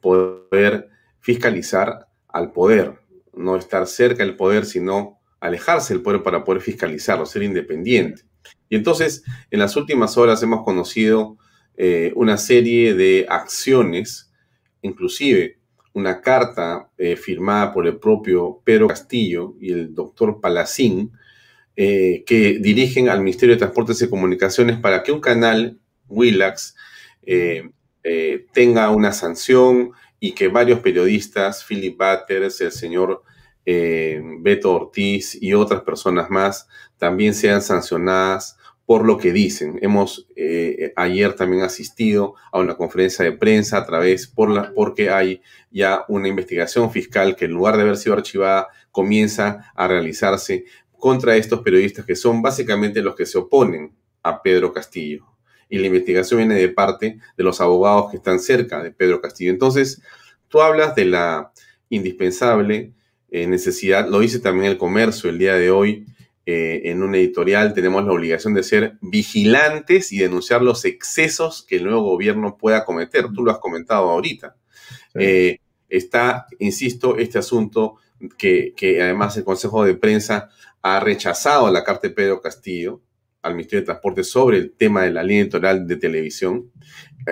poder 0.00 0.88
fiscalizar 1.20 2.08
al 2.28 2.52
poder, 2.52 2.98
no 3.32 3.56
estar 3.56 3.86
cerca 3.86 4.24
del 4.24 4.36
poder, 4.36 4.66
sino 4.66 5.20
alejarse 5.40 5.94
del 5.94 6.02
poder 6.02 6.22
para 6.22 6.42
poder 6.42 6.62
fiscalizarlo, 6.62 7.26
ser 7.26 7.42
independiente. 7.42 8.22
Y 8.68 8.76
entonces, 8.76 9.22
en 9.50 9.60
las 9.60 9.76
últimas 9.76 10.16
horas 10.16 10.42
hemos 10.42 10.64
conocido 10.64 11.36
eh, 11.76 12.12
una 12.16 12.38
serie 12.38 12.94
de 12.94 13.26
acciones, 13.28 14.32
inclusive 14.82 15.58
una 15.94 16.20
carta 16.20 16.90
eh, 16.98 17.16
firmada 17.16 17.72
por 17.72 17.86
el 17.86 17.98
propio 17.98 18.60
Pedro 18.64 18.88
Castillo 18.88 19.54
y 19.60 19.72
el 19.72 19.94
doctor 19.94 20.40
Palacín, 20.40 21.12
eh, 21.76 22.24
que 22.26 22.58
dirigen 22.58 23.08
al 23.08 23.20
Ministerio 23.20 23.54
de 23.54 23.60
Transportes 23.60 24.02
y 24.02 24.10
Comunicaciones 24.10 24.78
para 24.78 25.02
que 25.02 25.12
un 25.12 25.20
canal, 25.20 25.78
Willax, 26.08 26.76
eh, 27.22 27.70
tenga 28.52 28.90
una 28.90 29.12
sanción 29.12 29.92
y 30.20 30.32
que 30.32 30.48
varios 30.48 30.80
periodistas, 30.80 31.64
Philip 31.64 31.96
Batters, 31.96 32.60
el 32.60 32.72
señor 32.72 33.22
Beto 33.64 34.74
Ortiz 34.74 35.38
y 35.40 35.54
otras 35.54 35.80
personas 35.82 36.28
más, 36.28 36.68
también 36.98 37.32
sean 37.32 37.62
sancionadas 37.62 38.58
por 38.86 39.04
lo 39.06 39.18
que 39.18 39.32
dicen. 39.32 39.78
Hemos 39.82 40.26
ayer 40.96 41.32
también 41.34 41.62
asistido 41.62 42.34
a 42.52 42.58
una 42.58 42.76
conferencia 42.76 43.24
de 43.24 43.32
prensa 43.32 43.78
a 43.78 43.86
través, 43.86 44.26
por 44.26 44.50
la, 44.50 44.72
porque 44.74 45.10
hay 45.10 45.40
ya 45.70 46.04
una 46.08 46.28
investigación 46.28 46.90
fiscal 46.90 47.34
que 47.34 47.46
en 47.46 47.52
lugar 47.52 47.76
de 47.76 47.82
haber 47.82 47.96
sido 47.96 48.14
archivada, 48.14 48.68
comienza 48.90 49.72
a 49.74 49.88
realizarse 49.88 50.66
contra 50.96 51.36
estos 51.36 51.60
periodistas 51.62 52.06
que 52.06 52.14
son 52.14 52.40
básicamente 52.40 53.02
los 53.02 53.16
que 53.16 53.26
se 53.26 53.36
oponen 53.36 53.92
a 54.22 54.40
Pedro 54.40 54.72
Castillo. 54.72 55.26
Y 55.68 55.78
la 55.78 55.88
investigación 55.88 56.38
viene 56.38 56.54
de 56.54 56.68
parte 56.68 57.18
de 57.36 57.44
los 57.44 57.60
abogados 57.60 58.10
que 58.10 58.18
están 58.18 58.38
cerca 58.38 58.82
de 58.82 58.92
Pedro 58.92 59.20
Castillo. 59.20 59.50
Entonces, 59.50 60.00
tú 60.48 60.62
hablas 60.62 60.94
de 60.94 61.06
la 61.06 61.52
indispensable 61.88 62.92
eh, 63.30 63.46
necesidad, 63.46 64.08
lo 64.08 64.20
dice 64.20 64.38
también 64.38 64.70
el 64.70 64.78
comercio 64.78 65.28
el 65.28 65.38
día 65.38 65.54
de 65.54 65.70
hoy, 65.70 66.06
eh, 66.46 66.82
en 66.84 67.02
un 67.02 67.14
editorial 67.14 67.72
tenemos 67.72 68.04
la 68.04 68.12
obligación 68.12 68.52
de 68.54 68.62
ser 68.62 68.98
vigilantes 69.00 70.12
y 70.12 70.18
denunciar 70.18 70.62
los 70.62 70.84
excesos 70.84 71.62
que 71.62 71.76
el 71.76 71.84
nuevo 71.84 72.02
gobierno 72.02 72.58
pueda 72.58 72.84
cometer. 72.84 73.26
Tú 73.32 73.44
lo 73.44 73.50
has 73.50 73.58
comentado 73.58 74.10
ahorita. 74.10 74.56
Eh, 75.14 75.58
está, 75.88 76.46
insisto, 76.58 77.16
este 77.16 77.38
asunto 77.38 77.96
que, 78.36 78.74
que, 78.76 79.02
además 79.02 79.36
el 79.36 79.44
Consejo 79.44 79.84
de 79.84 79.94
Prensa 79.94 80.50
ha 80.82 81.00
rechazado 81.00 81.70
la 81.70 81.84
carta 81.84 82.08
de 82.08 82.14
Pedro 82.14 82.40
Castillo 82.40 83.00
al 83.40 83.54
Ministerio 83.54 83.82
de 83.82 83.86
Transporte 83.86 84.24
sobre 84.24 84.58
el 84.58 84.72
tema 84.72 85.02
de 85.02 85.12
la 85.12 85.22
línea 85.22 85.42
editorial 85.44 85.86
de 85.86 85.96
televisión. 85.96 86.70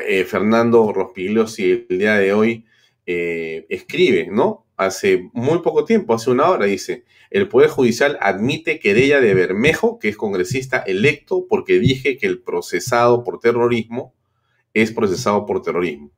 Eh, 0.06 0.24
Fernando 0.24 0.92
Rospigliosi 0.92 1.86
el 1.88 1.98
día 1.98 2.16
de 2.16 2.32
hoy 2.32 2.66
eh, 3.04 3.66
escribe, 3.68 4.28
¿no? 4.30 4.66
Hace 4.76 5.28
muy 5.32 5.58
poco 5.60 5.84
tiempo, 5.84 6.14
hace 6.14 6.30
una 6.30 6.48
hora, 6.48 6.66
dice, 6.66 7.04
el 7.32 7.48
Poder 7.48 7.70
Judicial 7.70 8.18
admite 8.20 8.78
querella 8.78 9.20
de 9.20 9.32
Bermejo, 9.32 9.98
que 9.98 10.08
es 10.08 10.16
congresista 10.16 10.78
electo, 10.78 11.46
porque 11.48 11.78
dije 11.78 12.18
que 12.18 12.26
el 12.26 12.42
procesado 12.42 13.24
por 13.24 13.40
terrorismo 13.40 14.14
es 14.74 14.92
procesado 14.92 15.46
por 15.46 15.62
terrorismo. 15.62 16.10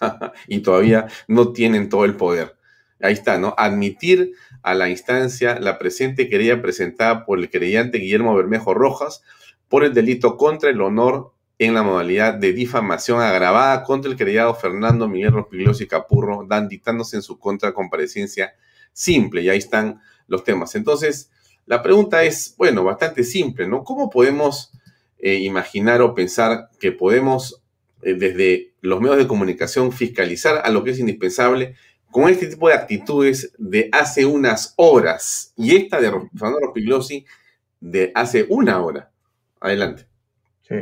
y 0.48 0.60
todavía 0.60 1.06
no 1.28 1.52
tienen 1.52 1.88
todo 1.88 2.04
el 2.04 2.16
poder. 2.16 2.56
Ahí 3.00 3.12
está, 3.12 3.36
¿no? 3.36 3.54
Admitir 3.58 4.32
a 4.62 4.74
la 4.74 4.88
instancia 4.88 5.58
la 5.60 5.78
presente 5.78 6.28
querella 6.28 6.62
presentada 6.62 7.26
por 7.26 7.38
el 7.38 7.50
creyente 7.50 7.98
Guillermo 7.98 8.34
Bermejo 8.34 8.74
Rojas 8.74 9.22
por 9.68 9.84
el 9.84 9.92
delito 9.92 10.36
contra 10.36 10.70
el 10.70 10.80
honor 10.80 11.32
en 11.58 11.74
la 11.74 11.82
modalidad 11.82 12.34
de 12.34 12.52
difamación 12.52 13.20
agravada 13.20 13.82
contra 13.84 14.10
el 14.10 14.16
querellado 14.16 14.54
Fernando 14.54 15.08
Miguel 15.08 15.32
Rospigliosi 15.32 15.86
Capurro, 15.86 16.46
dan 16.48 16.68
dictándose 16.68 17.16
en 17.16 17.22
su 17.22 17.38
contra 17.38 17.72
comparecencia 17.72 18.54
simple. 18.92 19.42
Y 19.42 19.48
ahí 19.48 19.58
están 19.58 20.00
los 20.26 20.44
temas. 20.44 20.74
Entonces, 20.74 21.30
la 21.66 21.82
pregunta 21.82 22.24
es, 22.24 22.54
bueno, 22.58 22.84
bastante 22.84 23.24
simple, 23.24 23.66
¿no? 23.66 23.84
¿Cómo 23.84 24.10
podemos 24.10 24.72
eh, 25.18 25.34
imaginar 25.34 26.02
o 26.02 26.14
pensar 26.14 26.68
que 26.80 26.92
podemos, 26.92 27.62
eh, 28.02 28.14
desde 28.14 28.72
los 28.80 29.00
medios 29.00 29.18
de 29.18 29.28
comunicación, 29.28 29.92
fiscalizar 29.92 30.62
a 30.64 30.70
lo 30.70 30.82
que 30.82 30.90
es 30.90 30.98
indispensable 30.98 31.76
con 32.10 32.28
este 32.28 32.46
tipo 32.46 32.68
de 32.68 32.74
actitudes 32.74 33.54
de 33.58 33.88
hace 33.92 34.26
unas 34.26 34.74
horas 34.76 35.54
y 35.56 35.76
esta 35.76 36.00
de 36.00 36.10
Fernando 36.10 36.60
Rospigliosi 36.60 37.24
de 37.80 38.12
hace 38.14 38.46
una 38.48 38.82
hora. 38.82 39.10
Adelante. 39.60 40.06
Sí. 40.68 40.74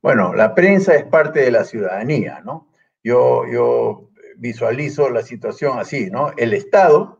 Bueno, 0.00 0.34
la 0.34 0.54
prensa 0.54 0.94
es 0.94 1.04
parte 1.04 1.40
de 1.40 1.50
la 1.50 1.64
ciudadanía, 1.64 2.40
¿no? 2.44 2.68
Yo, 3.02 3.44
yo 3.50 4.10
visualizo 4.36 5.10
la 5.10 5.22
situación 5.22 5.78
así, 5.78 6.10
¿no? 6.10 6.32
El 6.36 6.54
Estado 6.54 7.17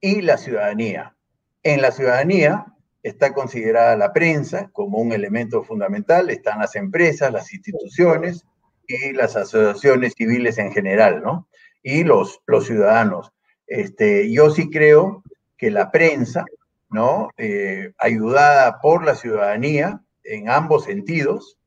y 0.00 0.22
la 0.22 0.38
ciudadanía. 0.38 1.16
En 1.62 1.82
la 1.82 1.90
ciudadanía 1.90 2.66
está 3.02 3.32
considerada 3.32 3.96
la 3.96 4.12
prensa 4.12 4.70
como 4.72 4.98
un 4.98 5.12
elemento 5.12 5.62
fundamental, 5.62 6.30
están 6.30 6.60
las 6.60 6.76
empresas, 6.76 7.32
las 7.32 7.52
instituciones 7.52 8.44
y 8.86 9.12
las 9.12 9.36
asociaciones 9.36 10.14
civiles 10.16 10.58
en 10.58 10.72
general, 10.72 11.22
¿no? 11.22 11.48
y 11.82 12.04
los, 12.04 12.40
los 12.46 12.66
ciudadanos. 12.66 13.32
Este, 13.66 14.30
yo 14.30 14.50
sí 14.50 14.70
creo 14.70 15.22
que 15.56 15.70
la 15.70 15.90
prensa, 15.90 16.44
¿no? 16.90 17.30
Eh, 17.36 17.92
ayudada 17.98 18.80
por 18.80 19.04
la 19.04 19.14
ciudadanía 19.14 20.00
en 20.24 20.48
ambos 20.48 20.84
sentidos, 20.84 21.58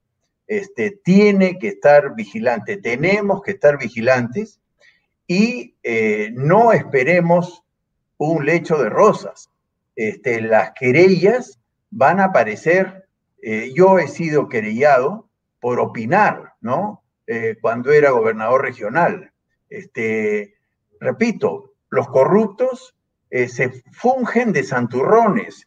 este, 0.48 1.00
tiene 1.04 1.58
que 1.60 1.70
estar 1.70 2.16
vigilante, 2.16 2.78
tenemos 2.78 3.42
que 3.42 3.52
estar 3.52 3.78
vigilantes 3.78 4.60
y 5.28 5.76
eh, 5.84 6.32
no 6.34 6.74
esperemos 6.74 7.64
un 8.30 8.46
lecho 8.46 8.78
de 8.78 8.90
rosas. 8.90 9.50
Este, 9.96 10.42
las 10.42 10.72
querellas 10.74 11.60
van 11.90 12.20
a 12.20 12.26
aparecer, 12.26 13.08
eh, 13.42 13.72
yo 13.76 14.00
he 14.00 14.08
sido 14.08 14.48
querellado 14.48 15.30
por 15.60 15.80
opinar, 15.80 16.54
¿no? 16.62 17.04
Eh, 17.28 17.58
cuando 17.62 17.92
era 17.92 18.12
gobernador 18.12 18.62
regional. 18.62 19.32
Este, 19.70 20.56
repito, 21.00 21.74
los 21.90 22.08
corruptos 22.08 22.96
se 23.30 23.82
fungen 23.94 24.52
de 24.52 24.64
santurrones. 24.64 25.66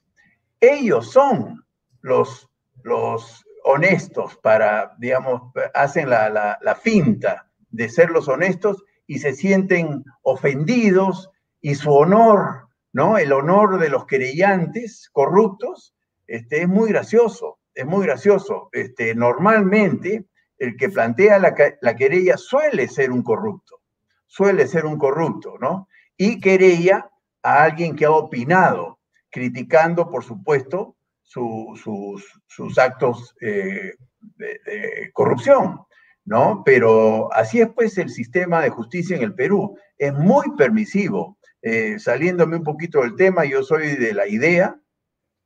Ellos 0.61 1.11
son 1.11 1.65
los, 2.03 2.51
los 2.83 3.43
honestos 3.65 4.37
para, 4.43 4.95
digamos, 4.99 5.51
hacen 5.73 6.11
la, 6.11 6.59
la 6.61 6.75
finta 6.75 7.49
de 7.71 7.89
ser 7.89 8.11
los 8.11 8.29
honestos 8.29 8.85
y 9.07 9.19
se 9.19 9.33
sienten 9.33 10.05
ofendidos 10.23 11.31
y 11.65 11.77
su 11.77 11.91
honor, 11.95 12.69
¿no? 12.93 13.17
El 13.17 13.33
honor 13.33 13.79
de 13.79 13.89
los 13.89 14.05
querellantes 14.05 15.09
corruptos, 15.11 15.95
este, 16.27 16.61
es 16.61 16.69
muy 16.69 16.91
gracioso, 16.91 17.59
es 17.75 17.87
muy 17.87 18.05
gracioso. 18.05 18.69
Este, 18.71 19.15
normalmente 19.15 20.27
el 20.59 20.77
que 20.77 20.91
plantea 20.91 21.39
la, 21.39 21.55
la 21.81 21.97
querella 21.97 22.37
suele 22.37 22.87
ser 22.87 23.11
un 23.11 23.23
corrupto, 23.23 23.81
suele 24.27 24.67
ser 24.67 24.85
un 24.85 24.99
corrupto, 24.99 25.57
¿no? 25.59 25.89
Y 26.19 26.39
querella 26.39 27.11
a 27.43 27.63
alguien 27.63 27.97
que 27.97 28.05
ha 28.05 28.11
opinado, 28.11 28.99
criticando, 29.31 30.11
por 30.11 30.23
supuesto, 30.23 30.97
sus, 31.23 32.79
actos 32.79 33.35
eh, 33.41 33.95
de, 34.21 35.11
corrupción. 35.15 35.81
¿no? 36.27 36.63
Pero 36.63 37.33
así 37.33 37.63
es 37.63 37.71
pues 37.75 37.97
el 37.97 38.11
sistema 38.11 38.61
de 38.61 38.69
justicia 38.69 39.17
en 39.17 39.23
el 39.23 39.35
Perú. 39.35 39.79
Es 39.97 40.13
muy 40.13 40.55
permisivo. 40.59 41.39
Eh, 41.67 41.99
saliéndome 41.99 42.57
un 42.57 42.63
poquito 42.63 43.01
del 43.01 43.17
tema, 43.17 43.47
yo 43.47 43.63
soy 43.63 43.97
de 43.97 44.13
la 44.13 44.29
idea 44.29 44.79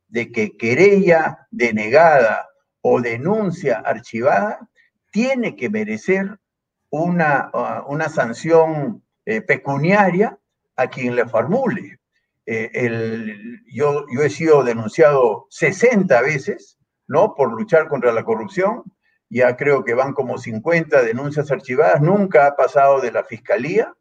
de 0.09 0.33
que 0.33 0.57
querella 0.57 1.47
denegada 1.49 2.49
o 2.81 2.99
denuncia 2.99 3.77
archivada 3.79 4.69
tiene 5.11 5.55
que 5.55 5.69
merecer 5.69 6.37
una, 6.89 7.49
uh, 7.53 7.89
una 7.89 8.09
sanción 8.09 9.01
eh, 9.25 9.41
pecuniaria 9.41 10.37
a 10.75 10.87
quien 10.87 11.15
le 11.15 11.25
formule. 11.25 11.99
Eh, 12.45 12.69
el, 12.73 13.63
yo, 13.71 14.05
yo 14.13 14.21
he 14.21 14.29
sido 14.29 14.65
denunciado 14.65 15.47
60 15.51 16.21
veces, 16.21 16.77
¿no? 17.07 17.33
Por 17.33 17.53
luchar 17.53 17.87
contra 17.87 18.11
la 18.11 18.25
corrupción 18.25 18.83
ya 19.29 19.55
creo 19.55 19.83
que 19.83 19.93
van 19.93 20.13
como 20.13 20.37
50 20.37 21.03
denuncias 21.03 21.51
archivadas, 21.51 22.01
nunca 22.01 22.47
ha 22.47 22.55
pasado 22.55 22.99
de 22.99 23.11
la 23.11 23.23
fiscalía, 23.23 23.93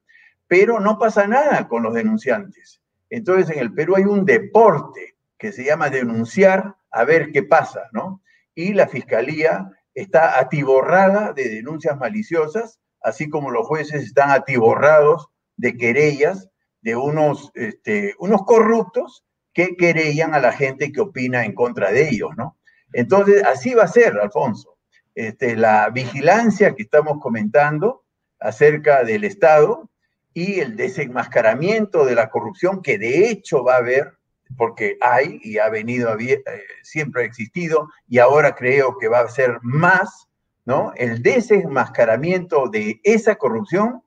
pero 0.48 0.80
no 0.80 0.98
pasa 0.98 1.26
nada 1.26 1.68
con 1.68 1.82
los 1.82 1.94
denunciantes. 1.94 2.80
Entonces 3.11 3.54
en 3.54 3.61
el 3.61 3.72
Perú 3.72 3.94
hay 3.96 4.04
un 4.04 4.24
deporte 4.24 5.16
que 5.38 5.52
se 5.52 5.64
llama 5.64 5.90
denunciar 5.90 6.76
a 6.90 7.04
ver 7.04 7.30
qué 7.32 7.42
pasa, 7.42 7.88
¿no? 7.92 8.22
Y 8.54 8.72
la 8.72 8.88
fiscalía 8.88 9.70
está 9.94 10.38
atiborrada 10.38 11.32
de 11.32 11.48
denuncias 11.48 11.96
maliciosas, 11.96 12.80
así 13.02 13.28
como 13.28 13.50
los 13.50 13.66
jueces 13.66 14.02
están 14.02 14.30
atiborrados 14.30 15.28
de 15.56 15.76
querellas 15.76 16.48
de 16.80 16.96
unos, 16.96 17.50
este, 17.54 18.14
unos 18.18 18.42
corruptos 18.44 19.24
que 19.52 19.76
querellan 19.76 20.34
a 20.34 20.40
la 20.40 20.52
gente 20.52 20.92
que 20.92 21.00
opina 21.00 21.44
en 21.44 21.54
contra 21.54 21.90
de 21.90 22.08
ellos, 22.08 22.30
¿no? 22.37 22.56
Entonces, 22.92 23.44
así 23.44 23.74
va 23.74 23.84
a 23.84 23.88
ser, 23.88 24.18
Alfonso. 24.18 24.78
Este, 25.14 25.56
la 25.56 25.90
vigilancia 25.90 26.74
que 26.74 26.84
estamos 26.84 27.18
comentando 27.20 28.04
acerca 28.38 29.02
del 29.04 29.24
Estado 29.24 29.90
y 30.35 30.61
el 30.61 30.77
desenmascaramiento 30.77 32.05
de 32.05 32.14
la 32.14 32.31
corrupción 32.31 32.83
que 32.83 32.99
de 32.99 33.31
hecho 33.31 33.64
va 33.64 33.75
a 33.75 33.79
haber, 33.79 34.14
porque 34.57 34.97
hay 35.01 35.41
y 35.43 35.59
ha 35.59 35.69
venido, 35.69 36.17
eh, 36.19 36.43
siempre 36.83 37.23
ha 37.23 37.27
existido 37.27 37.88
y 38.09 38.19
ahora 38.19 38.55
creo 38.55 38.97
que 38.99 39.09
va 39.09 39.21
a 39.21 39.29
ser 39.29 39.59
más, 39.62 40.29
¿no? 40.64 40.93
El 40.97 41.23
desenmascaramiento 41.23 42.69
de 42.69 43.01
esa 43.05 43.37
corrupción 43.37 44.03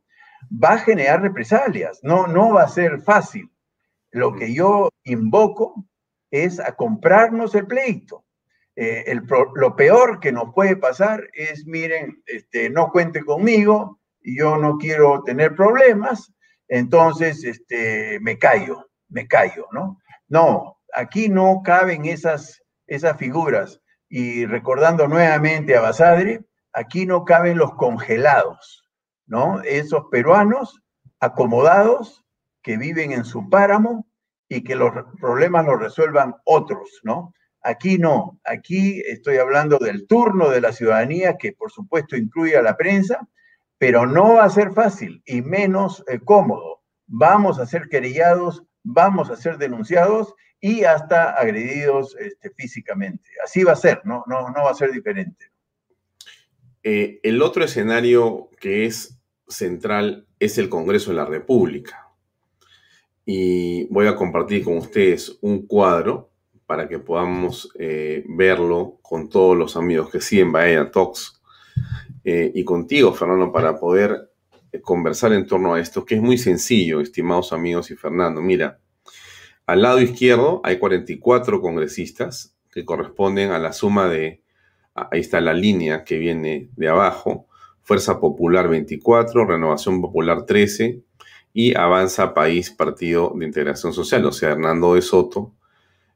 va 0.52 0.74
a 0.74 0.80
generar 0.80 1.22
represalias, 1.22 2.00
no, 2.04 2.28
no 2.28 2.54
va 2.54 2.64
a 2.64 2.70
ser 2.70 3.02
fácil. 3.02 3.52
Lo 4.12 4.34
que 4.34 4.54
yo 4.54 4.90
invoco 5.04 5.86
es 6.32 6.60
a 6.60 6.76
comprarnos 6.76 7.56
el 7.56 7.68
pleito, 7.68 8.26
eh, 8.76 9.20
lo 9.56 9.76
peor 9.76 10.20
que 10.20 10.32
nos 10.32 10.54
puede 10.54 10.76
pasar 10.76 11.28
es, 11.34 11.66
miren, 11.66 12.24
este, 12.26 12.70
no 12.70 12.90
cuente 12.90 13.24
conmigo, 13.24 14.00
yo 14.22 14.58
no 14.58 14.78
quiero 14.78 15.24
tener 15.24 15.56
problemas, 15.56 16.34
entonces 16.68 17.44
este, 17.44 18.20
me 18.22 18.38
callo, 18.38 18.90
me 19.10 19.28
callo, 19.28 19.68
¿no? 19.72 20.00
No, 20.28 20.80
aquí 20.94 21.30
no 21.30 21.62
caben 21.64 22.06
esas, 22.06 22.62
esas 22.88 23.18
figuras. 23.18 23.82
Y 24.10 24.46
recordando 24.46 25.08
nuevamente 25.08 25.76
a 25.76 25.82
Basadre, 25.82 26.46
aquí 26.74 27.06
no 27.06 27.26
caben 27.26 27.58
los 27.58 27.74
congelados, 27.76 28.90
¿no? 29.26 29.62
Esos 29.62 30.06
peruanos 30.12 30.82
acomodados 31.20 32.26
que 32.62 32.78
viven 32.78 33.12
en 33.12 33.26
su 33.26 33.50
páramo 33.50 34.08
y 34.48 34.64
que 34.64 34.76
los 34.76 34.92
problemas 35.20 35.66
los 35.66 35.80
resuelvan 35.80 36.36
otros, 36.46 37.00
¿no? 37.04 37.34
Aquí 37.64 37.98
no, 37.98 38.40
aquí 38.44 39.02
estoy 39.06 39.38
hablando 39.38 39.78
del 39.78 40.08
turno 40.08 40.50
de 40.50 40.62
la 40.62 40.74
ciudadanía, 40.74 41.38
que 41.38 41.54
por 41.54 41.72
supuesto 41.72 42.18
incluye 42.18 42.58
a 42.58 42.62
la 42.62 42.76
prensa, 42.76 43.28
pero 43.82 44.06
no 44.06 44.36
va 44.36 44.44
a 44.44 44.50
ser 44.52 44.74
fácil 44.74 45.24
y 45.26 45.42
menos 45.42 46.04
eh, 46.08 46.20
cómodo. 46.24 46.84
Vamos 47.08 47.58
a 47.58 47.66
ser 47.66 47.90
querellados, 47.90 48.62
vamos 48.84 49.32
a 49.32 49.36
ser 49.36 49.58
denunciados 49.58 50.36
y 50.60 50.84
hasta 50.84 51.32
agredidos 51.32 52.16
este, 52.20 52.52
físicamente. 52.52 53.28
Así 53.44 53.64
va 53.64 53.72
a 53.72 53.76
ser, 53.76 54.02
no, 54.04 54.24
no, 54.28 54.52
no 54.52 54.66
va 54.66 54.70
a 54.70 54.76
ser 54.76 54.92
diferente. 54.92 55.48
Eh, 56.84 57.20
el 57.24 57.42
otro 57.42 57.64
escenario 57.64 58.52
que 58.60 58.86
es 58.86 59.20
central 59.48 60.28
es 60.38 60.60
el 60.60 60.70
Congreso 60.70 61.10
de 61.10 61.18
la 61.18 61.26
República. 61.26 62.08
Y 63.26 63.86
voy 63.86 64.06
a 64.06 64.16
compartir 64.16 64.64
con 64.64 64.78
ustedes 64.78 65.40
un 65.42 65.66
cuadro 65.66 66.30
para 66.68 66.88
que 66.88 67.00
podamos 67.00 67.74
eh, 67.80 68.24
verlo 68.28 69.00
con 69.02 69.28
todos 69.28 69.58
los 69.58 69.76
amigos 69.76 70.12
que 70.12 70.22
siguen 70.22 70.52
Bahía 70.52 70.92
Talks 70.92 71.41
eh, 72.24 72.52
y 72.54 72.64
contigo, 72.64 73.14
Fernando, 73.14 73.52
para 73.52 73.80
poder 73.80 74.32
eh, 74.72 74.82
conversar 74.82 75.34
en 75.34 75.48
torno 75.48 75.74
a 75.74 75.80
esto, 75.80 76.06
que 76.06 76.16
es 76.16 76.22
muy 76.22 76.38
sencillo, 76.38 77.02
estimados 77.02 77.54
amigos 77.54 77.92
y 77.92 77.96
Fernando. 77.96 78.42
Mira, 78.42 78.80
al 79.66 79.82
lado 79.82 80.02
izquierdo 80.02 80.62
hay 80.64 80.80
44 80.80 81.62
congresistas 81.62 82.56
que 82.72 82.86
corresponden 82.86 83.52
a 83.52 83.60
la 83.60 83.74
suma 83.74 84.08
de, 84.08 84.44
ahí 84.94 85.20
está 85.20 85.42
la 85.42 85.54
línea 85.54 86.04
que 86.04 86.18
viene 86.18 86.70
de 86.76 86.88
abajo, 86.88 87.48
Fuerza 87.84 88.20
Popular 88.20 88.70
24, 88.70 89.46
Renovación 89.46 90.02
Popular 90.02 90.46
13 90.46 91.02
y 91.54 91.76
Avanza 91.76 92.34
País 92.34 92.70
Partido 92.70 93.34
de 93.36 93.46
Integración 93.46 93.94
Social, 93.94 94.26
o 94.26 94.32
sea, 94.32 94.52
Hernando 94.52 94.96
de 94.96 95.02
Soto, 95.02 95.54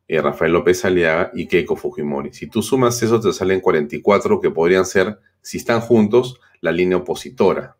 eh, 0.07 0.21
Rafael 0.21 0.51
López 0.51 0.85
Aliaga 0.85 1.31
y 1.33 1.47
Keiko 1.47 1.75
Fujimori. 1.75 2.31
Si 2.33 2.47
tú 2.47 2.61
sumas 2.61 3.01
eso, 3.01 3.19
te 3.19 3.33
salen 3.33 3.59
44 3.59 4.39
que 4.39 4.51
podrían 4.51 4.85
ser, 4.85 5.17
si 5.41 5.57
están 5.57 5.81
juntos, 5.81 6.39
la 6.61 6.71
línea 6.71 6.97
opositora. 6.97 7.77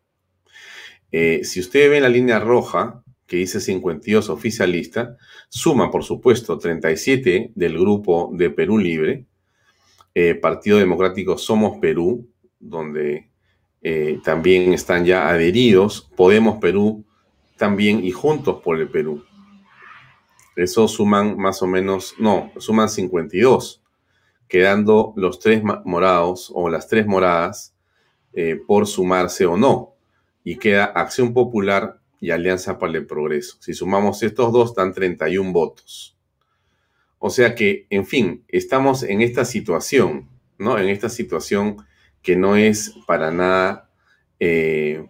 Eh, 1.12 1.40
si 1.44 1.60
usted 1.60 1.88
ve 1.88 2.00
la 2.00 2.08
línea 2.08 2.40
roja, 2.40 3.04
que 3.26 3.36
dice 3.36 3.60
52 3.60 4.28
oficialista, 4.28 5.16
suma, 5.48 5.90
por 5.90 6.04
supuesto, 6.04 6.58
37 6.58 7.52
del 7.54 7.78
grupo 7.78 8.30
de 8.32 8.50
Perú 8.50 8.78
Libre, 8.78 9.26
eh, 10.14 10.34
Partido 10.34 10.78
Democrático 10.78 11.38
Somos 11.38 11.78
Perú, 11.78 12.28
donde 12.58 13.30
también 14.24 14.72
están 14.72 15.04
ya 15.04 15.28
adheridos, 15.28 16.10
Podemos 16.16 16.58
Perú 16.58 17.04
también 17.56 18.04
y 18.04 18.10
Juntos 18.10 18.60
por 18.60 18.80
el 18.80 18.88
Perú. 18.88 19.22
Eso 20.56 20.88
suman 20.88 21.36
más 21.36 21.60
o 21.60 21.66
menos, 21.66 22.14
no, 22.18 22.50
suman 22.56 22.88
52, 22.88 23.82
quedando 24.48 25.12
los 25.14 25.38
tres 25.38 25.62
morados 25.62 26.50
o 26.54 26.70
las 26.70 26.88
tres 26.88 27.06
moradas 27.06 27.74
eh, 28.32 28.56
por 28.66 28.86
sumarse 28.86 29.44
o 29.44 29.58
no. 29.58 29.94
Y 30.44 30.56
queda 30.56 30.86
Acción 30.86 31.34
Popular 31.34 32.00
y 32.20 32.30
Alianza 32.30 32.78
para 32.78 32.96
el 32.96 33.06
Progreso. 33.06 33.58
Si 33.60 33.74
sumamos 33.74 34.22
estos 34.22 34.50
dos, 34.52 34.74
dan 34.74 34.94
31 34.94 35.52
votos. 35.52 36.16
O 37.18 37.28
sea 37.30 37.54
que, 37.54 37.86
en 37.90 38.06
fin, 38.06 38.44
estamos 38.48 39.02
en 39.02 39.20
esta 39.20 39.44
situación, 39.44 40.28
¿no? 40.58 40.78
En 40.78 40.88
esta 40.88 41.08
situación 41.08 41.76
que 42.22 42.36
no 42.36 42.56
es 42.56 42.94
para 43.06 43.30
nada, 43.30 43.90
eh, 44.40 45.06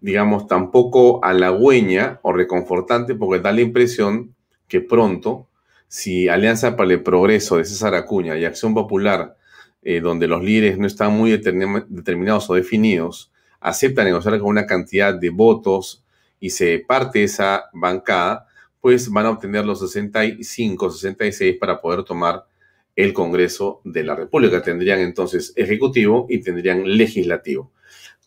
digamos, 0.00 0.46
tampoco 0.46 1.24
halagüeña 1.24 2.18
o 2.22 2.32
reconfortante, 2.32 3.14
porque 3.14 3.40
da 3.40 3.52
la 3.52 3.60
impresión 3.60 4.34
que 4.70 4.80
pronto, 4.80 5.48
si 5.88 6.28
Alianza 6.28 6.76
para 6.76 6.92
el 6.92 7.02
Progreso 7.02 7.58
de 7.58 7.64
César 7.66 7.94
Acuña 7.94 8.38
y 8.38 8.44
Acción 8.46 8.72
Popular, 8.72 9.36
eh, 9.82 10.00
donde 10.00 10.28
los 10.28 10.42
líderes 10.42 10.78
no 10.78 10.86
están 10.86 11.12
muy 11.12 11.32
determinados 11.32 12.48
o 12.48 12.54
definidos, 12.54 13.32
aceptan 13.60 14.06
negociar 14.06 14.38
con 14.38 14.48
una 14.48 14.66
cantidad 14.66 15.12
de 15.12 15.30
votos 15.30 16.04
y 16.38 16.50
se 16.50 16.78
parte 16.86 17.24
esa 17.24 17.64
bancada, 17.72 18.46
pues 18.80 19.10
van 19.10 19.26
a 19.26 19.30
obtener 19.30 19.66
los 19.66 19.80
65, 19.80 20.90
66 20.90 21.56
para 21.58 21.80
poder 21.80 22.04
tomar 22.04 22.46
el 22.94 23.12
Congreso 23.12 23.80
de 23.84 24.04
la 24.04 24.14
República. 24.14 24.62
Tendrían 24.62 25.00
entonces 25.00 25.52
ejecutivo 25.56 26.26
y 26.30 26.40
tendrían 26.40 26.84
legislativo. 26.96 27.72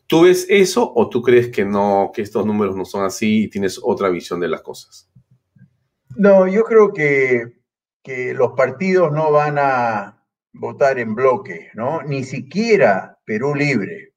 ¿Tú 0.06 0.24
ves 0.24 0.46
eso 0.50 0.92
o 0.94 1.10
tú 1.10 1.22
crees 1.22 1.50
que 1.50 1.64
no, 1.64 2.12
que 2.14 2.22
estos 2.22 2.46
números 2.46 2.76
no 2.76 2.84
son 2.84 3.06
así 3.06 3.44
y 3.44 3.48
tienes 3.48 3.80
otra 3.82 4.10
visión 4.10 4.40
de 4.42 4.50
las 4.50 4.62
cosas? 4.62 5.10
No, 6.16 6.48
yo 6.48 6.64
creo 6.64 6.94
que, 6.94 7.54
que 8.04 8.34
los 8.34 8.54
partidos 8.54 9.12
no 9.12 9.32
van 9.32 9.58
a 9.58 10.24
votar 10.54 11.00
en 11.00 11.16
bloque, 11.16 11.72
¿no? 11.74 12.02
Ni 12.04 12.24
siquiera 12.24 13.18
Perú 13.26 13.56
Libre. 13.56 14.14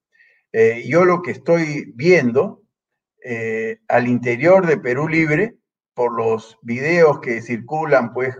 Eh, 0.52 0.84
yo 0.86 1.04
lo 1.04 1.22
que 1.22 1.32
estoy 1.32 1.92
viendo 1.94 2.62
eh, 3.24 3.78
al 3.88 4.08
interior 4.08 4.66
de 4.66 4.78
Perú 4.78 5.08
Libre, 5.08 5.56
por 5.94 6.14
los 6.14 6.58
videos 6.62 7.20
que 7.20 7.40
circulan 7.40 8.12
pues 8.12 8.36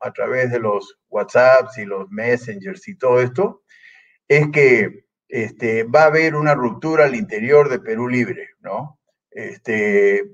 a 0.00 0.12
través 0.12 0.50
de 0.50 0.58
los 0.58 0.98
WhatsApps 1.10 1.76
y 1.78 1.84
los 1.84 2.10
Messengers 2.10 2.88
y 2.88 2.96
todo 2.96 3.20
esto, 3.20 3.62
es 4.26 4.48
que 4.48 5.04
este, 5.28 5.84
va 5.84 6.04
a 6.04 6.06
haber 6.06 6.34
una 6.34 6.54
ruptura 6.54 7.04
al 7.04 7.14
interior 7.14 7.68
de 7.68 7.80
Perú 7.80 8.08
Libre, 8.08 8.48
¿no? 8.60 8.98
Este, 9.30 10.24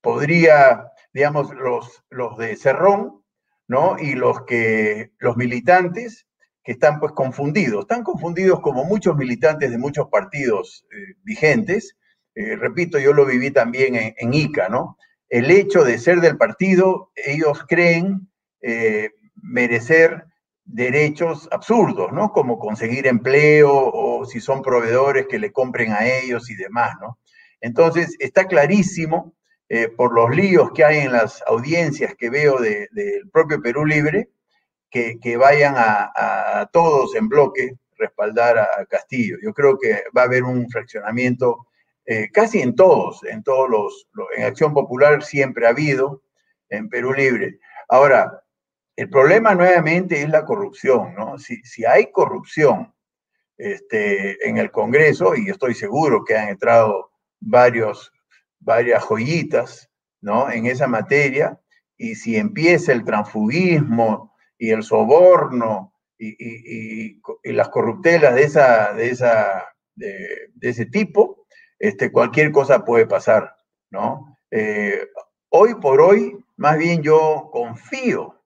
podría, 0.00 0.92
digamos, 1.16 1.50
los, 1.54 2.04
los 2.10 2.36
de 2.36 2.56
Cerrón, 2.56 3.22
¿no? 3.68 3.98
Y 3.98 4.14
los 4.14 4.44
que, 4.44 5.12
los 5.18 5.38
militantes 5.38 6.26
que 6.62 6.72
están 6.72 7.00
pues 7.00 7.12
confundidos, 7.12 7.84
están 7.84 8.02
confundidos 8.02 8.60
como 8.60 8.84
muchos 8.84 9.16
militantes 9.16 9.70
de 9.70 9.78
muchos 9.78 10.08
partidos 10.08 10.84
eh, 10.92 11.14
vigentes. 11.22 11.96
Eh, 12.34 12.56
repito, 12.56 12.98
yo 12.98 13.14
lo 13.14 13.24
viví 13.24 13.50
también 13.50 13.94
en, 13.94 14.34
ICA, 14.34 14.68
¿no? 14.68 14.98
El 15.30 15.50
hecho 15.50 15.84
de 15.84 15.96
ser 15.96 16.20
del 16.20 16.36
partido, 16.36 17.12
ellos 17.14 17.64
creen 17.66 18.28
eh, 18.60 19.12
merecer 19.36 20.26
derechos 20.66 21.48
absurdos, 21.50 22.12
¿no? 22.12 22.30
Como 22.30 22.58
conseguir 22.58 23.06
empleo 23.06 23.72
o 23.72 24.26
si 24.26 24.40
son 24.40 24.60
proveedores 24.60 25.28
que 25.28 25.38
le 25.38 25.50
compren 25.50 25.92
a 25.92 26.06
ellos 26.06 26.50
y 26.50 26.56
demás, 26.56 26.94
¿no? 27.00 27.18
Entonces, 27.62 28.16
está 28.18 28.44
clarísimo 28.44 29.34
eh, 29.68 29.88
por 29.88 30.14
los 30.14 30.30
líos 30.30 30.70
que 30.72 30.84
hay 30.84 30.98
en 30.98 31.12
las 31.12 31.42
audiencias 31.46 32.14
que 32.16 32.30
veo 32.30 32.58
del 32.58 33.28
propio 33.32 33.60
Perú 33.60 33.84
Libre, 33.84 34.30
que, 34.90 35.36
vayan 35.36 35.74
a, 35.76 36.70
todos 36.72 37.14
en 37.14 37.28
bloque 37.28 37.74
respaldar 37.98 38.58
a, 38.58 38.86
Castillo. 38.86 39.36
Yo 39.42 39.52
creo 39.52 39.78
que 39.78 40.04
va 40.16 40.22
a 40.22 40.24
haber 40.24 40.42
un 40.42 40.70
fraccionamiento 40.70 41.66
eh, 42.06 42.30
casi 42.32 42.62
en 42.62 42.74
todos, 42.74 43.22
en 43.24 43.42
todos 43.42 43.68
los, 43.68 44.08
en 44.36 44.44
Acción 44.44 44.72
Popular 44.72 45.22
siempre 45.22 45.66
ha 45.66 45.70
habido, 45.70 46.22
en 46.68 46.88
Perú 46.88 47.12
Libre. 47.12 47.58
Ahora, 47.88 48.42
el 48.96 49.10
problema 49.10 49.54
nuevamente 49.54 50.22
es 50.22 50.28
la 50.30 50.44
corrupción, 50.44 51.14
¿no? 51.14 51.38
Si, 51.38 51.56
si 51.62 51.84
hay 51.84 52.10
corrupción 52.10 52.94
este, 53.58 54.48
en 54.48 54.58
el 54.58 54.70
Congreso, 54.70 55.34
y 55.34 55.50
estoy 55.50 55.74
seguro 55.74 56.24
que 56.24 56.36
han 56.36 56.48
entrado 56.48 57.10
varios, 57.40 58.12
varias 58.60 59.04
joyitas, 59.04 59.90
¿no? 60.20 60.50
En 60.50 60.66
esa 60.66 60.86
materia, 60.86 61.60
y 61.96 62.14
si 62.14 62.36
empieza 62.36 62.92
el 62.92 63.04
transfugismo 63.04 64.34
y 64.58 64.70
el 64.70 64.82
soborno 64.82 65.92
y, 66.18 67.20
las 67.44 67.68
corruptelas 67.68 68.34
de, 68.34 68.42
esa, 68.42 68.92
de, 68.92 69.10
esa, 69.10 69.64
de, 69.94 70.50
ese 70.60 70.86
tipo, 70.86 71.46
este, 71.78 72.10
cualquier 72.10 72.52
cosa 72.52 72.84
puede 72.84 73.06
pasar, 73.06 73.54
¿no? 73.90 74.38
Eh, 74.50 75.06
hoy 75.50 75.74
por 75.74 76.00
hoy, 76.00 76.36
más 76.56 76.78
bien 76.78 77.02
yo 77.02 77.50
confío 77.52 78.36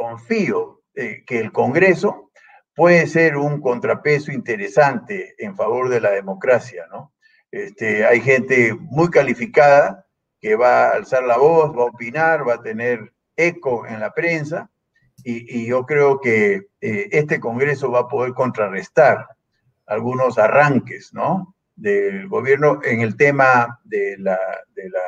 confío 0.00 0.80
eh, 0.94 1.24
que 1.26 1.40
el 1.40 1.52
Congreso 1.52 2.30
puede 2.74 3.06
ser 3.06 3.36
un 3.36 3.60
contrapeso 3.60 4.32
interesante 4.32 5.34
en 5.36 5.54
favor 5.54 5.90
de 5.90 6.00
la 6.00 6.10
democracia, 6.10 6.86
¿no? 6.90 7.12
Este, 7.50 8.04
hay 8.04 8.20
gente 8.20 8.74
muy 8.74 9.10
calificada 9.10 10.06
que 10.40 10.54
va 10.56 10.86
a 10.86 10.92
alzar 10.92 11.24
la 11.24 11.36
voz, 11.36 11.76
va 11.76 11.82
a 11.82 11.86
opinar, 11.86 12.46
va 12.48 12.54
a 12.54 12.62
tener 12.62 13.12
eco 13.36 13.86
en 13.86 14.00
la 14.00 14.12
prensa, 14.12 14.70
y, 15.22 15.66
yo 15.66 15.84
creo 15.84 16.18
que 16.18 16.68
eh, 16.80 17.08
este 17.12 17.40
Congreso 17.40 17.90
va 17.90 18.00
a 18.00 18.08
poder 18.08 18.32
contrarrestar 18.32 19.26
algunos 19.86 20.38
arranques, 20.38 21.12
¿no? 21.12 21.54
del 21.80 22.28
gobierno 22.28 22.80
en 22.84 23.00
el 23.00 23.16
tema 23.16 23.80
de 23.84 24.16
la, 24.18 24.38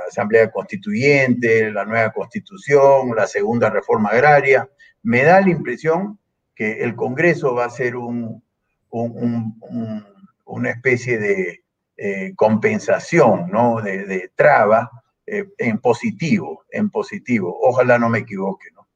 Asamblea 0.09 0.51
Constituyente, 0.51 1.71
la 1.71 1.87
nueva 1.87 2.13
constitución, 2.13 3.15
la 3.17 3.27
segunda 3.27 3.71
reforma 3.71 4.11
agraria 4.11 4.69
me 5.03 5.23
da 5.25 5.41
la 5.41 5.49
impresión 5.49 6.19
que 6.55 6.83
el 6.83 6.95
Congreso 6.95 7.55
va 7.55 7.65
a 7.65 7.71
ser 7.71 7.97
un, 7.97 8.43
una 8.91 10.71
especie 10.71 11.19
de 11.19 11.62
eh, 12.05 12.33
compensación, 12.35 13.49
¿no? 13.53 13.81
de, 13.81 14.33
traba 14.35 14.91
eh, 15.25 15.45
en 15.57 15.79
positivo, 15.79 16.65
en 16.69 16.91
positivo. 16.91 17.57
Ojalá 17.63 17.97
no 17.97 18.09
me 18.09 18.19
equivoque. 18.19 18.67
¿no? 18.75 18.89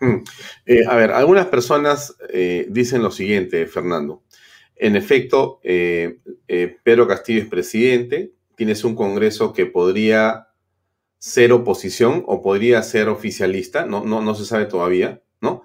Hmm. 0.00 0.24
Eh, 0.64 0.80
a 0.88 0.96
ver, 0.96 1.10
algunas 1.10 1.48
personas 1.48 2.16
dicen 2.68 3.02
lo 3.02 3.10
siguiente, 3.10 3.66
Fernando. 3.66 4.22
En 4.74 4.96
efecto, 4.96 5.60
Pedro 5.62 7.06
Castillo 7.06 7.42
es 7.42 7.48
presidente, 7.48 8.32
tienes 8.54 8.84
un 8.84 8.94
Congreso 8.96 9.52
que 9.52 9.66
podría 9.66 10.48
ser 11.18 11.52
oposición 11.52 12.24
o 12.26 12.40
podría 12.40 12.82
ser 12.82 13.10
oficialista, 13.10 13.84
no, 13.84 14.02
no, 14.02 14.22
no 14.22 14.34
se 14.34 14.46
sabe 14.46 14.64
todavía. 14.64 15.20
¿no? 15.42 15.64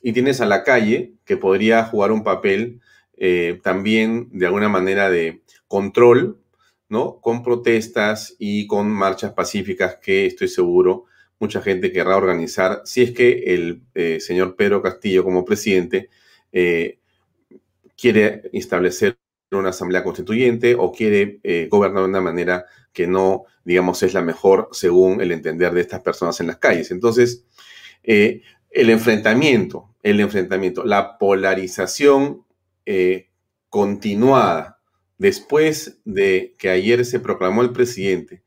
Y 0.00 0.14
tienes 0.14 0.40
a 0.40 0.46
la 0.46 0.64
calle, 0.64 1.12
que 1.26 1.36
podría 1.36 1.84
jugar 1.84 2.12
un 2.12 2.24
papel 2.24 2.80
también 3.62 4.30
de 4.32 4.46
alguna 4.46 4.70
manera 4.70 5.10
de 5.10 5.42
control, 5.70 6.42
¿no? 6.88 7.20
Con 7.20 7.44
protestas 7.44 8.34
y 8.40 8.66
con 8.66 8.90
marchas 8.90 9.32
pacíficas 9.32 9.98
que 10.02 10.26
estoy 10.26 10.48
seguro 10.48 11.04
mucha 11.38 11.62
gente 11.62 11.92
querrá 11.92 12.16
organizar 12.16 12.82
si 12.84 13.02
es 13.02 13.12
que 13.12 13.44
el 13.54 13.82
eh, 13.94 14.18
señor 14.20 14.56
Pedro 14.56 14.82
Castillo 14.82 15.24
como 15.24 15.44
presidente 15.44 16.10
eh, 16.52 16.98
quiere 17.96 18.50
establecer 18.52 19.16
una 19.52 19.70
asamblea 19.70 20.04
constituyente 20.04 20.74
o 20.78 20.92
quiere 20.92 21.40
gobernar 21.70 22.02
de 22.02 22.08
una 22.08 22.20
manera 22.20 22.66
que 22.92 23.06
no, 23.06 23.44
digamos, 23.64 24.02
es 24.02 24.12
la 24.12 24.22
mejor 24.22 24.68
según 24.72 25.20
el 25.20 25.32
entender 25.32 25.72
de 25.72 25.80
estas 25.80 26.00
personas 26.00 26.38
en 26.40 26.48
las 26.48 26.58
calles. 26.58 26.90
Entonces, 26.90 27.46
el 28.70 28.90
enfrentamiento, 28.90 29.94
el 30.02 30.20
enfrentamiento, 30.20 30.84
la 30.84 31.18
polarización 31.18 32.44
eh, 32.86 33.28
continuada 33.68 34.79
después 35.20 35.98
de 36.06 36.54
que 36.58 36.70
ayer 36.70 37.04
se 37.04 37.20
proclamó 37.20 37.60
el 37.60 37.72
presidente, 37.72 38.42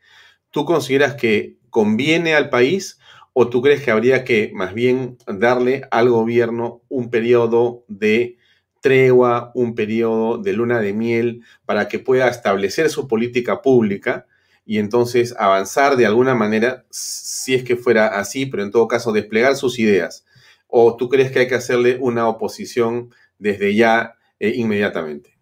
¿tú 0.50 0.66
consideras 0.66 1.14
que 1.14 1.58
conviene 1.70 2.34
al 2.34 2.50
país 2.50 3.00
o 3.32 3.48
tú 3.48 3.62
crees 3.62 3.84
que 3.84 3.92
habría 3.92 4.24
que 4.24 4.52
más 4.56 4.74
bien 4.74 5.18
darle 5.28 5.84
al 5.92 6.10
gobierno 6.10 6.82
un 6.90 7.12
periodo 7.12 7.86
de 7.88 8.38
tregua, 8.82 9.52
un 9.54 9.76
periodo 9.76 10.40
de 10.40 10.54
luna 10.54 10.80
de 10.82 10.94
miel 10.94 11.44
para 11.66 11.88
que 11.88 12.00
pueda 12.00 12.28
establecer 12.28 12.90
su 12.90 13.08
política 13.08 13.62
pública 13.62 14.26
y 14.66 14.80
entonces 14.80 15.36
avanzar 15.38 15.96
de 15.96 16.08
alguna 16.08 16.34
manera, 16.34 16.86
si 16.90 17.54
es 17.54 17.64
que 17.64 17.76
fuera 17.76 18.08
así, 18.20 18.48
pero 18.48 18.64
en 18.64 18.72
todo 18.72 18.88
caso 18.88 19.12
desplegar 19.12 19.56
sus 19.56 19.78
ideas? 19.78 20.26
¿O 20.68 20.98
tú 20.98 21.08
crees 21.08 21.32
que 21.32 21.40
hay 21.40 21.48
que 21.48 21.56
hacerle 21.56 21.98
una 22.02 22.28
oposición 22.28 23.12
desde 23.38 23.76
ya 23.76 24.16
e 24.40 24.50
inmediatamente? 24.50 25.33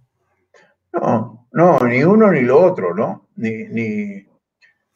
No, 0.93 1.47
no, 1.51 1.79
ni 1.79 2.03
uno 2.03 2.31
ni 2.31 2.41
lo 2.41 2.59
otro, 2.59 2.93
¿no? 2.93 3.29
Ni, 3.35 3.65
ni, 3.65 4.27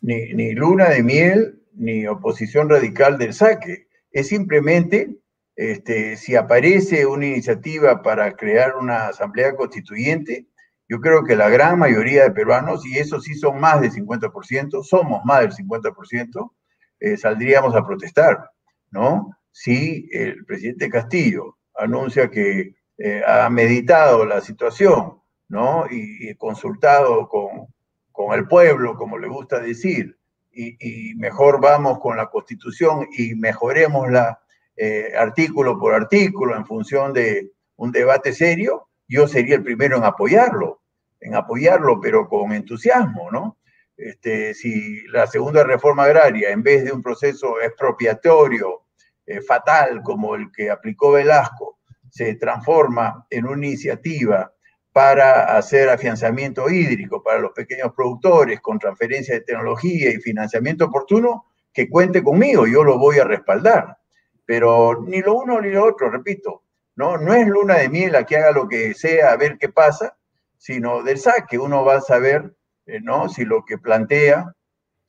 ni, 0.02 0.54
luna 0.54 0.90
de 0.90 1.04
miel, 1.04 1.62
ni 1.74 2.06
oposición 2.08 2.70
radical 2.70 3.18
del 3.18 3.34
saque. 3.34 3.88
Es 4.12 4.28
simplemente, 4.28 5.18
este, 5.56 6.18
si 6.18 6.36
aparece 6.36 7.06
una 7.06 7.26
iniciativa 7.26 8.02
para 8.02 8.36
crear 8.36 8.76
una 8.76 9.08
asamblea 9.08 9.56
constituyente, 9.56 10.48
yo 10.88 11.02
creo 11.02 11.24
que 11.24 11.36
la 11.36 11.50
gran 11.50 11.80
mayoría 11.80 12.24
de 12.24 12.32
peruanos, 12.32 12.86
y 12.86 13.00
eso 13.00 13.20
sí 13.20 13.34
son 13.34 13.60
más 13.60 13.82
del 13.82 13.92
50%, 13.92 14.84
somos 14.84 15.26
más 15.26 15.42
del 15.42 15.52
50%, 15.52 16.52
eh, 17.00 17.18
saldríamos 17.18 17.76
a 17.76 17.86
protestar, 17.86 18.50
¿no? 18.92 19.38
Si 19.52 20.08
el 20.12 20.46
presidente 20.46 20.90
Castillo 20.90 21.58
anuncia 21.76 22.30
que 22.30 22.76
eh, 22.98 23.22
ha 23.26 23.50
meditado 23.50 24.26
la 24.26 24.42
situación, 24.42 25.20
¿no? 25.50 25.86
Y, 25.90 26.34
consultado 26.36 27.28
con, 27.30 27.68
con, 28.12 28.34
el 28.34 28.48
pueblo, 28.48 28.96
como 28.96 29.18
le 29.18 29.28
gusta 29.28 29.60
decir, 29.60 30.18
y, 30.52 31.14
mejor 31.16 31.60
vamos 31.60 32.00
con 32.00 32.18
la 32.18 32.28
constitución 32.28 33.08
y 33.12 33.36
mejoremosla 33.36 34.40
eh, 34.78 35.14
artículo 35.18 35.80
por 35.80 35.94
artículo 35.94 36.56
en 36.56 36.66
función 36.66 37.14
de 37.14 37.52
un 37.78 37.92
debate 37.92 38.34
serio, 38.34 38.88
yo 39.08 39.28
sería 39.28 39.56
el 39.56 39.64
primero 39.64 39.98
en 39.98 40.04
apoyarlo, 40.04 40.82
en 41.20 41.36
apoyarlo, 41.36 42.00
pero 42.00 42.28
con 42.28 42.54
entusiasmo, 42.54 43.32
¿no? 43.32 43.58
Este, 43.98 44.54
si 44.54 45.08
la 45.08 45.28
segunda 45.28 45.64
reforma 45.64 46.04
agraria, 46.04 46.50
en 46.50 46.64
vez 46.64 46.84
de 46.84 46.92
un 46.92 47.02
proceso 47.02 47.62
expropiatorio 47.62 48.84
eh, 49.26 49.42
fatal 49.42 50.02
como 50.04 50.36
el 50.36 50.52
que 50.52 50.70
aplicó 50.70 51.14
Velasco, 51.14 51.80
se 52.10 52.36
transforma 52.36 53.26
en 53.30 53.46
una 53.46 53.66
iniciativa 53.68 54.54
para 54.96 55.58
hacer 55.58 55.90
afianzamiento 55.90 56.70
hídrico 56.70 57.22
para 57.22 57.40
los 57.40 57.52
pequeños 57.52 57.92
productores 57.94 58.62
con 58.62 58.80
transferencia 58.80 59.36
de 59.36 59.42
tecnología 59.42 60.10
y 60.10 60.22
financiamiento 60.22 60.86
oportuno, 60.86 61.48
que 61.74 61.90
cuente 61.90 62.24
conmigo, 62.24 62.66
yo 62.66 62.82
lo 62.82 62.98
voy 62.98 63.20
a 63.20 63.26
respaldar. 63.26 63.98
Pero 64.46 65.04
ni 65.06 65.20
lo 65.20 65.34
uno 65.34 65.60
ni 65.60 65.72
lo 65.72 65.84
otro, 65.84 66.10
repito, 66.10 66.64
no, 66.96 67.18
no 67.18 67.34
es 67.34 67.46
luna 67.46 67.76
de 67.76 67.90
miel 67.90 68.16
a 68.16 68.26
que 68.26 68.38
haga 68.38 68.52
lo 68.52 68.70
que 68.70 68.94
sea, 68.94 69.34
a 69.34 69.36
ver 69.36 69.58
qué 69.58 69.68
pasa, 69.68 70.16
sino 70.58 71.04
del 71.04 71.18
saque. 71.18 71.60
Uno 71.60 71.84
va 71.84 71.96
a 71.96 72.02
saber 72.02 72.56
eh, 72.86 73.02
¿no? 73.02 73.28
si 73.28 73.44
lo 73.44 73.66
que 73.66 73.78
plantea 73.78 74.56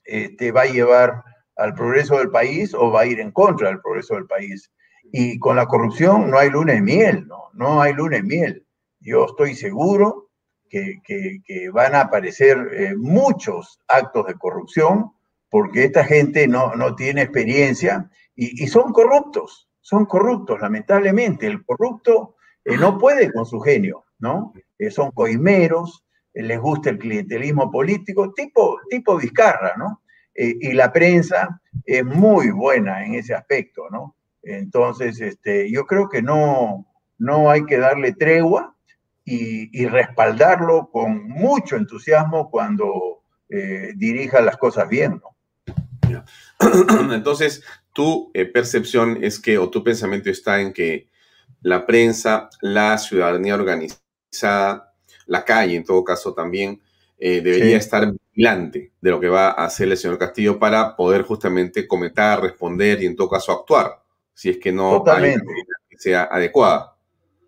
te 0.03 0.51
va 0.51 0.63
a 0.63 0.67
llevar 0.67 1.23
al 1.55 1.75
progreso 1.75 2.19
del 2.19 2.31
país 2.31 2.75
o 2.75 2.91
va 2.91 3.03
a 3.03 3.07
ir 3.07 3.21
en 3.21 3.31
contra 3.31 3.69
del 3.69 3.81
progreso 3.81 4.15
del 4.17 4.27
país. 4.27 4.69
Y 5.13 5.39
con 5.39 5.55
la 5.55 5.67
corrupción 5.67 6.29
no 6.29 6.39
hay 6.39 6.51
luna 6.51 6.73
de 6.73 6.81
miel, 6.81 7.29
no, 7.29 7.51
no 7.53 7.81
hay 7.81 7.93
luna 7.93 8.17
de 8.17 8.23
miel. 8.25 8.66
Yo 9.07 9.27
estoy 9.27 9.55
seguro 9.55 10.31
que, 10.69 11.01
van 11.73 11.95
a 11.95 12.03
aparecer 12.03 12.59
eh, 12.73 12.95
muchos 12.97 13.79
actos 13.87 14.27
de 14.27 14.35
corrupción 14.35 15.13
porque 15.49 15.85
esta 15.85 16.05
gente 16.05 16.49
no, 16.49 16.75
no 16.75 16.97
tiene 16.97 17.23
experiencia 17.23 18.11
y, 18.35 18.67
son 18.67 18.93
corruptos, 18.93 19.69
son 19.81 20.07
corruptos, 20.07 20.61
lamentablemente. 20.61 21.47
El 21.47 21.65
corrupto 21.65 22.35
eh, 22.65 22.77
no 22.77 22.99
puede 22.99 23.33
con 23.33 23.47
su 23.47 23.61
genio, 23.61 24.05
¿no? 24.19 24.53
Eh, 24.77 24.91
son 24.91 25.13
coimeros, 25.13 26.05
les 26.35 26.59
gusta 26.59 26.91
el 26.91 26.99
clientelismo 26.99 27.71
político, 27.71 28.33
tipo, 28.35 28.81
tipo 28.91 29.17
Vizcarra, 29.17 29.75
¿no? 29.77 30.03
y 30.39 30.75
la 30.75 30.93
prensa 30.93 31.63
es 31.87 32.05
muy 32.05 32.51
buena 32.51 33.07
en 33.07 33.15
ese 33.15 33.33
aspecto, 33.33 33.89
¿no? 33.91 34.17
Entonces, 34.43 35.19
este, 35.23 35.71
yo 35.71 35.87
creo 35.87 36.11
que 36.11 36.21
no, 36.21 36.87
no 37.17 37.51
hay 37.51 37.65
que 37.65 37.79
darle 37.79 38.13
tregua 38.13 38.76
y, 39.29 39.87
respaldarlo 39.87 40.89
con 40.93 41.29
mucho 41.29 41.75
entusiasmo 41.77 42.49
cuando 42.49 43.23
eh, 43.49 43.93
dirija 43.97 44.41
las 44.41 44.57
cosas 44.57 44.89
bien, 44.89 45.21
¿no? 45.21 45.37
Entonces, 47.13 47.65
tu 47.93 48.31
eh, 48.35 48.47
percepción 48.47 49.19
es 49.21 49.41
que, 49.41 49.59
o 49.59 49.69
tu 49.69 49.83
pensamiento 49.83 50.31
está 50.31 50.61
en 50.61 50.73
que 50.73 51.09
la 51.61 51.85
prensa, 51.85 52.49
la 52.61 52.97
ciudadanía 52.99 53.57
organizada, 53.57 54.95
la 55.27 55.45
calle 55.45 55.75
en 55.75 55.85
todo 55.85 56.05
caso 56.05 56.33
también, 56.33 56.81
eh, 57.19 57.41
debería 57.41 57.79
estar 57.79 58.13
vigilante 58.13 58.93
de 59.01 59.11
lo 59.11 59.19
que 59.19 59.29
va 59.29 59.49
a 59.49 59.65
hacer 59.65 59.89
el 59.89 59.97
señor 59.97 60.19
Castillo 60.19 60.59
para 60.59 60.95
poder 60.95 61.23
justamente 61.23 61.89
comentar, 61.89 62.41
responder 62.41 63.03
y 63.03 63.07
en 63.07 63.17
todo 63.17 63.29
caso 63.29 63.53
actuar 63.53 64.03
si 64.37 64.51
es 64.51 64.59
que 64.59 64.71
no 64.71 65.03
sea 65.99 66.25
adecuada. 66.25 66.95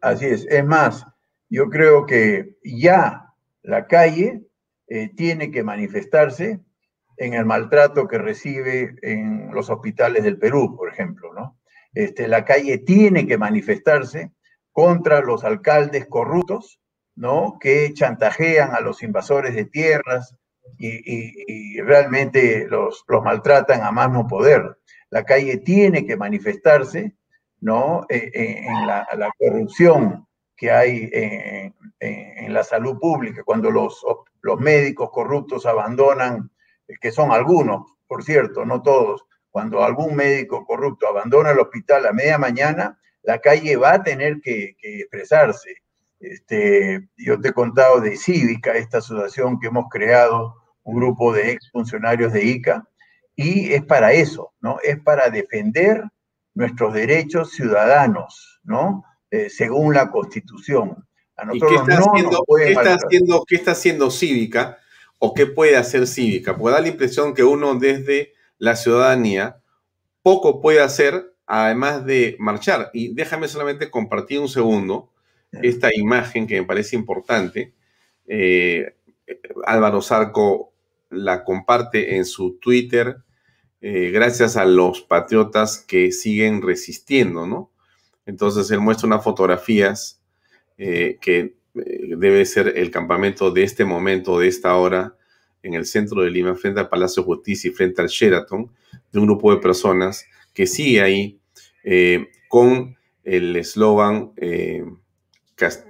Así 0.00 0.24
es. 0.24 0.46
Es 0.48 0.64
más, 0.64 1.04
yo 1.48 1.68
creo 1.68 2.06
que 2.06 2.56
ya 2.62 3.32
la 3.62 3.86
calle 3.86 4.42
eh, 4.86 5.10
tiene 5.14 5.50
que 5.50 5.62
manifestarse 5.62 6.60
en 7.16 7.34
el 7.34 7.44
maltrato 7.44 8.06
que 8.06 8.18
recibe 8.18 8.94
en 9.02 9.50
los 9.52 9.70
hospitales 9.70 10.24
del 10.24 10.38
Perú, 10.38 10.76
por 10.76 10.90
ejemplo, 10.92 11.32
¿no? 11.34 11.58
Este, 11.94 12.28
la 12.28 12.44
calle 12.44 12.78
tiene 12.78 13.26
que 13.26 13.38
manifestarse 13.38 14.30
contra 14.72 15.20
los 15.20 15.42
alcaldes 15.42 16.06
corruptos, 16.06 16.80
¿no? 17.16 17.58
Que 17.58 17.92
chantajean 17.92 18.74
a 18.74 18.80
los 18.80 19.02
invasores 19.02 19.54
de 19.54 19.64
tierras 19.64 20.36
y, 20.78 21.80
realmente 21.80 22.66
los, 22.68 23.04
maltratan 23.24 23.82
a 23.82 23.90
más 23.90 24.10
no 24.10 24.26
poder 24.26 24.76
la 25.10 25.24
calle 25.24 25.58
tiene 25.58 26.06
que 26.06 26.16
manifestarse 26.16 27.14
¿no? 27.60 28.06
Eh, 28.08 28.30
eh, 28.32 28.66
en 28.66 28.86
la, 28.86 29.32
corrupción 29.36 30.27
que 30.58 30.70
hay 30.72 31.08
en, 31.12 32.52
la 32.52 32.64
salud 32.64 32.98
pública, 32.98 33.44
cuando 33.44 33.70
los, 33.70 34.04
los 34.40 34.58
médicos 34.58 35.10
corruptos 35.10 35.66
abandonan, 35.66 36.50
que 37.00 37.12
son 37.12 37.30
algunos, 37.30 37.94
por 38.06 38.24
cierto, 38.24 38.64
no 38.64 38.82
todos, 38.82 39.24
cuando 39.50 39.84
algún 39.84 40.16
médico 40.16 40.66
corrupto 40.66 41.06
abandona 41.06 41.50
el 41.50 41.60
hospital 41.60 42.06
a 42.06 42.12
media 42.12 42.38
mañana, 42.38 42.98
la 43.22 43.38
calle 43.38 43.76
va 43.76 43.92
a 43.94 44.02
tener 44.02 44.40
que, 44.40 44.76
expresarse. 44.80 45.76
Este, 46.18 47.08
yo 47.16 47.40
te 47.40 47.48
he 47.48 47.52
contado 47.52 48.00
de 48.00 48.16
Cívica, 48.16 48.72
esta 48.72 48.98
asociación 48.98 49.60
que 49.60 49.68
hemos 49.68 49.88
creado, 49.88 50.56
un 50.82 50.96
grupo 50.96 51.32
de 51.32 51.52
exfuncionarios 51.52 52.32
de 52.32 52.44
ICA, 52.44 52.88
y 53.36 53.72
es 53.72 53.84
para 53.84 54.12
eso, 54.12 54.52
¿no? 54.60 54.78
Es 54.82 54.98
para 55.00 55.30
defender 55.30 56.02
nuestros 56.54 56.92
derechos 56.94 57.52
ciudadanos, 57.52 58.60
¿no? 58.64 59.04
Eh, 59.30 59.50
según 59.50 59.94
la 59.94 60.10
Constitución. 60.10 61.06
¿Y 61.52 61.60
qué 61.60 61.74
está, 61.74 61.98
haciendo, 61.98 62.44
¿qué, 62.56 62.72
está 62.72 62.94
haciendo, 62.94 63.44
qué 63.46 63.54
está 63.54 63.70
haciendo 63.72 64.10
Cívica 64.10 64.78
o 65.18 65.34
qué 65.34 65.46
puede 65.46 65.76
hacer 65.76 66.06
Cívica? 66.06 66.56
Porque 66.56 66.74
da 66.74 66.80
la 66.80 66.88
impresión 66.88 67.34
que 67.34 67.44
uno 67.44 67.74
desde 67.74 68.32
la 68.58 68.74
ciudadanía 68.74 69.60
poco 70.22 70.60
puede 70.60 70.80
hacer 70.80 71.32
además 71.46 72.04
de 72.04 72.36
marchar. 72.38 72.90
Y 72.92 73.14
déjame 73.14 73.48
solamente 73.48 73.90
compartir 73.90 74.40
un 74.40 74.48
segundo 74.48 75.10
esta 75.62 75.88
imagen 75.94 76.46
que 76.46 76.60
me 76.60 76.66
parece 76.66 76.96
importante. 76.96 77.72
Eh, 78.26 78.94
Álvaro 79.64 80.02
Zarco 80.02 80.72
la 81.10 81.44
comparte 81.44 82.16
en 82.16 82.24
su 82.24 82.58
Twitter 82.58 83.18
eh, 83.80 84.10
gracias 84.10 84.56
a 84.56 84.64
los 84.64 85.02
patriotas 85.02 85.78
que 85.78 86.10
siguen 86.10 86.62
resistiendo, 86.62 87.46
¿no? 87.46 87.70
Entonces 88.28 88.70
él 88.70 88.78
muestra 88.80 89.08
unas 89.08 89.24
fotografías 89.24 90.22
eh, 90.76 91.18
que 91.20 91.56
eh, 91.74 92.14
debe 92.16 92.44
ser 92.44 92.74
el 92.76 92.90
campamento 92.90 93.50
de 93.50 93.64
este 93.64 93.84
momento, 93.84 94.38
de 94.38 94.46
esta 94.46 94.76
hora, 94.76 95.16
en 95.62 95.74
el 95.74 95.86
centro 95.86 96.22
de 96.22 96.30
Lima, 96.30 96.54
frente 96.54 96.78
al 96.78 96.88
Palacio 96.88 97.22
de 97.22 97.26
Justicia 97.26 97.70
y 97.70 97.74
frente 97.74 98.00
al 98.00 98.08
Sheraton, 98.08 98.70
de 99.10 99.18
un 99.18 99.26
grupo 99.26 99.52
de 99.52 99.60
personas 99.60 100.24
que 100.54 100.66
sigue 100.66 101.00
ahí 101.00 101.40
con 102.48 102.96
el 103.24 103.56
eslogan 103.56 104.32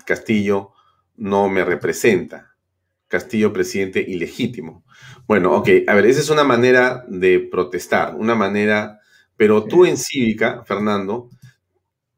Castillo 0.07 0.73
no 1.17 1.49
me 1.49 1.65
representa. 1.65 2.55
Castillo 3.09 3.53
presidente 3.53 4.05
ilegítimo. 4.07 4.85
Bueno, 5.27 5.55
ok, 5.55 5.69
a 5.87 5.95
ver, 5.95 6.07
esa 6.07 6.21
es 6.21 6.31
una 6.31 6.45
manera 6.45 7.05
de 7.09 7.41
protestar, 7.41 8.15
una 8.15 8.35
manera, 8.35 9.01
pero 9.37 9.65
tú 9.65 9.87
en 9.87 9.97
Cívica, 9.97 10.63
Fernando, 10.65 11.31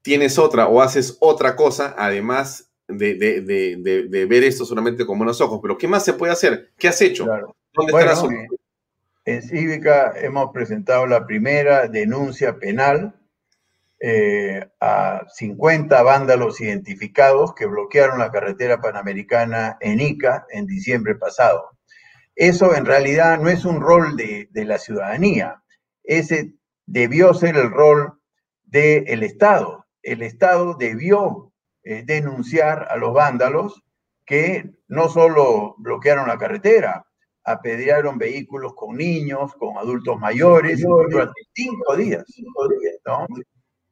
tienes 0.03 0.39
otra 0.39 0.69
o 0.69 0.81
haces 0.81 1.17
otra 1.21 1.57
cosa 1.57 1.95
además 1.97 2.71
de, 2.89 4.27
ver 4.29 4.45
esto 4.45 4.65
solamente 4.65 5.07
con 5.07 5.19
buenos 5.19 5.41
ojos, 5.41 5.61
pero 5.63 5.79
¿qué 5.79 5.87
más 5.87 6.05
se 6.05 6.15
puede 6.15 6.33
hacer? 6.33 6.73
¿Qué 6.77 6.89
has 6.89 7.01
hecho? 7.01 7.25
¿Dónde 7.25 7.93
está 7.93 8.05
la 8.05 8.17
solución? 8.17 8.49
En 9.25 9.43
Cívica 9.43 10.13
hemos 10.17 10.51
presentado 10.51 11.07
la 11.07 11.27
primera 11.27 11.87
denuncia 11.87 12.59
penal 12.59 13.15
eh, 14.01 14.67
a 14.81 15.27
50 15.29 16.03
vándalos 16.03 16.61
identificados 16.61 17.55
que 17.55 17.67
bloquearon 17.67 18.19
la 18.19 18.33
carretera 18.33 18.81
panamericana 18.81 19.77
en 19.81 20.01
Ica 20.01 20.47
en 20.51 20.67
diciembre 20.67 21.17
pasado. 21.17 21.79
Eso 22.35 22.75
en 22.75 22.87
realidad 22.87 23.39
no 23.39 23.51
es 23.51 23.67
un 23.67 23.83
rol 23.83 24.17
de, 24.17 24.49
la 24.55 24.79
ciudadanía, 24.79 25.63
ese 26.03 26.55
debió 26.87 27.35
ser 27.35 27.57
el 27.57 27.71
rol 27.71 28.19
del 28.65 29.23
Estado. 29.23 29.87
El 30.03 30.23
Estado 30.23 30.75
debió 30.75 31.53
eh, 31.83 32.03
denunciar 32.05 32.87
a 32.91 32.97
los 32.97 33.13
vándalos 33.13 33.83
que 34.25 34.71
no 34.89 35.09
solo 35.09 35.75
bloquearon 35.79 36.29
la 36.29 36.39
carretera, 36.39 37.05
apedrearon 37.45 38.19
vehículos 38.19 38.75
con 38.75 38.97
niños, 38.97 39.55
con 39.55 39.77
adultos 39.77 40.19
mayores, 40.19 40.81
durante 40.83 41.41
cinco 41.53 41.97
días. 41.97 42.25
¿no? 43.07 43.27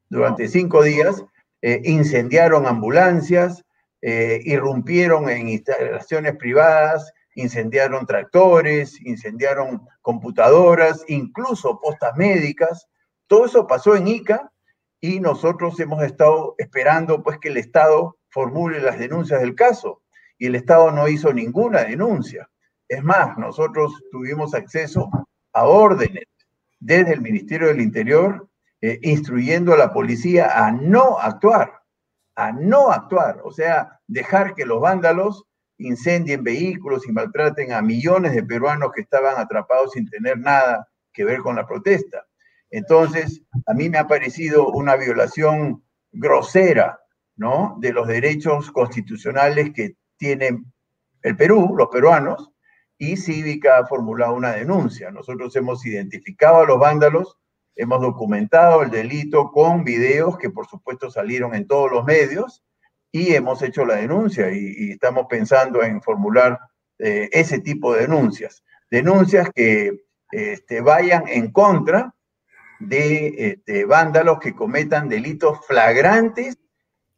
durante 0.09 0.47
cinco 0.47 0.83
días, 0.83 1.23
eh, 1.61 1.81
incendiaron 1.83 2.65
ambulancias, 2.65 3.63
eh, 4.01 4.39
irrumpieron 4.43 5.29
en 5.29 5.49
instalaciones 5.49 6.35
privadas, 6.37 7.11
incendiaron 7.35 8.05
tractores, 8.05 8.99
incendiaron 9.01 9.87
computadoras, 10.01 11.03
incluso 11.07 11.79
postas 11.79 12.15
médicas. 12.15 12.87
Todo 13.27 13.45
eso 13.45 13.67
pasó 13.67 13.95
en 13.95 14.07
ICA 14.07 14.51
y 15.01 15.19
nosotros 15.19 15.79
hemos 15.79 16.03
estado 16.03 16.55
esperando 16.57 17.23
pues 17.23 17.37
que 17.39 17.49
el 17.49 17.57
Estado 17.57 18.17
formule 18.29 18.81
las 18.81 18.99
denuncias 18.99 19.41
del 19.41 19.55
caso 19.55 20.01
y 20.37 20.47
el 20.47 20.55
Estado 20.55 20.91
no 20.91 21.07
hizo 21.07 21.33
ninguna 21.33 21.83
denuncia. 21.83 22.49
Es 22.87 23.03
más, 23.03 23.37
nosotros 23.37 23.93
tuvimos 24.11 24.53
acceso 24.53 25.09
a 25.53 25.65
órdenes 25.65 26.25
desde 26.79 27.13
el 27.13 27.21
Ministerio 27.21 27.67
del 27.67 27.81
Interior 27.81 28.47
eh, 28.81 28.99
instruyendo 29.01 29.73
a 29.73 29.77
la 29.77 29.93
policía 29.93 30.65
a 30.65 30.71
no 30.71 31.19
actuar, 31.19 31.81
a 32.35 32.51
no 32.51 32.91
actuar, 32.91 33.41
o 33.43 33.51
sea, 33.51 33.99
dejar 34.07 34.55
que 34.55 34.65
los 34.65 34.79
vándalos 34.79 35.43
incendien 35.77 36.43
vehículos 36.43 37.07
y 37.07 37.11
maltraten 37.11 37.73
a 37.73 37.81
millones 37.81 38.33
de 38.33 38.43
peruanos 38.43 38.91
que 38.93 39.01
estaban 39.01 39.37
atrapados 39.37 39.91
sin 39.91 40.09
tener 40.09 40.37
nada 40.37 40.87
que 41.11 41.25
ver 41.25 41.39
con 41.39 41.57
la 41.57 41.67
protesta. 41.67 42.25
Entonces, 42.71 43.41
a 43.65 43.73
mí 43.73 43.89
me 43.89 43.97
ha 43.97 44.07
parecido 44.07 44.69
una 44.69 44.95
violación 44.95 45.83
grosera, 46.11 46.99
¿no? 47.35 47.77
De 47.79 47.93
los 47.93 48.07
derechos 48.07 48.71
constitucionales 48.71 49.71
que 49.73 49.95
tiene 50.17 50.61
el 51.21 51.35
Perú, 51.35 51.75
los 51.77 51.89
peruanos, 51.89 52.51
y 52.97 53.15
Cívica 53.17 53.79
ha 53.79 53.87
formulado 53.87 54.33
una 54.33 54.51
denuncia. 54.51 55.09
Nosotros 55.09 55.55
hemos 55.55 55.85
identificado 55.85 56.57
a 56.57 56.65
los 56.65 56.79
vándalos, 56.79 57.37
hemos 57.75 58.01
documentado 58.01 58.83
el 58.83 58.91
delito 58.91 59.51
con 59.51 59.85
videos 59.85 60.37
que 60.37 60.49
por 60.49 60.67
supuesto 60.67 61.09
salieron 61.09 61.55
en 61.55 61.65
todos 61.65 61.89
los 61.89 62.03
medios 62.03 62.63
y 63.11 63.33
hemos 63.33 63.61
hecho 63.61 63.85
la 63.85 63.95
denuncia 63.95 64.51
y, 64.51 64.91
estamos 64.91 65.27
pensando 65.29 65.81
en 65.81 66.01
formular 66.01 66.59
eh, 66.99 67.29
ese 67.31 67.59
tipo 67.59 67.93
de 67.93 68.01
denuncias. 68.01 68.63
Denuncias 68.91 69.49
que 69.55 70.03
este, 70.31 70.81
vayan 70.81 71.23
en 71.27 71.51
contra 71.51 72.13
de 72.79 73.33
este, 73.37 73.85
vándalos 73.85 74.39
que 74.39 74.55
cometan 74.55 75.09
delitos 75.09 75.59
flagrantes 75.67 76.57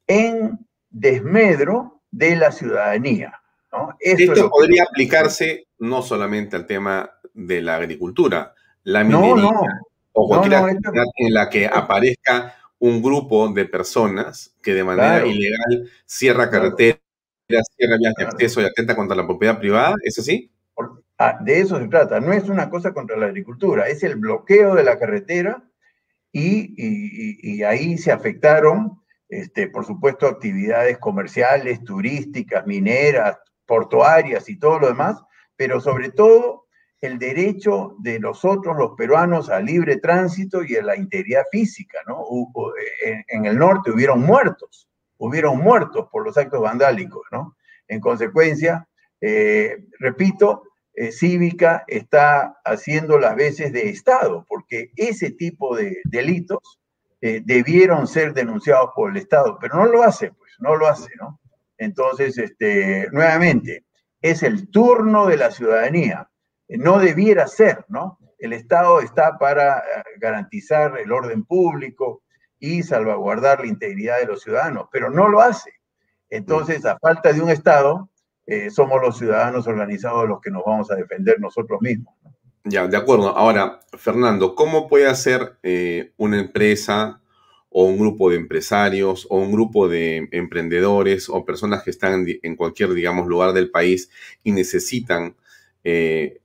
en 0.07 0.59
desmedro 0.89 2.01
de 2.12 2.36
la 2.36 2.51
ciudadanía. 2.51 3.41
Esto 3.99 4.49
podría 4.49 4.84
aplicarse 4.84 5.68
no 5.80 6.01
solamente 6.01 6.55
al 6.55 6.66
tema 6.66 7.09
de 7.34 7.62
la 7.62 7.76
agricultura, 7.76 8.53
la 8.84 9.03
minería 9.03 9.49
o 10.14 10.28
cualquier 10.28 10.55
actividad 10.55 11.05
en 11.16 11.34
la 11.34 11.49
que 11.49 11.66
aparezca 11.68 12.55
un 12.80 13.01
grupo 13.01 13.47
de 13.49 13.66
personas 13.66 14.55
que 14.62 14.74
de 14.74 14.84
manera 14.84 15.26
ilegal 15.26 15.89
cierra 16.05 16.49
carreteras, 16.49 16.99
cierra 17.47 17.97
vías 17.97 18.14
de 18.18 18.24
acceso 18.26 18.62
y 18.62 18.66
atenta 18.66 18.95
contra 18.95 19.16
la 19.16 19.26
propiedad 19.26 19.59
privada, 19.59 19.95
¿es 20.03 20.18
así? 20.20 20.51
Ah, 21.24 21.38
de 21.39 21.59
eso 21.59 21.78
se 21.78 21.88
trata, 21.88 22.19
no 22.19 22.34
es 22.34 22.49
una 22.49 22.67
cosa 22.67 22.95
contra 22.95 23.15
la 23.15 23.28
agricultura, 23.28 23.88
es 23.88 24.01
el 24.01 24.15
bloqueo 24.15 24.74
de 24.74 24.84
la 24.84 24.97
carretera 24.97 25.63
y, 26.32 27.61
ahí 27.61 27.99
se 27.99 28.11
afectaron, 28.11 28.99
este, 29.30 29.67
por 29.67 29.86
supuesto, 29.86 30.26
actividades 30.26 30.97
comerciales, 30.97 31.84
turísticas, 31.84 32.65
mineras, 32.65 33.38
portuarias 33.67 34.49
y 34.49 34.57
todo 34.57 34.80
lo 34.80 34.88
demás, 34.88 35.22
pero 35.55 35.80
sobre 35.80 36.09
todo 36.09 36.65
el 37.01 37.19
derecho 37.19 37.97
de 37.99 38.19
nosotros, 38.19 38.76
los 38.76 38.93
peruanos, 38.97 39.51
a 39.51 39.59
libre 39.59 39.97
tránsito 39.97 40.63
y 40.63 40.76
a 40.76 40.82
la 40.82 40.95
integridad 40.95 41.43
física, 41.51 41.99
¿no? 42.07 42.26
En, 43.28 43.45
el 43.45 43.59
norte 43.59 43.91
hubieron 43.91 44.22
muertos, 44.22 44.89
hubieron 45.19 45.59
muertos 45.59 46.07
por 46.11 46.26
los 46.26 46.36
actos 46.36 46.61
vandálicos, 46.61 47.28
¿no? 47.32 47.55
En 47.88 47.99
consecuencia, 47.99 48.88
eh, 49.22 49.86
repito, 49.99 50.63
eh, 50.93 51.11
Cívica 51.11 51.83
está 51.87 52.59
haciendo 52.65 53.17
las 53.17 53.35
veces 53.35 53.71
de 53.71 53.89
Estado, 53.89 54.45
porque 54.47 54.91
ese 54.95 55.31
tipo 55.31 55.75
de 55.75 55.97
delitos 56.03 56.79
eh, 57.21 57.41
debieron 57.43 58.07
ser 58.07 58.33
denunciados 58.33 58.91
por 58.95 59.11
el 59.11 59.17
Estado, 59.17 59.57
pero 59.59 59.75
no 59.75 59.85
lo 59.85 60.03
hace, 60.03 60.31
pues, 60.31 60.51
no 60.59 60.75
lo 60.75 60.87
hace, 60.87 61.11
¿no? 61.19 61.39
Entonces, 61.77 62.37
este, 62.37 63.07
nuevamente, 63.11 63.85
es 64.21 64.43
el 64.43 64.69
turno 64.69 65.25
de 65.27 65.37
la 65.37 65.51
ciudadanía. 65.51 66.29
No 66.67 66.99
debiera 66.99 67.47
ser, 67.47 67.85
¿no? 67.89 68.19
El 68.37 68.53
Estado 68.53 69.01
está 69.01 69.37
para 69.37 69.79
eh, 69.79 70.03
garantizar 70.19 70.97
el 70.99 71.11
orden 71.11 71.43
público 71.43 72.23
y 72.59 72.83
salvaguardar 72.83 73.61
la 73.61 73.67
integridad 73.67 74.19
de 74.19 74.27
los 74.27 74.43
ciudadanos, 74.43 74.87
pero 74.91 75.09
no 75.09 75.27
lo 75.27 75.41
hace. 75.41 75.71
Entonces, 76.29 76.85
a 76.85 76.97
falta 76.99 77.33
de 77.33 77.41
un 77.41 77.49
Estado, 77.49 78.11
eh, 78.52 78.70
somos 78.70 79.02
los 79.02 79.18
ciudadanos 79.18 79.66
organizados 79.66 80.28
los 80.28 80.41
que 80.41 80.52
nos 80.52 80.64
vamos 80.66 80.91
a 80.91 80.95
defender 80.95 81.39
nosotros 81.39 81.80
mismos. 81.82 82.14
Ya, 82.66 82.86
de 82.86 82.97
acuerdo. 82.97 83.30
Ahora, 83.30 83.80
Fernando, 83.97 84.56
¿cómo 84.56 84.89
puede 84.89 85.08
hacer 85.08 85.58
eh, 85.64 86.12
una 86.18 86.38
empresa 86.38 87.22
o 87.70 87.86
un 87.86 87.97
grupo 87.97 88.30
de 88.30 88.36
empresarios 88.36 89.26
o 89.30 89.38
un 89.38 89.54
grupo 89.54 89.88
de 89.88 90.28
emprendedores 90.34 91.30
o 91.30 91.45
personas 91.45 91.82
que 91.84 91.91
están 91.91 92.26
en 92.28 92.56
cualquier, 92.58 92.93
digamos, 92.93 93.26
lugar 93.26 93.54
del 93.54 93.72
país 93.72 94.10
y 94.43 94.52
necesitan 94.52 95.38
eh, 95.86 96.41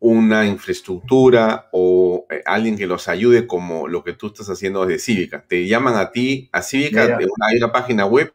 una 0.00 0.46
infraestructura 0.46 1.68
o 1.70 2.26
alguien 2.46 2.78
que 2.78 2.86
los 2.86 3.08
ayude 3.08 3.46
como 3.46 3.88
lo 3.88 4.02
que 4.02 4.14
tú 4.14 4.28
estás 4.28 4.48
haciendo 4.48 4.86
desde 4.86 5.00
Cívica. 5.00 5.44
Te 5.46 5.66
llaman 5.66 5.96
a 5.96 6.12
ti, 6.12 6.48
a 6.50 6.62
Cívica, 6.62 7.18
hay 7.42 7.56
una 7.58 7.70
página 7.70 8.06
web. 8.06 8.32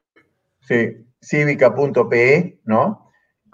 Sí, 0.61 0.97
cívica.pe, 1.19 2.59
¿no? 2.63 3.06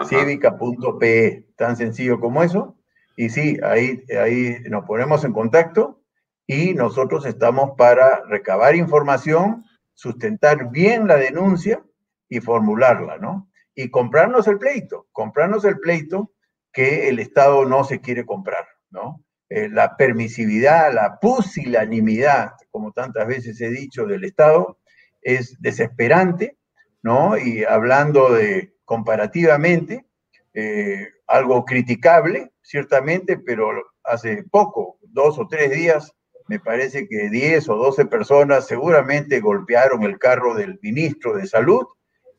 Cívica.pe, 0.06 1.48
tan 1.56 1.78
sencillo 1.78 2.20
como 2.20 2.44
eso. 2.44 2.78
Y 3.16 3.30
sí, 3.30 3.58
ahí, 3.64 4.04
ahí 4.20 4.58
nos 4.70 4.86
ponemos 4.86 5.24
en 5.24 5.34
contacto 5.34 6.02
y 6.48 6.74
nosotros 6.74 7.26
estamos 7.26 7.72
para 7.78 8.24
recabar 8.28 8.76
información, 8.76 9.64
sustentar 9.94 10.72
bien 10.72 11.08
la 11.08 11.16
denuncia 11.16 11.84
y 12.28 12.40
formularla, 12.40 13.18
¿no? 13.18 13.50
Y 13.76 13.90
comprarnos 13.90 14.48
el 14.48 14.58
pleito, 14.58 15.08
comprarnos 15.12 15.66
el 15.66 15.80
pleito 15.80 16.32
que 16.72 17.10
el 17.10 17.20
Estado 17.20 17.66
no 17.66 17.84
se 17.84 18.02
quiere 18.02 18.26
comprar, 18.26 18.66
¿no? 18.90 19.24
Eh, 19.50 19.70
la 19.70 19.96
permisividad, 19.96 20.92
la 20.94 21.20
pusilanimidad, 21.20 22.54
como 22.72 22.92
tantas 22.92 23.28
veces 23.28 23.62
he 23.62 23.70
dicho, 23.70 24.08
del 24.08 24.24
Estado 24.24 24.80
es 25.22 25.62
desesperante, 25.62 26.58
¿no? 27.04 27.38
Y 27.38 27.64
hablando 27.64 28.34
de 28.34 28.73
comparativamente, 28.94 30.06
eh, 30.54 31.08
algo 31.26 31.66
criticable, 31.66 32.52
ciertamente, 32.62 33.40
pero 33.40 33.72
hace 34.04 34.44
poco, 34.52 35.00
dos 35.02 35.40
o 35.40 35.48
tres 35.48 35.72
días, 35.72 36.14
me 36.48 36.60
parece 36.60 37.08
que 37.08 37.28
10 37.32 37.70
o 37.70 37.76
12 37.76 38.06
personas 38.06 38.68
seguramente 38.68 39.40
golpearon 39.40 40.04
el 40.04 40.20
carro 40.20 40.54
del 40.54 40.78
ministro 40.84 41.34
de 41.34 41.48
Salud 41.48 41.88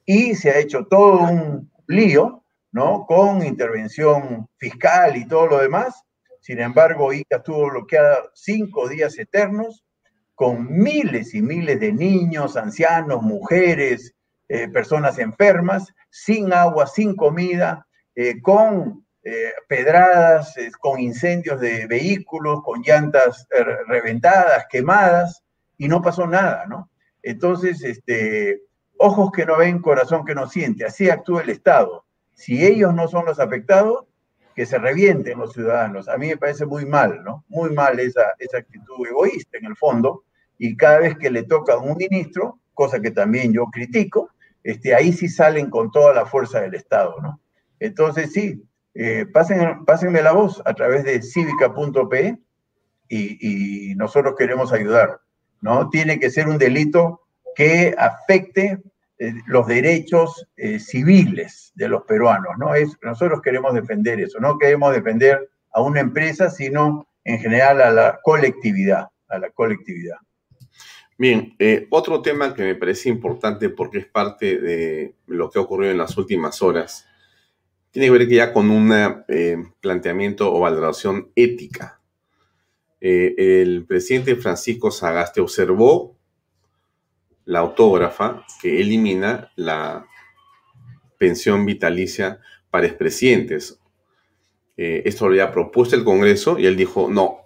y 0.07 0.37
se 0.37 0.51
ha 0.51 0.59
hecho 0.61 0.87
todo 0.87 1.25
un 1.25 1.73
lío, 1.89 2.45
¿no? 2.71 3.05
Con 3.05 3.45
intervención 3.45 4.47
fiscal 4.57 5.17
y 5.17 5.27
todo 5.27 5.49
lo 5.49 5.59
demás. 5.59 6.05
Sin 6.41 6.61
embargo, 6.61 7.13
Ica 7.13 7.39
estuvo 7.39 7.69
bloqueada 7.69 8.31
cinco 8.33 8.89
días 8.89 9.19
eternos 9.19 9.83
con 10.37 10.69
miles 10.71 11.35
y 11.35 11.43
miles 11.43 11.81
de 11.81 11.93
niños, 11.93 12.57
ancianos, 12.57 13.23
mujeres, 13.23 14.15
eh, 14.55 14.69
personas 14.69 15.19
enfermas, 15.19 15.93
sin 16.11 16.53
agua, 16.53 16.87
sin 16.87 17.17
comida, 17.17 17.89
eh, 18.15 18.41
con 18.41 19.05
eh, 19.25 19.53
pedradas, 19.67 20.55
con 20.81 21.01
incendios 21.01 21.59
de 21.61 21.89
vehículos, 21.89 22.63
con 22.63 22.81
llantas 22.81 23.49
reventadas, 23.89 24.67
quemadas, 24.71 25.43
y 25.77 25.89
no 25.89 26.01
pasó 26.01 26.29
nada, 26.29 26.67
¿no? 26.69 26.89
Entonces, 27.21 27.83
este, 27.83 28.61
ojos 28.97 29.33
que 29.33 29.45
no 29.45 29.57
ven, 29.57 29.81
corazón 29.81 30.25
que 30.25 30.37
no 30.37 30.49
siente, 30.49 30.85
así 30.85 31.11
actúa 31.11 31.43
el 31.43 31.51
Estado. 31.51 32.05
Si 32.35 32.65
ellos 32.65 32.95
no 32.95 33.09
son 33.09 33.25
los 33.25 33.41
afectados, 33.41 34.05
que 34.55 34.67
se 34.67 34.79
revienten 34.79 35.37
los 35.37 35.53
ciudadanos. 35.53 36.09
A 36.09 36.17
mí 36.17 36.29
me 36.29 36.37
parece 36.37 36.65
muy 36.65 36.87
mal, 36.87 37.25
¿no? 37.25 37.45
Muy 37.49 37.71
mal 37.71 37.99
esa, 37.99 38.35
esa 38.39 38.59
actitud 38.59 39.05
egoísta 39.05 39.59
en 39.59 39.65
el 39.65 39.75
fondo, 39.75 40.23
y 40.59 40.77
cada 40.77 41.01
vez 41.01 41.19
que 41.19 41.29
le 41.29 41.43
toca 41.43 41.73
a 41.73 41.79
un 41.79 41.97
ministro, 41.97 42.61
cosa 42.73 43.01
que 43.01 43.11
también 43.11 43.53
yo 43.53 43.65
critico, 43.67 44.31
este, 44.65 44.95
ahí 44.95 45.13
sí 45.13 45.29
salen 45.29 45.71
con 45.71 45.91
toda 45.93 46.13
la 46.13 46.27
fuerza 46.27 46.61
del 46.61 46.75
Estado, 46.75 47.15
¿no? 47.23 47.41
Entonces 47.79 48.33
sí, 48.33 48.65
eh, 48.95 49.27
pasen, 49.27 49.85
pásenme 49.85 50.23
la 50.23 50.33
voz 50.33 50.63
a 50.65 50.73
través 50.75 51.05
de 51.05 51.21
cívica.pe 51.21 52.39
y, 53.09 53.91
y, 53.91 53.95
nosotros 53.97 54.35
queremos 54.39 54.73
ayudar. 54.73 55.21
¿no? 55.61 55.91
Tiene 55.91 56.19
que 56.19 56.31
ser 56.31 56.49
un 56.49 56.59
delito 56.59 57.23
que 57.55 57.95
afecte 57.99 58.83
eh, 59.19 59.35
los 59.47 59.67
derechos 59.67 60.47
eh, 60.57 60.79
civiles 60.79 61.73
de 61.75 61.89
los 61.89 62.03
peruanos. 62.03 62.53
¿no? 62.59 62.75
Es, 62.75 62.97
nosotros 63.03 63.43
queremos 63.43 63.75
defender 63.75 64.21
eso, 64.21 64.39
no 64.41 64.59
queremos 64.59 64.95
defender 64.95 65.51
a 65.73 65.83
una 65.83 66.01
empresa, 66.01 66.51
sino 66.51 67.07
en 67.25 67.39
general 67.41 67.81
a 67.81 67.91
la 67.91 68.21
colectividad, 68.23 69.09
a 69.29 69.39
la 69.39 69.51
colectividad. 69.51 70.17
Bien, 71.17 71.57
otro 71.91 72.23
tema 72.23 72.55
que 72.55 72.63
me 72.63 72.75
parece 72.75 73.09
importante 73.09 73.69
porque 73.69 73.99
es 73.99 74.07
parte 74.07 74.59
de 74.59 75.15
lo 75.27 75.49
que 75.51 75.59
ha 75.59 75.63
ocurrido 75.63 75.93
en 75.93 75.99
las 75.99 76.17
últimas 76.17 76.61
horas 76.61 77.07
tiene 77.95 78.09
que 78.09 78.19
ver 78.19 78.29
que 78.29 78.35
ya 78.35 78.53
con 78.53 78.73
un 78.73 78.93
eh, 79.29 79.57
planteamiento 79.81 80.53
o 80.53 80.59
valoración 80.59 81.31
ética. 81.37 82.01
Eh, 83.01 83.37
el 83.63 83.87
presidente 83.87 84.35
Francisco 84.35 84.91
Sagaste 84.91 85.41
observó 85.41 86.19
la 87.45 87.61
autógrafa 87.61 88.45
que 88.61 88.81
elimina 88.81 89.53
la 89.55 90.09
pensión 91.19 91.65
vitalicia 91.65 92.41
para 92.69 92.89
expresidentes. 92.89 93.79
Eh, 94.77 95.03
esto 95.05 95.27
lo 95.27 95.31
había 95.31 95.53
propuesto 95.53 95.95
el 95.95 96.03
Congreso 96.03 96.59
y 96.59 96.67
él 96.67 96.77
dijo, 96.77 97.09
no, 97.09 97.43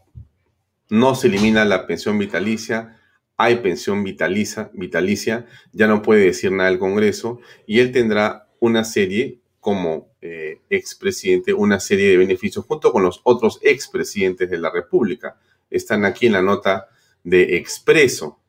no 0.88 1.14
se 1.14 1.26
elimina 1.26 1.66
la 1.66 1.86
pensión 1.86 2.18
vitalicia, 2.18 2.97
hay 3.40 3.56
pensión 3.56 4.02
vitalicia, 4.02 4.68
vitalicia, 4.74 5.46
ya 5.72 5.86
no 5.86 6.02
puede 6.02 6.24
decir 6.24 6.50
nada 6.50 6.68
el 6.68 6.80
Congreso 6.80 7.40
y 7.66 7.78
él 7.78 7.92
tendrá 7.92 8.48
una 8.58 8.82
serie 8.82 9.38
como 9.60 10.08
eh, 10.20 10.60
expresidente 10.68 11.52
una 11.52 11.78
serie 11.78 12.10
de 12.10 12.16
beneficios 12.16 12.64
junto 12.64 12.92
con 12.92 13.04
los 13.04 13.20
otros 13.22 13.60
expresidentes 13.62 14.50
de 14.50 14.58
la 14.58 14.70
República. 14.70 15.36
Están 15.70 16.04
aquí 16.04 16.26
en 16.26 16.32
la 16.32 16.42
nota 16.42 16.88
de 17.22 17.56
Expreso. 17.56 18.40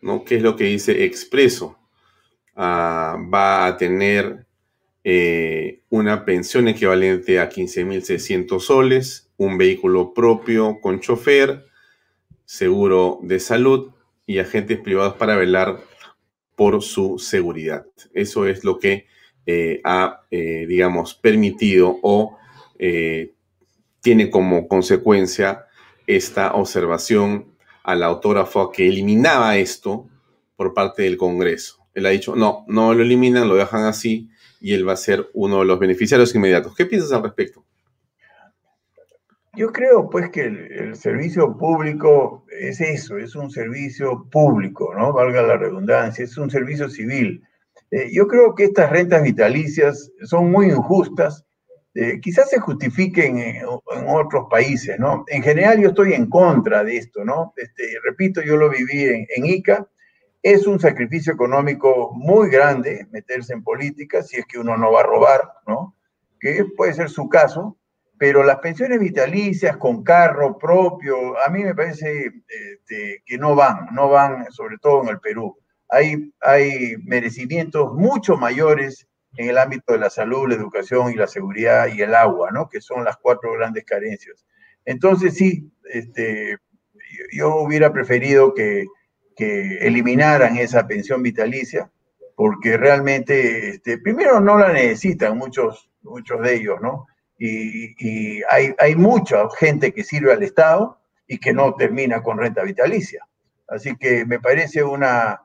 ¿no? 0.00 0.24
¿Qué 0.24 0.36
es 0.36 0.42
lo 0.42 0.56
que 0.56 0.64
dice 0.64 1.04
Expreso? 1.04 1.78
Ah, 2.56 3.16
va 3.32 3.66
a 3.66 3.76
tener 3.76 4.44
eh, 5.04 5.82
una 5.88 6.24
pensión 6.24 6.66
equivalente 6.66 7.38
a 7.38 7.48
15.600 7.48 8.58
soles, 8.58 9.30
un 9.36 9.56
vehículo 9.56 10.12
propio 10.12 10.80
con 10.80 10.98
chofer, 10.98 11.66
seguro 12.44 13.20
de 13.22 13.38
salud 13.38 13.92
y 14.30 14.38
agentes 14.38 14.78
privados 14.78 15.14
para 15.14 15.34
velar 15.34 15.80
por 16.54 16.82
su 16.82 17.18
seguridad. 17.18 17.84
Eso 18.14 18.46
es 18.46 18.62
lo 18.62 18.78
que 18.78 19.06
eh, 19.44 19.80
ha, 19.82 20.20
eh, 20.30 20.66
digamos, 20.68 21.14
permitido 21.16 21.98
o 22.02 22.36
tiene 24.00 24.30
como 24.30 24.68
consecuencia 24.68 25.66
esta 26.06 26.54
observación 26.54 27.52
al 27.82 28.02
autógrafo 28.02 28.70
que 28.70 28.88
eliminaba 28.88 29.58
esto 29.58 30.08
por 30.56 30.72
parte 30.72 31.02
del 31.02 31.18
Congreso. 31.18 31.86
Él 31.92 32.06
ha 32.06 32.10
dicho, 32.10 32.36
no, 32.36 32.64
no 32.68 32.94
lo 32.94 33.02
eliminan, 33.02 33.48
lo 33.48 33.56
dejan 33.56 33.84
así 33.84 34.30
y 34.60 34.74
él 34.74 34.88
va 34.88 34.92
a 34.92 34.96
ser 34.96 35.28
uno 35.34 35.58
de 35.58 35.64
los 35.64 35.78
beneficiarios 35.78 36.34
inmediatos. 36.34 36.74
¿Qué 36.76 36.86
piensas 36.86 37.12
al 37.12 37.24
respecto? 37.24 37.64
Yo 39.56 39.72
creo 39.72 40.08
pues 40.08 40.30
que 40.30 40.42
el, 40.42 40.94
servicio 40.94 41.56
público 41.56 42.44
es 42.50 42.80
eso, 42.80 43.18
es 43.18 43.34
un 43.34 43.50
servicio 43.50 44.28
público, 44.30 44.94
¿no? 44.94 45.12
Valga 45.12 45.42
la 45.42 45.56
redundancia, 45.56 46.24
es 46.24 46.38
un 46.38 46.50
servicio 46.50 46.88
civil. 46.88 47.42
Eh, 47.90 48.10
yo 48.12 48.28
creo 48.28 48.54
que 48.54 48.64
estas 48.64 48.90
rentas 48.90 49.22
vitalicias 49.24 50.12
son 50.22 50.52
muy 50.52 50.66
injustas, 50.66 51.44
eh, 51.94 52.20
quizás 52.20 52.48
se 52.48 52.60
justifiquen 52.60 53.38
en, 53.38 53.64
otros 54.06 54.46
países, 54.48 54.96
¿no? 55.00 55.24
En 55.26 55.42
general 55.42 55.80
yo 55.80 55.88
estoy 55.88 56.12
en 56.12 56.30
contra 56.30 56.84
de 56.84 56.98
esto, 56.98 57.24
¿no? 57.24 57.52
Este, 57.56 57.82
repito, 58.04 58.42
yo 58.42 58.56
lo 58.56 58.70
viví 58.70 59.02
en, 59.02 59.26
en 59.34 59.46
ICA, 59.46 59.88
es 60.42 60.68
un 60.68 60.78
sacrificio 60.78 61.32
económico 61.32 62.12
muy 62.14 62.48
grande 62.50 63.08
meterse 63.10 63.52
en 63.52 63.64
política 63.64 64.22
si 64.22 64.36
es 64.36 64.46
que 64.46 64.60
uno 64.60 64.76
no 64.76 64.92
va 64.92 65.00
a 65.00 65.04
robar, 65.04 65.40
¿no? 65.66 65.96
Que 66.38 66.64
puede 66.76 66.94
ser 66.94 67.10
su 67.10 67.28
caso, 67.28 67.76
pero 68.20 68.42
las 68.42 68.58
pensiones 68.58 69.00
vitalicias 69.00 69.78
con 69.78 70.04
carro 70.04 70.58
propio, 70.58 71.16
a 71.42 71.48
mí 71.48 71.64
me 71.64 71.74
parece 71.74 72.30
este, 72.46 73.22
que 73.24 73.38
no 73.38 73.54
van, 73.54 73.88
no 73.92 74.10
van, 74.10 74.52
sobre 74.52 74.76
todo 74.76 75.02
en 75.02 75.08
el 75.08 75.20
Perú. 75.20 75.56
Hay, 75.88 76.30
hay 76.42 76.96
merecimientos 77.02 77.94
mucho 77.94 78.36
mayores 78.36 79.08
en 79.38 79.48
el 79.48 79.56
ámbito 79.56 79.94
de 79.94 80.00
la 80.00 80.10
salud, 80.10 80.48
la 80.48 80.56
educación 80.56 81.10
y 81.10 81.14
la 81.14 81.26
seguridad 81.26 81.88
y 81.88 82.02
el 82.02 82.14
agua, 82.14 82.50
¿no? 82.52 82.68
Que 82.68 82.82
son 82.82 83.04
las 83.04 83.16
cuatro 83.16 83.54
grandes 83.54 83.84
carencias. 83.84 84.44
Entonces, 84.84 85.34
sí, 85.34 85.72
este, 85.84 86.58
yo 87.32 87.56
hubiera 87.56 87.90
preferido 87.90 88.52
que 88.52 88.84
que 89.40 89.78
eliminaran 89.78 90.58
esa 90.58 90.86
pensión 90.86 91.22
vitalicia, 91.22 91.90
porque 92.36 92.76
realmente, 92.76 93.70
este, 93.70 93.96
primero 93.96 94.38
no 94.38 94.58
la 94.58 94.70
necesitan 94.70 95.38
muchos, 95.38 95.90
muchos 96.02 96.42
de 96.42 96.56
ellos, 96.56 96.78
¿no? 96.82 97.06
Y, 97.42 98.42
hay, 98.50 98.74
hay 98.78 98.94
mucha 98.94 99.48
gente 99.58 99.92
que 99.94 100.04
sirve 100.04 100.32
al 100.32 100.42
Estado 100.42 101.00
y 101.26 101.38
que 101.38 101.54
no 101.54 101.74
termina 101.74 102.22
con 102.22 102.36
renta 102.36 102.62
vitalicia. 102.62 103.26
Así 103.66 103.96
que 103.96 104.26
me 104.26 104.38
parece 104.38 104.84
una, 104.84 105.40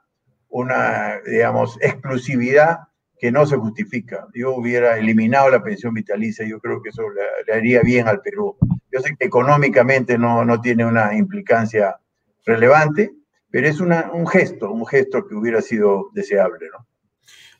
una 0.49 1.21
digamos, 1.25 1.77
exclusividad 1.81 2.79
que 3.17 3.31
no 3.31 3.45
se 3.45 3.55
justifica. 3.55 4.27
Yo 4.33 4.55
hubiera 4.55 4.97
eliminado 4.97 5.49
la 5.49 5.63
pensión 5.63 5.93
vitalicia, 5.93 6.45
yo 6.45 6.59
creo 6.59 6.81
que 6.81 6.89
eso 6.89 7.03
le, 7.09 7.53
haría 7.53 7.81
bien 7.81 8.09
al 8.09 8.21
Perú. 8.21 8.57
Yo 8.91 8.99
sé 8.99 9.15
que 9.17 9.25
económicamente 9.25 10.17
no, 10.17 10.43
no 10.43 10.59
tiene 10.59 10.85
una 10.85 11.15
implicancia 11.15 11.97
relevante, 12.45 13.13
pero 13.49 13.67
es 13.69 13.79
un 13.79 14.27
gesto, 14.27 14.69
un 14.69 14.85
gesto 14.85 15.25
que 15.27 15.35
hubiera 15.35 15.61
sido 15.61 16.09
deseable, 16.13 16.67
¿no? 16.73 16.85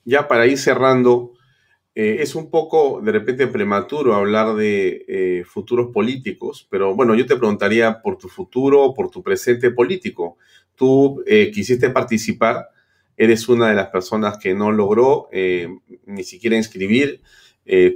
Ya 0.04 0.28
para 0.28 0.46
ir 0.46 0.58
cerrando, 0.58 1.32
eh, 1.98 2.18
es 2.20 2.36
un 2.36 2.50
poco 2.50 3.00
de 3.02 3.14
repente 3.14 3.48
prematuro 3.48 4.16
hablar 4.16 4.56
de 4.56 5.06
eh, 5.08 5.44
futuros 5.46 5.94
políticos, 5.94 6.68
pero 6.70 6.94
bueno, 6.94 7.16
yo 7.16 7.26
te 7.26 7.38
preguntaría 7.38 8.02
por 8.02 8.18
tu 8.18 8.28
futuro, 8.28 8.94
por 8.94 9.10
tu 9.10 9.24
presente 9.24 9.72
político. 9.72 10.38
Tú 10.76 11.24
eh, 11.26 11.52
quisiste 11.54 11.90
participar, 11.90 12.68
eres 13.16 13.48
una 13.48 13.70
de 13.70 13.76
las 13.76 13.88
personas 13.88 14.38
que 14.38 14.54
no 14.54 14.74
logró 14.74 15.30
ni 16.06 16.24
siquiera 16.26 16.58
inscribir 16.58 17.22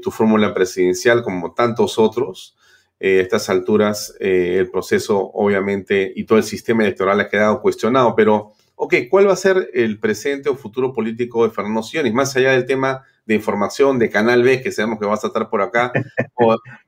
tu 0.02 0.12
fórmula 0.12 0.54
presidencial 0.54 1.22
como 1.22 1.54
tantos 1.54 2.00
otros. 2.00 2.56
A 3.02 3.06
estas 3.06 3.50
alturas 3.50 4.16
el 4.20 4.70
proceso 4.70 5.30
obviamente 5.34 6.12
y 6.16 6.24
todo 6.24 6.38
el 6.38 6.46
sistema 6.46 6.84
electoral 6.84 7.20
ha 7.20 7.30
quedado 7.30 7.62
cuestionado, 7.62 8.16
pero 8.16 8.54
ok, 8.76 8.96
¿cuál 9.10 9.28
va 9.28 9.34
a 9.34 9.36
ser 9.36 9.70
el 9.74 10.00
presente 10.00 10.48
o 10.48 10.56
futuro 10.56 10.94
político 10.94 11.46
de 11.46 11.54
Fernando 11.54 11.84
Sionis? 11.84 12.14
Más 12.14 12.34
allá 12.38 12.52
del 12.52 12.66
tema 12.66 13.04
de 13.30 13.36
información 13.36 14.00
de 14.00 14.10
Canal 14.10 14.42
B, 14.42 14.60
que 14.60 14.72
sabemos 14.72 15.00
que 15.00 15.06
vas 15.06 15.24
a 15.24 15.28
estar 15.28 15.52
por 15.52 15.62
acá, 15.62 15.94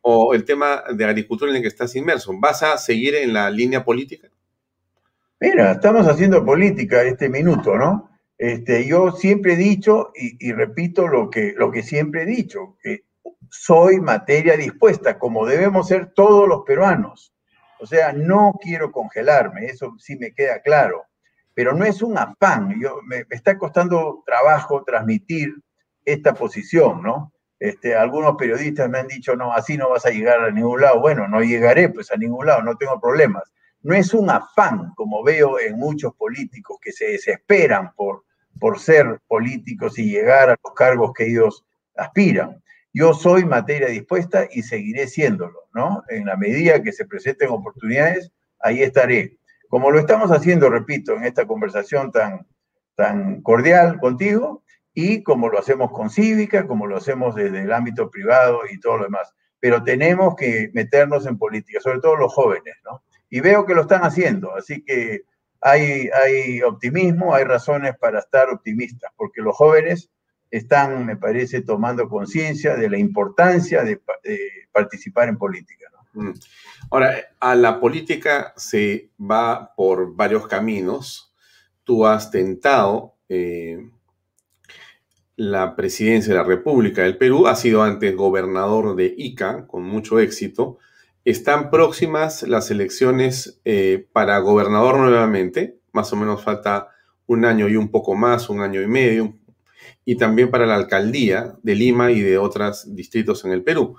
o, 0.01 0.33
el 0.33 0.43
tema 0.43 0.83
de 0.91 1.05
agricultura 1.05 1.51
en 1.51 1.57
el 1.57 1.61
que 1.61 1.67
estás 1.67 1.95
inmerso, 1.95 2.33
¿vas 2.39 2.63
a 2.63 2.79
seguir 2.79 3.13
en 3.13 3.31
la 3.31 3.51
línea 3.51 3.85
política? 3.85 4.27
Mira, 5.39 5.73
estamos 5.73 6.07
haciendo 6.07 6.43
política 6.43 7.03
este 7.03 7.29
minuto, 7.29 7.77
¿no? 7.77 8.09
Este, 8.39 8.87
yo 8.87 9.11
siempre 9.11 9.53
he 9.53 9.55
dicho 9.55 10.11
y, 10.15 10.47
y 10.47 10.51
repito 10.51 11.07
lo 11.07 11.29
que, 11.29 11.53
lo 11.55 11.69
que 11.69 11.83
siempre 11.83 12.23
he 12.23 12.25
dicho, 12.25 12.75
que 12.81 13.03
soy 13.51 13.99
materia 14.01 14.57
dispuesta, 14.57 15.19
como 15.19 15.45
debemos 15.45 15.89
ser 15.89 16.11
todos 16.11 16.49
los 16.49 16.63
peruanos. 16.65 17.35
O 17.79 17.85
sea, 17.85 18.13
no 18.13 18.53
quiero 18.59 18.91
congelarme, 18.91 19.67
eso 19.67 19.93
sí 19.99 20.15
me 20.15 20.33
queda 20.33 20.59
claro, 20.61 21.03
pero 21.53 21.73
no 21.73 21.85
es 21.85 22.01
un 22.01 22.17
afán. 22.17 22.81
Yo, 22.81 22.97
me, 23.05 23.25
está 23.29 23.59
costando 23.59 24.23
trabajo 24.25 24.83
transmitir 24.83 25.53
esta 26.05 26.33
posición, 26.33 27.01
¿no? 27.03 27.33
Este, 27.59 27.95
algunos 27.95 28.37
periodistas 28.37 28.89
me 28.89 28.97
han 28.97 29.07
dicho, 29.07 29.35
no, 29.35 29.53
así 29.53 29.77
no 29.77 29.91
vas 29.91 30.05
a 30.05 30.09
llegar 30.09 30.41
a 30.41 30.51
ningún 30.51 30.81
lado. 30.81 30.99
Bueno, 30.99 31.27
no 31.27 31.41
llegaré 31.41 31.89
pues 31.89 32.11
a 32.11 32.17
ningún 32.17 32.47
lado, 32.47 32.63
no 32.63 32.75
tengo 32.75 32.99
problemas. 32.99 33.43
No 33.83 33.93
es 33.93 34.13
un 34.13 34.29
afán, 34.31 34.93
como 34.95 35.23
veo 35.23 35.59
en 35.59 35.77
muchos 35.77 36.15
políticos 36.15 36.79
que 36.81 36.91
se 36.91 37.05
desesperan 37.05 37.93
por, 37.93 38.23
por 38.59 38.79
ser 38.79 39.19
políticos 39.27 39.99
y 39.99 40.09
llegar 40.09 40.49
a 40.49 40.57
los 40.63 40.73
cargos 40.73 41.13
que 41.13 41.27
ellos 41.27 41.63
aspiran. 41.95 42.63
Yo 42.93 43.13
soy 43.13 43.45
materia 43.45 43.87
dispuesta 43.87 44.47
y 44.51 44.63
seguiré 44.63 45.07
siéndolo, 45.07 45.67
¿no? 45.73 46.03
En 46.09 46.25
la 46.25 46.35
medida 46.35 46.81
que 46.81 46.91
se 46.91 47.05
presenten 47.05 47.49
oportunidades, 47.49 48.31
ahí 48.59 48.81
estaré. 48.81 49.37
Como 49.69 49.91
lo 49.91 49.99
estamos 49.99 50.31
haciendo, 50.31 50.69
repito, 50.69 51.15
en 51.15 51.25
esta 51.25 51.45
conversación 51.45 52.11
tan, 52.11 52.47
tan 52.95 53.41
cordial 53.41 53.99
contigo, 53.99 54.63
y 54.93 55.23
como 55.23 55.49
lo 55.49 55.59
hacemos 55.59 55.91
con 55.91 56.09
Cívica, 56.09 56.67
como 56.67 56.87
lo 56.87 56.97
hacemos 56.97 57.35
desde 57.35 57.61
el 57.61 57.71
ámbito 57.71 58.09
privado 58.09 58.61
y 58.69 58.79
todo 58.79 58.97
lo 58.97 59.03
demás. 59.05 59.33
Pero 59.59 59.83
tenemos 59.83 60.35
que 60.35 60.69
meternos 60.73 61.25
en 61.25 61.37
política, 61.37 61.79
sobre 61.79 61.99
todo 61.99 62.15
los 62.15 62.33
jóvenes, 62.33 62.75
¿no? 62.83 63.03
Y 63.29 63.39
veo 63.39 63.65
que 63.65 63.75
lo 63.75 63.81
están 63.81 64.01
haciendo, 64.01 64.53
así 64.55 64.83
que 64.83 65.21
hay, 65.61 66.09
hay 66.09 66.61
optimismo, 66.63 67.33
hay 67.33 67.45
razones 67.45 67.95
para 67.97 68.19
estar 68.19 68.49
optimistas, 68.49 69.11
porque 69.15 69.41
los 69.41 69.55
jóvenes 69.55 70.09
están, 70.49 71.05
me 71.05 71.15
parece, 71.15 71.61
tomando 71.61 72.09
conciencia 72.09 72.75
de 72.75 72.89
la 72.89 72.97
importancia 72.97 73.83
de, 73.83 74.01
participar 74.73 75.29
en 75.29 75.37
política. 75.37 75.85
Mm. 76.13 76.31
Ahora, 76.89 77.15
a 77.39 77.55
la 77.55 77.79
política 77.79 78.53
se 78.57 79.11
va 79.19 79.73
por 79.75 80.15
varios 80.15 80.47
caminos. 80.47 81.33
Tú 81.83 82.05
has 82.05 82.31
tentado 82.31 83.15
eh, 83.29 83.89
la 85.41 85.75
presidencia 85.75 86.33
de 86.33 86.39
la 86.39 86.45
República 86.45 87.01
del 87.01 87.17
Perú, 87.17 87.47
has 87.47 87.61
sido 87.61 87.81
antes 87.81 88.15
gobernador 88.15 88.95
de 88.95 89.11
Ica 89.17 89.65
con 89.65 89.81
mucho 89.81 90.19
éxito. 90.19 90.77
Están 91.25 91.71
próximas 91.71 92.43
las 92.43 92.69
elecciones 92.69 93.59
eh, 93.65 94.07
para 94.13 94.37
gobernador 94.37 94.99
nuevamente, 94.99 95.79
más 95.93 96.13
o 96.13 96.15
menos 96.15 96.43
falta 96.43 96.89
un 97.25 97.43
año 97.43 97.67
y 97.67 97.75
un 97.75 97.89
poco 97.89 98.13
más, 98.13 98.51
un 98.51 98.61
año 98.61 98.83
y 98.83 98.87
medio, 98.87 99.35
y 100.05 100.15
también 100.15 100.51
para 100.51 100.67
la 100.67 100.75
alcaldía 100.75 101.57
de 101.63 101.73
Lima 101.73 102.11
y 102.11 102.19
de 102.19 102.37
otros 102.37 102.93
distritos 102.95 103.43
en 103.43 103.51
el 103.51 103.63
Perú. 103.63 103.95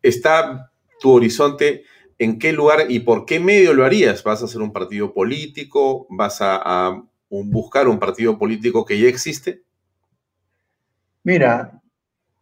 ¿Está 0.00 0.72
tu 1.00 1.10
horizonte 1.10 1.84
en 2.18 2.38
qué 2.38 2.54
lugar 2.54 2.86
y 2.88 3.00
por 3.00 3.26
qué 3.26 3.40
medio 3.40 3.74
lo 3.74 3.84
harías? 3.84 4.24
¿Vas 4.24 4.40
a 4.40 4.46
hacer 4.46 4.62
un 4.62 4.72
partido 4.72 5.12
político? 5.12 6.06
¿Vas 6.08 6.38
a, 6.40 7.02
buscar 7.28 7.88
un 7.88 7.98
partido 7.98 8.38
político 8.38 8.86
que 8.86 8.98
ya 8.98 9.06
existe? 9.06 9.67
Mira, 11.28 11.82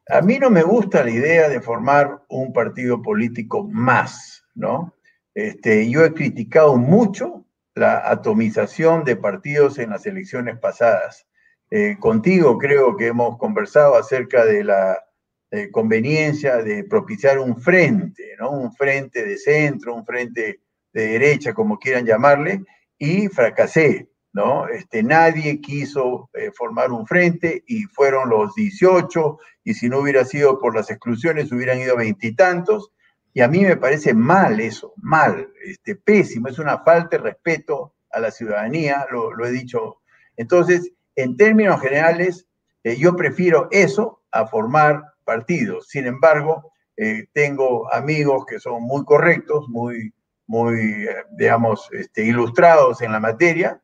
a 0.09 0.21
mí 0.21 0.39
no 0.39 0.49
me 0.49 0.63
gusta 0.63 1.03
la 1.03 1.11
idea 1.11 1.49
de 1.49 1.61
formar 1.61 2.23
un 2.29 2.53
partido 2.53 3.03
político 3.03 3.65
más, 3.65 4.45
¿no? 4.55 4.95
Este, 5.35 5.91
yo 5.91 6.05
he 6.05 6.15
criticado 6.15 6.77
mucho 6.77 7.45
la 7.75 8.09
atomización 8.09 9.03
de 9.03 9.17
partidos 9.17 9.81
en 9.81 9.91
las 9.91 10.07
elecciones 10.07 10.57
pasadas. 10.61 11.27
Eh, 11.69 11.97
contigo 11.99 12.59
creo 12.59 12.97
que 12.97 13.09
hemos 13.09 13.37
conversado 13.39 13.97
acerca 13.97 14.45
de 14.45 14.63
la, 14.63 15.03
eh, 15.51 15.69
conveniencia 15.73 16.59
de 16.59 16.85
propiciar 16.85 17.41
un 17.41 17.61
frente, 17.61 18.37
¿no? 18.39 18.53
Un 18.53 18.73
frente 18.73 19.27
de 19.27 19.37
centro, 19.37 19.97
un 19.97 20.07
frente 20.07 20.61
de 20.93 21.07
derecha, 21.09 21.53
como 21.55 21.81
quieran 21.81 22.07
llamarle, 22.07 22.63
y 22.97 23.27
fracasé, 23.27 24.09
¿no? 24.37 24.69
Este, 24.69 25.03
nadie 25.03 25.63
quiso 25.63 26.29
eh, 26.35 26.51
formar 26.55 26.93
un 26.93 27.07
frente 27.07 27.65
y 27.67 27.85
fueron 27.85 28.29
los 28.29 28.55
18, 28.55 29.39
y 29.65 29.73
si 29.73 29.89
no 29.89 30.01
hubiera 30.01 30.27
sido 30.27 30.59
por 30.59 30.77
las 30.77 30.91
exclusiones 30.91 31.51
hubieran 31.51 31.81
ido 31.81 31.97
veintitantos, 31.97 32.93
y, 33.33 33.41
a 33.41 33.49
mí 33.49 33.65
me 33.65 33.79
parece 33.79 34.13
mal 34.13 34.61
eso, 34.61 34.93
mal, 34.97 35.49
este, 35.65 35.97
pésimo, 35.97 36.49
es 36.49 36.59
una 36.59 36.81
falta 36.81 37.17
de 37.17 37.23
respeto 37.23 37.95
a 38.11 38.21
la 38.21 38.31
ciudadanía, 38.31 39.07
lo, 39.11 39.47
he 39.47 39.51
dicho. 39.51 40.03
Entonces, 40.37 40.93
en 41.15 41.39
términos 41.39 41.81
generales, 41.81 42.47
eh, 42.85 42.95
yo 42.99 43.17
prefiero 43.17 43.69
eso 43.71 44.23
a 44.33 44.47
formar 44.47 45.03
partidos. 45.25 45.89
Sin 45.89 46.07
embargo, 46.07 46.73
eh, 46.99 47.27
tengo 47.33 47.91
amigos 47.91 48.45
que 48.45 48.59
son 48.59 48.83
muy 48.83 49.03
correctos, 49.07 49.67
muy, 49.71 50.13
muy 50.47 51.07
digamos, 51.39 51.89
este, 51.93 52.23
ilustrados 52.23 53.01
en 53.01 53.13
la 53.13 53.21
materia, 53.21 53.81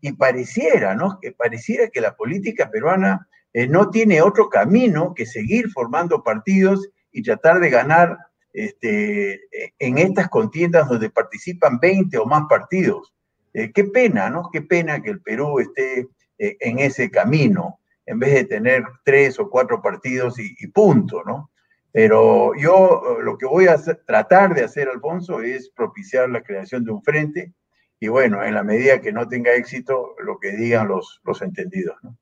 y 0.00 0.12
pareciera, 0.12 0.94
¿no? 0.94 1.18
Que 1.20 1.32
pareciera 1.32 1.88
que 1.88 2.00
la 2.00 2.14
política 2.14 2.70
peruana 2.70 3.28
no 3.70 3.88
tiene 3.88 4.20
otro 4.20 4.50
camino 4.50 5.14
que 5.14 5.24
seguir 5.24 5.70
formando 5.70 6.22
partidos 6.22 6.90
y 7.10 7.22
tratar 7.22 7.58
de 7.58 7.70
ganar 7.70 8.18
este, 8.52 9.40
en 9.78 9.96
estas 9.96 10.28
contiendas 10.28 10.88
donde 10.90 11.08
participan 11.08 11.78
20 11.80 12.18
o 12.18 12.26
más 12.26 12.42
partidos. 12.50 13.14
qué 13.54 13.84
pena, 13.84 14.28
¿no? 14.28 14.50
Qué 14.52 14.60
pena 14.60 15.00
que 15.00 15.08
el 15.08 15.22
Perú 15.22 15.58
esté 15.58 16.06
en 16.36 16.78
ese 16.80 17.10
camino 17.10 17.80
en 18.06 18.20
vez 18.20 18.34
de 18.34 18.44
tener 18.44 18.84
tres 19.04 19.38
o 19.38 19.50
cuatro 19.50 19.82
partidos 19.82 20.38
y, 20.38 20.66
punto, 20.68 21.22
¿no? 21.24 21.50
Pero 21.92 22.52
yo 22.56 23.02
eh, 23.02 23.24
lo 23.24 23.36
que 23.36 23.46
voy 23.46 23.66
a 23.66 23.76
tratar 24.06 24.54
de 24.54 24.64
hacer, 24.64 24.88
Alfonso, 24.88 25.42
es 25.42 25.70
propiciar 25.70 26.28
la 26.30 26.42
creación 26.42 26.84
de 26.84 26.92
un 26.92 27.02
frente 27.02 27.52
y 28.00 28.08
bueno, 28.08 28.44
en 28.44 28.54
la 28.54 28.62
medida 28.62 29.00
que 29.00 29.12
no 29.12 29.28
tenga 29.28 29.54
éxito, 29.54 30.14
lo 30.22 30.38
que 30.38 30.52
digan 30.52 30.88
los, 30.88 31.20
los 31.24 31.42
entendidos, 31.42 31.96
¿no? 32.02 32.16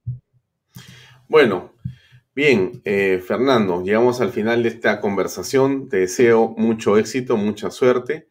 Bueno, 1.29 1.72
bien, 2.35 2.83
eh, 2.85 3.22
Fernando, 3.27 3.83
llegamos 3.83 4.20
al 4.20 4.31
final 4.31 4.62
de 4.62 4.68
esta 4.68 5.01
conversación. 5.01 5.89
Te 5.89 5.99
deseo 5.99 6.55
mucho 6.57 6.99
éxito, 6.99 7.37
mucha 7.37 7.70
suerte. 7.70 8.29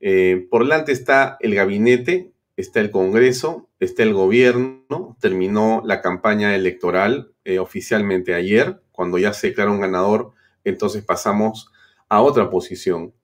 Eh, 0.00 0.48
por 0.50 0.64
delante 0.64 0.92
está 0.92 1.36
el 1.40 1.54
gabinete 1.54 2.32
está 2.56 2.80
el 2.80 2.90
Congreso, 2.90 3.68
está 3.80 4.02
el 4.02 4.12
gobierno, 4.12 5.16
terminó 5.20 5.82
la 5.84 6.00
campaña 6.00 6.54
electoral 6.54 7.32
eh, 7.44 7.58
oficialmente 7.58 8.34
ayer, 8.34 8.82
cuando 8.92 9.18
ya 9.18 9.32
se 9.32 9.48
declaró 9.48 9.72
un 9.72 9.80
ganador, 9.80 10.32
entonces 10.64 11.04
pasamos 11.04 11.70
a 12.08 12.20
otra 12.20 12.50
posición. 12.50 13.14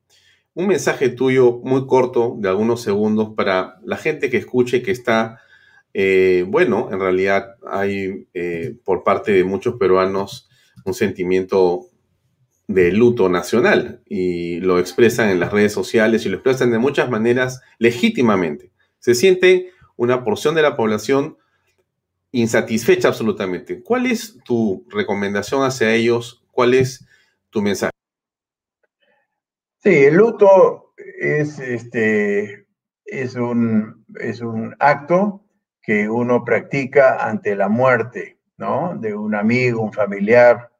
Un 0.58 0.66
mensaje 0.66 1.08
tuyo 1.08 1.60
muy 1.62 1.86
corto, 1.86 2.34
de 2.40 2.48
algunos 2.48 2.82
segundos, 2.82 3.32
para 3.36 3.78
la 3.84 3.96
gente 3.96 4.28
que 4.28 4.38
escuche 4.38 4.82
que 4.82 4.90
está, 4.90 5.40
eh, 5.94 6.44
bueno, 6.48 6.88
en 6.90 6.98
realidad 6.98 7.54
hay 7.64 8.26
eh, 8.34 8.74
por 8.84 9.04
parte 9.04 9.30
de 9.30 9.44
muchos 9.44 9.76
peruanos 9.76 10.50
un 10.84 10.94
sentimiento 10.94 11.86
de 12.66 12.90
luto 12.90 13.28
nacional 13.28 14.02
y 14.04 14.58
lo 14.58 14.80
expresan 14.80 15.30
en 15.30 15.38
las 15.38 15.52
redes 15.52 15.72
sociales 15.72 16.26
y 16.26 16.28
lo 16.28 16.38
expresan 16.38 16.72
de 16.72 16.80
muchas 16.80 17.08
maneras 17.08 17.60
legítimamente. 17.78 18.72
Se 18.98 19.14
siente 19.14 19.70
una 19.94 20.24
porción 20.24 20.56
de 20.56 20.62
la 20.62 20.76
población 20.76 21.36
insatisfecha 22.32 23.06
absolutamente. 23.06 23.80
¿Cuál 23.84 24.06
es 24.06 24.38
tu 24.44 24.84
recomendación 24.88 25.62
hacia 25.62 25.94
ellos? 25.94 26.42
¿Cuál 26.50 26.74
es 26.74 27.06
tu 27.50 27.62
mensaje? 27.62 27.97
Sí, 29.80 30.06
el 30.06 30.14
luto 30.14 30.92
es, 30.96 31.60
este, 31.60 32.66
es, 33.04 33.36
un, 33.36 34.04
es 34.20 34.40
un 34.40 34.74
acto 34.80 35.44
que 35.80 36.08
uno 36.08 36.44
practica 36.44 37.24
ante 37.24 37.54
la 37.54 37.68
muerte, 37.68 38.40
¿no? 38.56 38.96
De 38.96 39.14
un 39.14 39.36
amigo, 39.36 39.82
un 39.82 39.92
familiar 39.92 40.72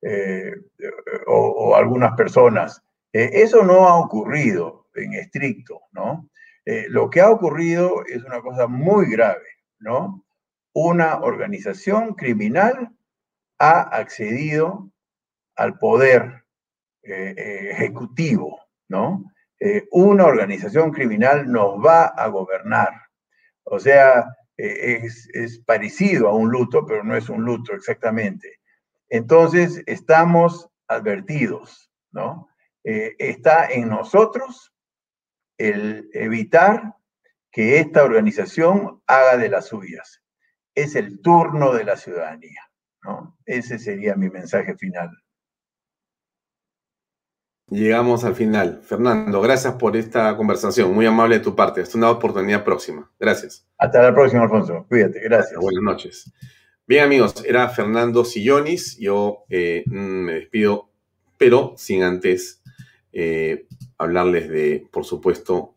eh, 0.00 0.52
o, 1.26 1.74
algunas 1.74 2.14
personas. 2.16 2.80
Eh, 3.12 3.30
eso 3.32 3.64
no 3.64 3.88
ha 3.88 3.98
ocurrido 3.98 4.86
en 4.94 5.14
estricto, 5.14 5.80
¿no? 5.90 6.30
Eh, 6.64 6.86
lo 6.88 7.10
que 7.10 7.20
ha 7.20 7.30
ocurrido 7.30 8.04
es 8.06 8.22
una 8.22 8.40
cosa 8.42 8.68
muy 8.68 9.10
grave, 9.10 9.46
¿no? 9.80 10.24
Una 10.72 11.18
organización 11.18 12.14
criminal 12.14 12.96
ha 13.58 13.80
accedido 13.80 14.88
al 15.56 15.78
poder 15.78 16.45
eh, 17.06 17.34
eh, 17.36 17.70
ejecutivo, 17.72 18.60
¿no? 18.88 19.24
una 19.90 20.26
organización 20.26 20.90
criminal 20.90 21.50
nos 21.50 21.82
va 21.82 22.04
a 22.04 22.28
gobernar. 22.28 22.90
O 23.64 23.78
sea, 23.78 24.26
es, 24.54 25.26
es 25.32 25.60
parecido 25.60 26.28
a 26.28 26.34
un 26.34 26.50
luto, 26.50 26.84
pero 26.84 27.02
no 27.02 27.16
es 27.16 27.30
un 27.30 27.42
luto 27.42 27.74
exactamente. 27.74 28.60
Entonces, 29.08 29.82
estamos 29.86 30.68
advertidos, 30.88 31.90
¿no? 32.12 32.50
está 32.84 33.66
en 33.66 33.88
nosotros 33.88 34.74
el 35.56 36.10
evitar 36.12 36.94
que 37.50 37.78
esta 37.78 38.04
organización 38.04 39.00
haga 39.06 39.38
de 39.38 39.48
las 39.48 39.68
suyas. 39.68 40.22
Es 40.74 40.94
el 40.94 41.22
turno 41.22 41.72
de 41.72 41.84
la 41.84 41.96
ciudadanía. 41.96 42.60
¿no? 43.02 43.38
Ese 43.46 43.78
sería 43.78 44.14
mi 44.14 44.28
mensaje 44.28 44.76
final. 44.76 45.10
Llegamos 47.68 48.24
al 48.24 48.36
final. 48.36 48.80
Fernando, 48.84 49.40
gracias 49.40 49.74
por 49.74 49.96
esta 49.96 50.36
conversación. 50.36 50.94
Muy 50.94 51.04
amable 51.04 51.38
de 51.38 51.44
tu 51.44 51.56
parte. 51.56 51.80
Hasta 51.80 51.98
una 51.98 52.10
oportunidad 52.10 52.64
próxima. 52.64 53.10
Gracias. 53.18 53.66
Hasta 53.76 54.02
la 54.02 54.14
próxima, 54.14 54.42
Alfonso. 54.42 54.86
Cuídate. 54.88 55.20
Gracias. 55.20 55.58
Buenas 55.60 55.82
noches. 55.82 56.32
Bien, 56.86 57.02
amigos, 57.02 57.44
era 57.44 57.68
Fernando 57.68 58.24
Sillonis. 58.24 58.96
Yo 58.98 59.44
eh, 59.48 59.82
me 59.86 60.34
despido, 60.34 60.90
pero 61.36 61.74
sin 61.76 62.04
antes 62.04 62.62
eh, 63.12 63.66
hablarles 63.98 64.48
de, 64.48 64.86
por 64.92 65.04
supuesto, 65.04 65.74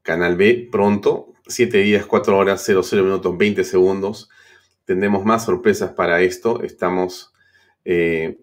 Canal 0.00 0.36
B 0.36 0.70
pronto, 0.72 1.34
7 1.46 1.76
días, 1.78 2.06
4 2.06 2.38
horas, 2.38 2.64
00 2.64 3.04
minutos, 3.04 3.36
20 3.36 3.64
segundos. 3.64 4.30
Tendremos 4.86 5.26
más 5.26 5.44
sorpresas 5.44 5.92
para 5.92 6.22
esto. 6.22 6.62
Estamos 6.62 7.34
eh, 7.84 8.38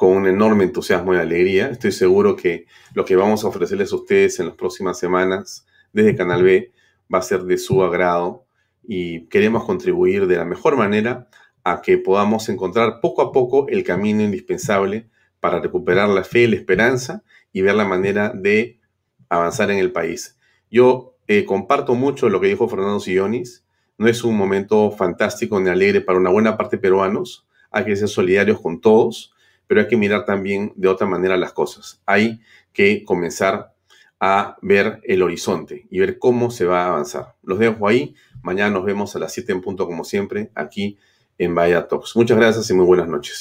con 0.00 0.16
un 0.16 0.26
enorme 0.26 0.64
entusiasmo 0.64 1.12
y 1.12 1.18
alegría. 1.18 1.68
Estoy 1.68 1.92
seguro 1.92 2.34
que 2.34 2.64
lo 2.94 3.04
que 3.04 3.16
vamos 3.16 3.44
a 3.44 3.48
ofrecerles 3.48 3.92
a 3.92 3.96
ustedes 3.96 4.40
en 4.40 4.46
las 4.46 4.54
próximas 4.54 4.98
semanas 4.98 5.66
desde 5.92 6.16
Canal 6.16 6.42
B 6.42 6.72
va 7.14 7.18
a 7.18 7.22
ser 7.22 7.42
de 7.42 7.58
su 7.58 7.84
agrado 7.84 8.46
y 8.82 9.26
queremos 9.26 9.62
contribuir 9.66 10.26
de 10.26 10.38
la 10.38 10.46
mejor 10.46 10.78
manera 10.78 11.28
a 11.64 11.82
que 11.82 11.98
podamos 11.98 12.48
encontrar 12.48 13.00
poco 13.02 13.20
a 13.20 13.30
poco 13.30 13.68
el 13.68 13.84
camino 13.84 14.22
indispensable 14.22 15.10
para 15.38 15.60
recuperar 15.60 16.08
la 16.08 16.24
fe 16.24 16.44
y 16.44 16.46
la 16.46 16.56
esperanza 16.56 17.22
y 17.52 17.60
ver 17.60 17.74
la 17.74 17.84
manera 17.84 18.32
de 18.34 18.80
avanzar 19.28 19.70
en 19.70 19.76
el 19.76 19.92
país. 19.92 20.38
Yo 20.70 21.18
eh, 21.26 21.44
comparto 21.44 21.94
mucho 21.94 22.30
lo 22.30 22.40
que 22.40 22.46
dijo 22.46 22.70
Fernando 22.70 23.00
Sillonis. 23.00 23.66
No 23.98 24.08
es 24.08 24.24
un 24.24 24.34
momento 24.34 24.92
fantástico 24.92 25.60
ni 25.60 25.68
alegre 25.68 26.00
para 26.00 26.18
una 26.18 26.30
buena 26.30 26.56
parte 26.56 26.76
de 26.76 26.80
peruanos. 26.80 27.46
Hay 27.70 27.84
que 27.84 27.96
ser 27.96 28.08
solidarios 28.08 28.62
con 28.62 28.80
todos, 28.80 29.34
pero 29.70 29.82
hay 29.82 29.86
que 29.86 29.96
mirar 29.96 30.24
también 30.24 30.72
de 30.74 30.88
otra 30.88 31.06
manera 31.06 31.36
las 31.36 31.52
cosas. 31.52 32.02
Hay 32.04 32.40
que 32.72 33.04
comenzar 33.04 33.72
a 34.18 34.56
ver 34.62 35.00
el 35.04 35.22
horizonte 35.22 35.86
y 35.88 36.00
ver 36.00 36.18
cómo 36.18 36.50
se 36.50 36.64
va 36.64 36.82
a 36.82 36.88
avanzar. 36.88 37.36
Los 37.44 37.60
dejo 37.60 37.86
ahí. 37.86 38.16
Mañana 38.42 38.70
nos 38.70 38.84
vemos 38.84 39.14
a 39.14 39.20
las 39.20 39.32
7 39.32 39.52
en 39.52 39.60
punto, 39.60 39.86
como 39.86 40.02
siempre, 40.02 40.50
aquí 40.56 40.98
en 41.38 41.54
Vaya 41.54 41.86
Talks. 41.86 42.16
Muchas 42.16 42.36
gracias 42.36 42.68
y 42.68 42.74
muy 42.74 42.84
buenas 42.84 43.06
noches. 43.06 43.38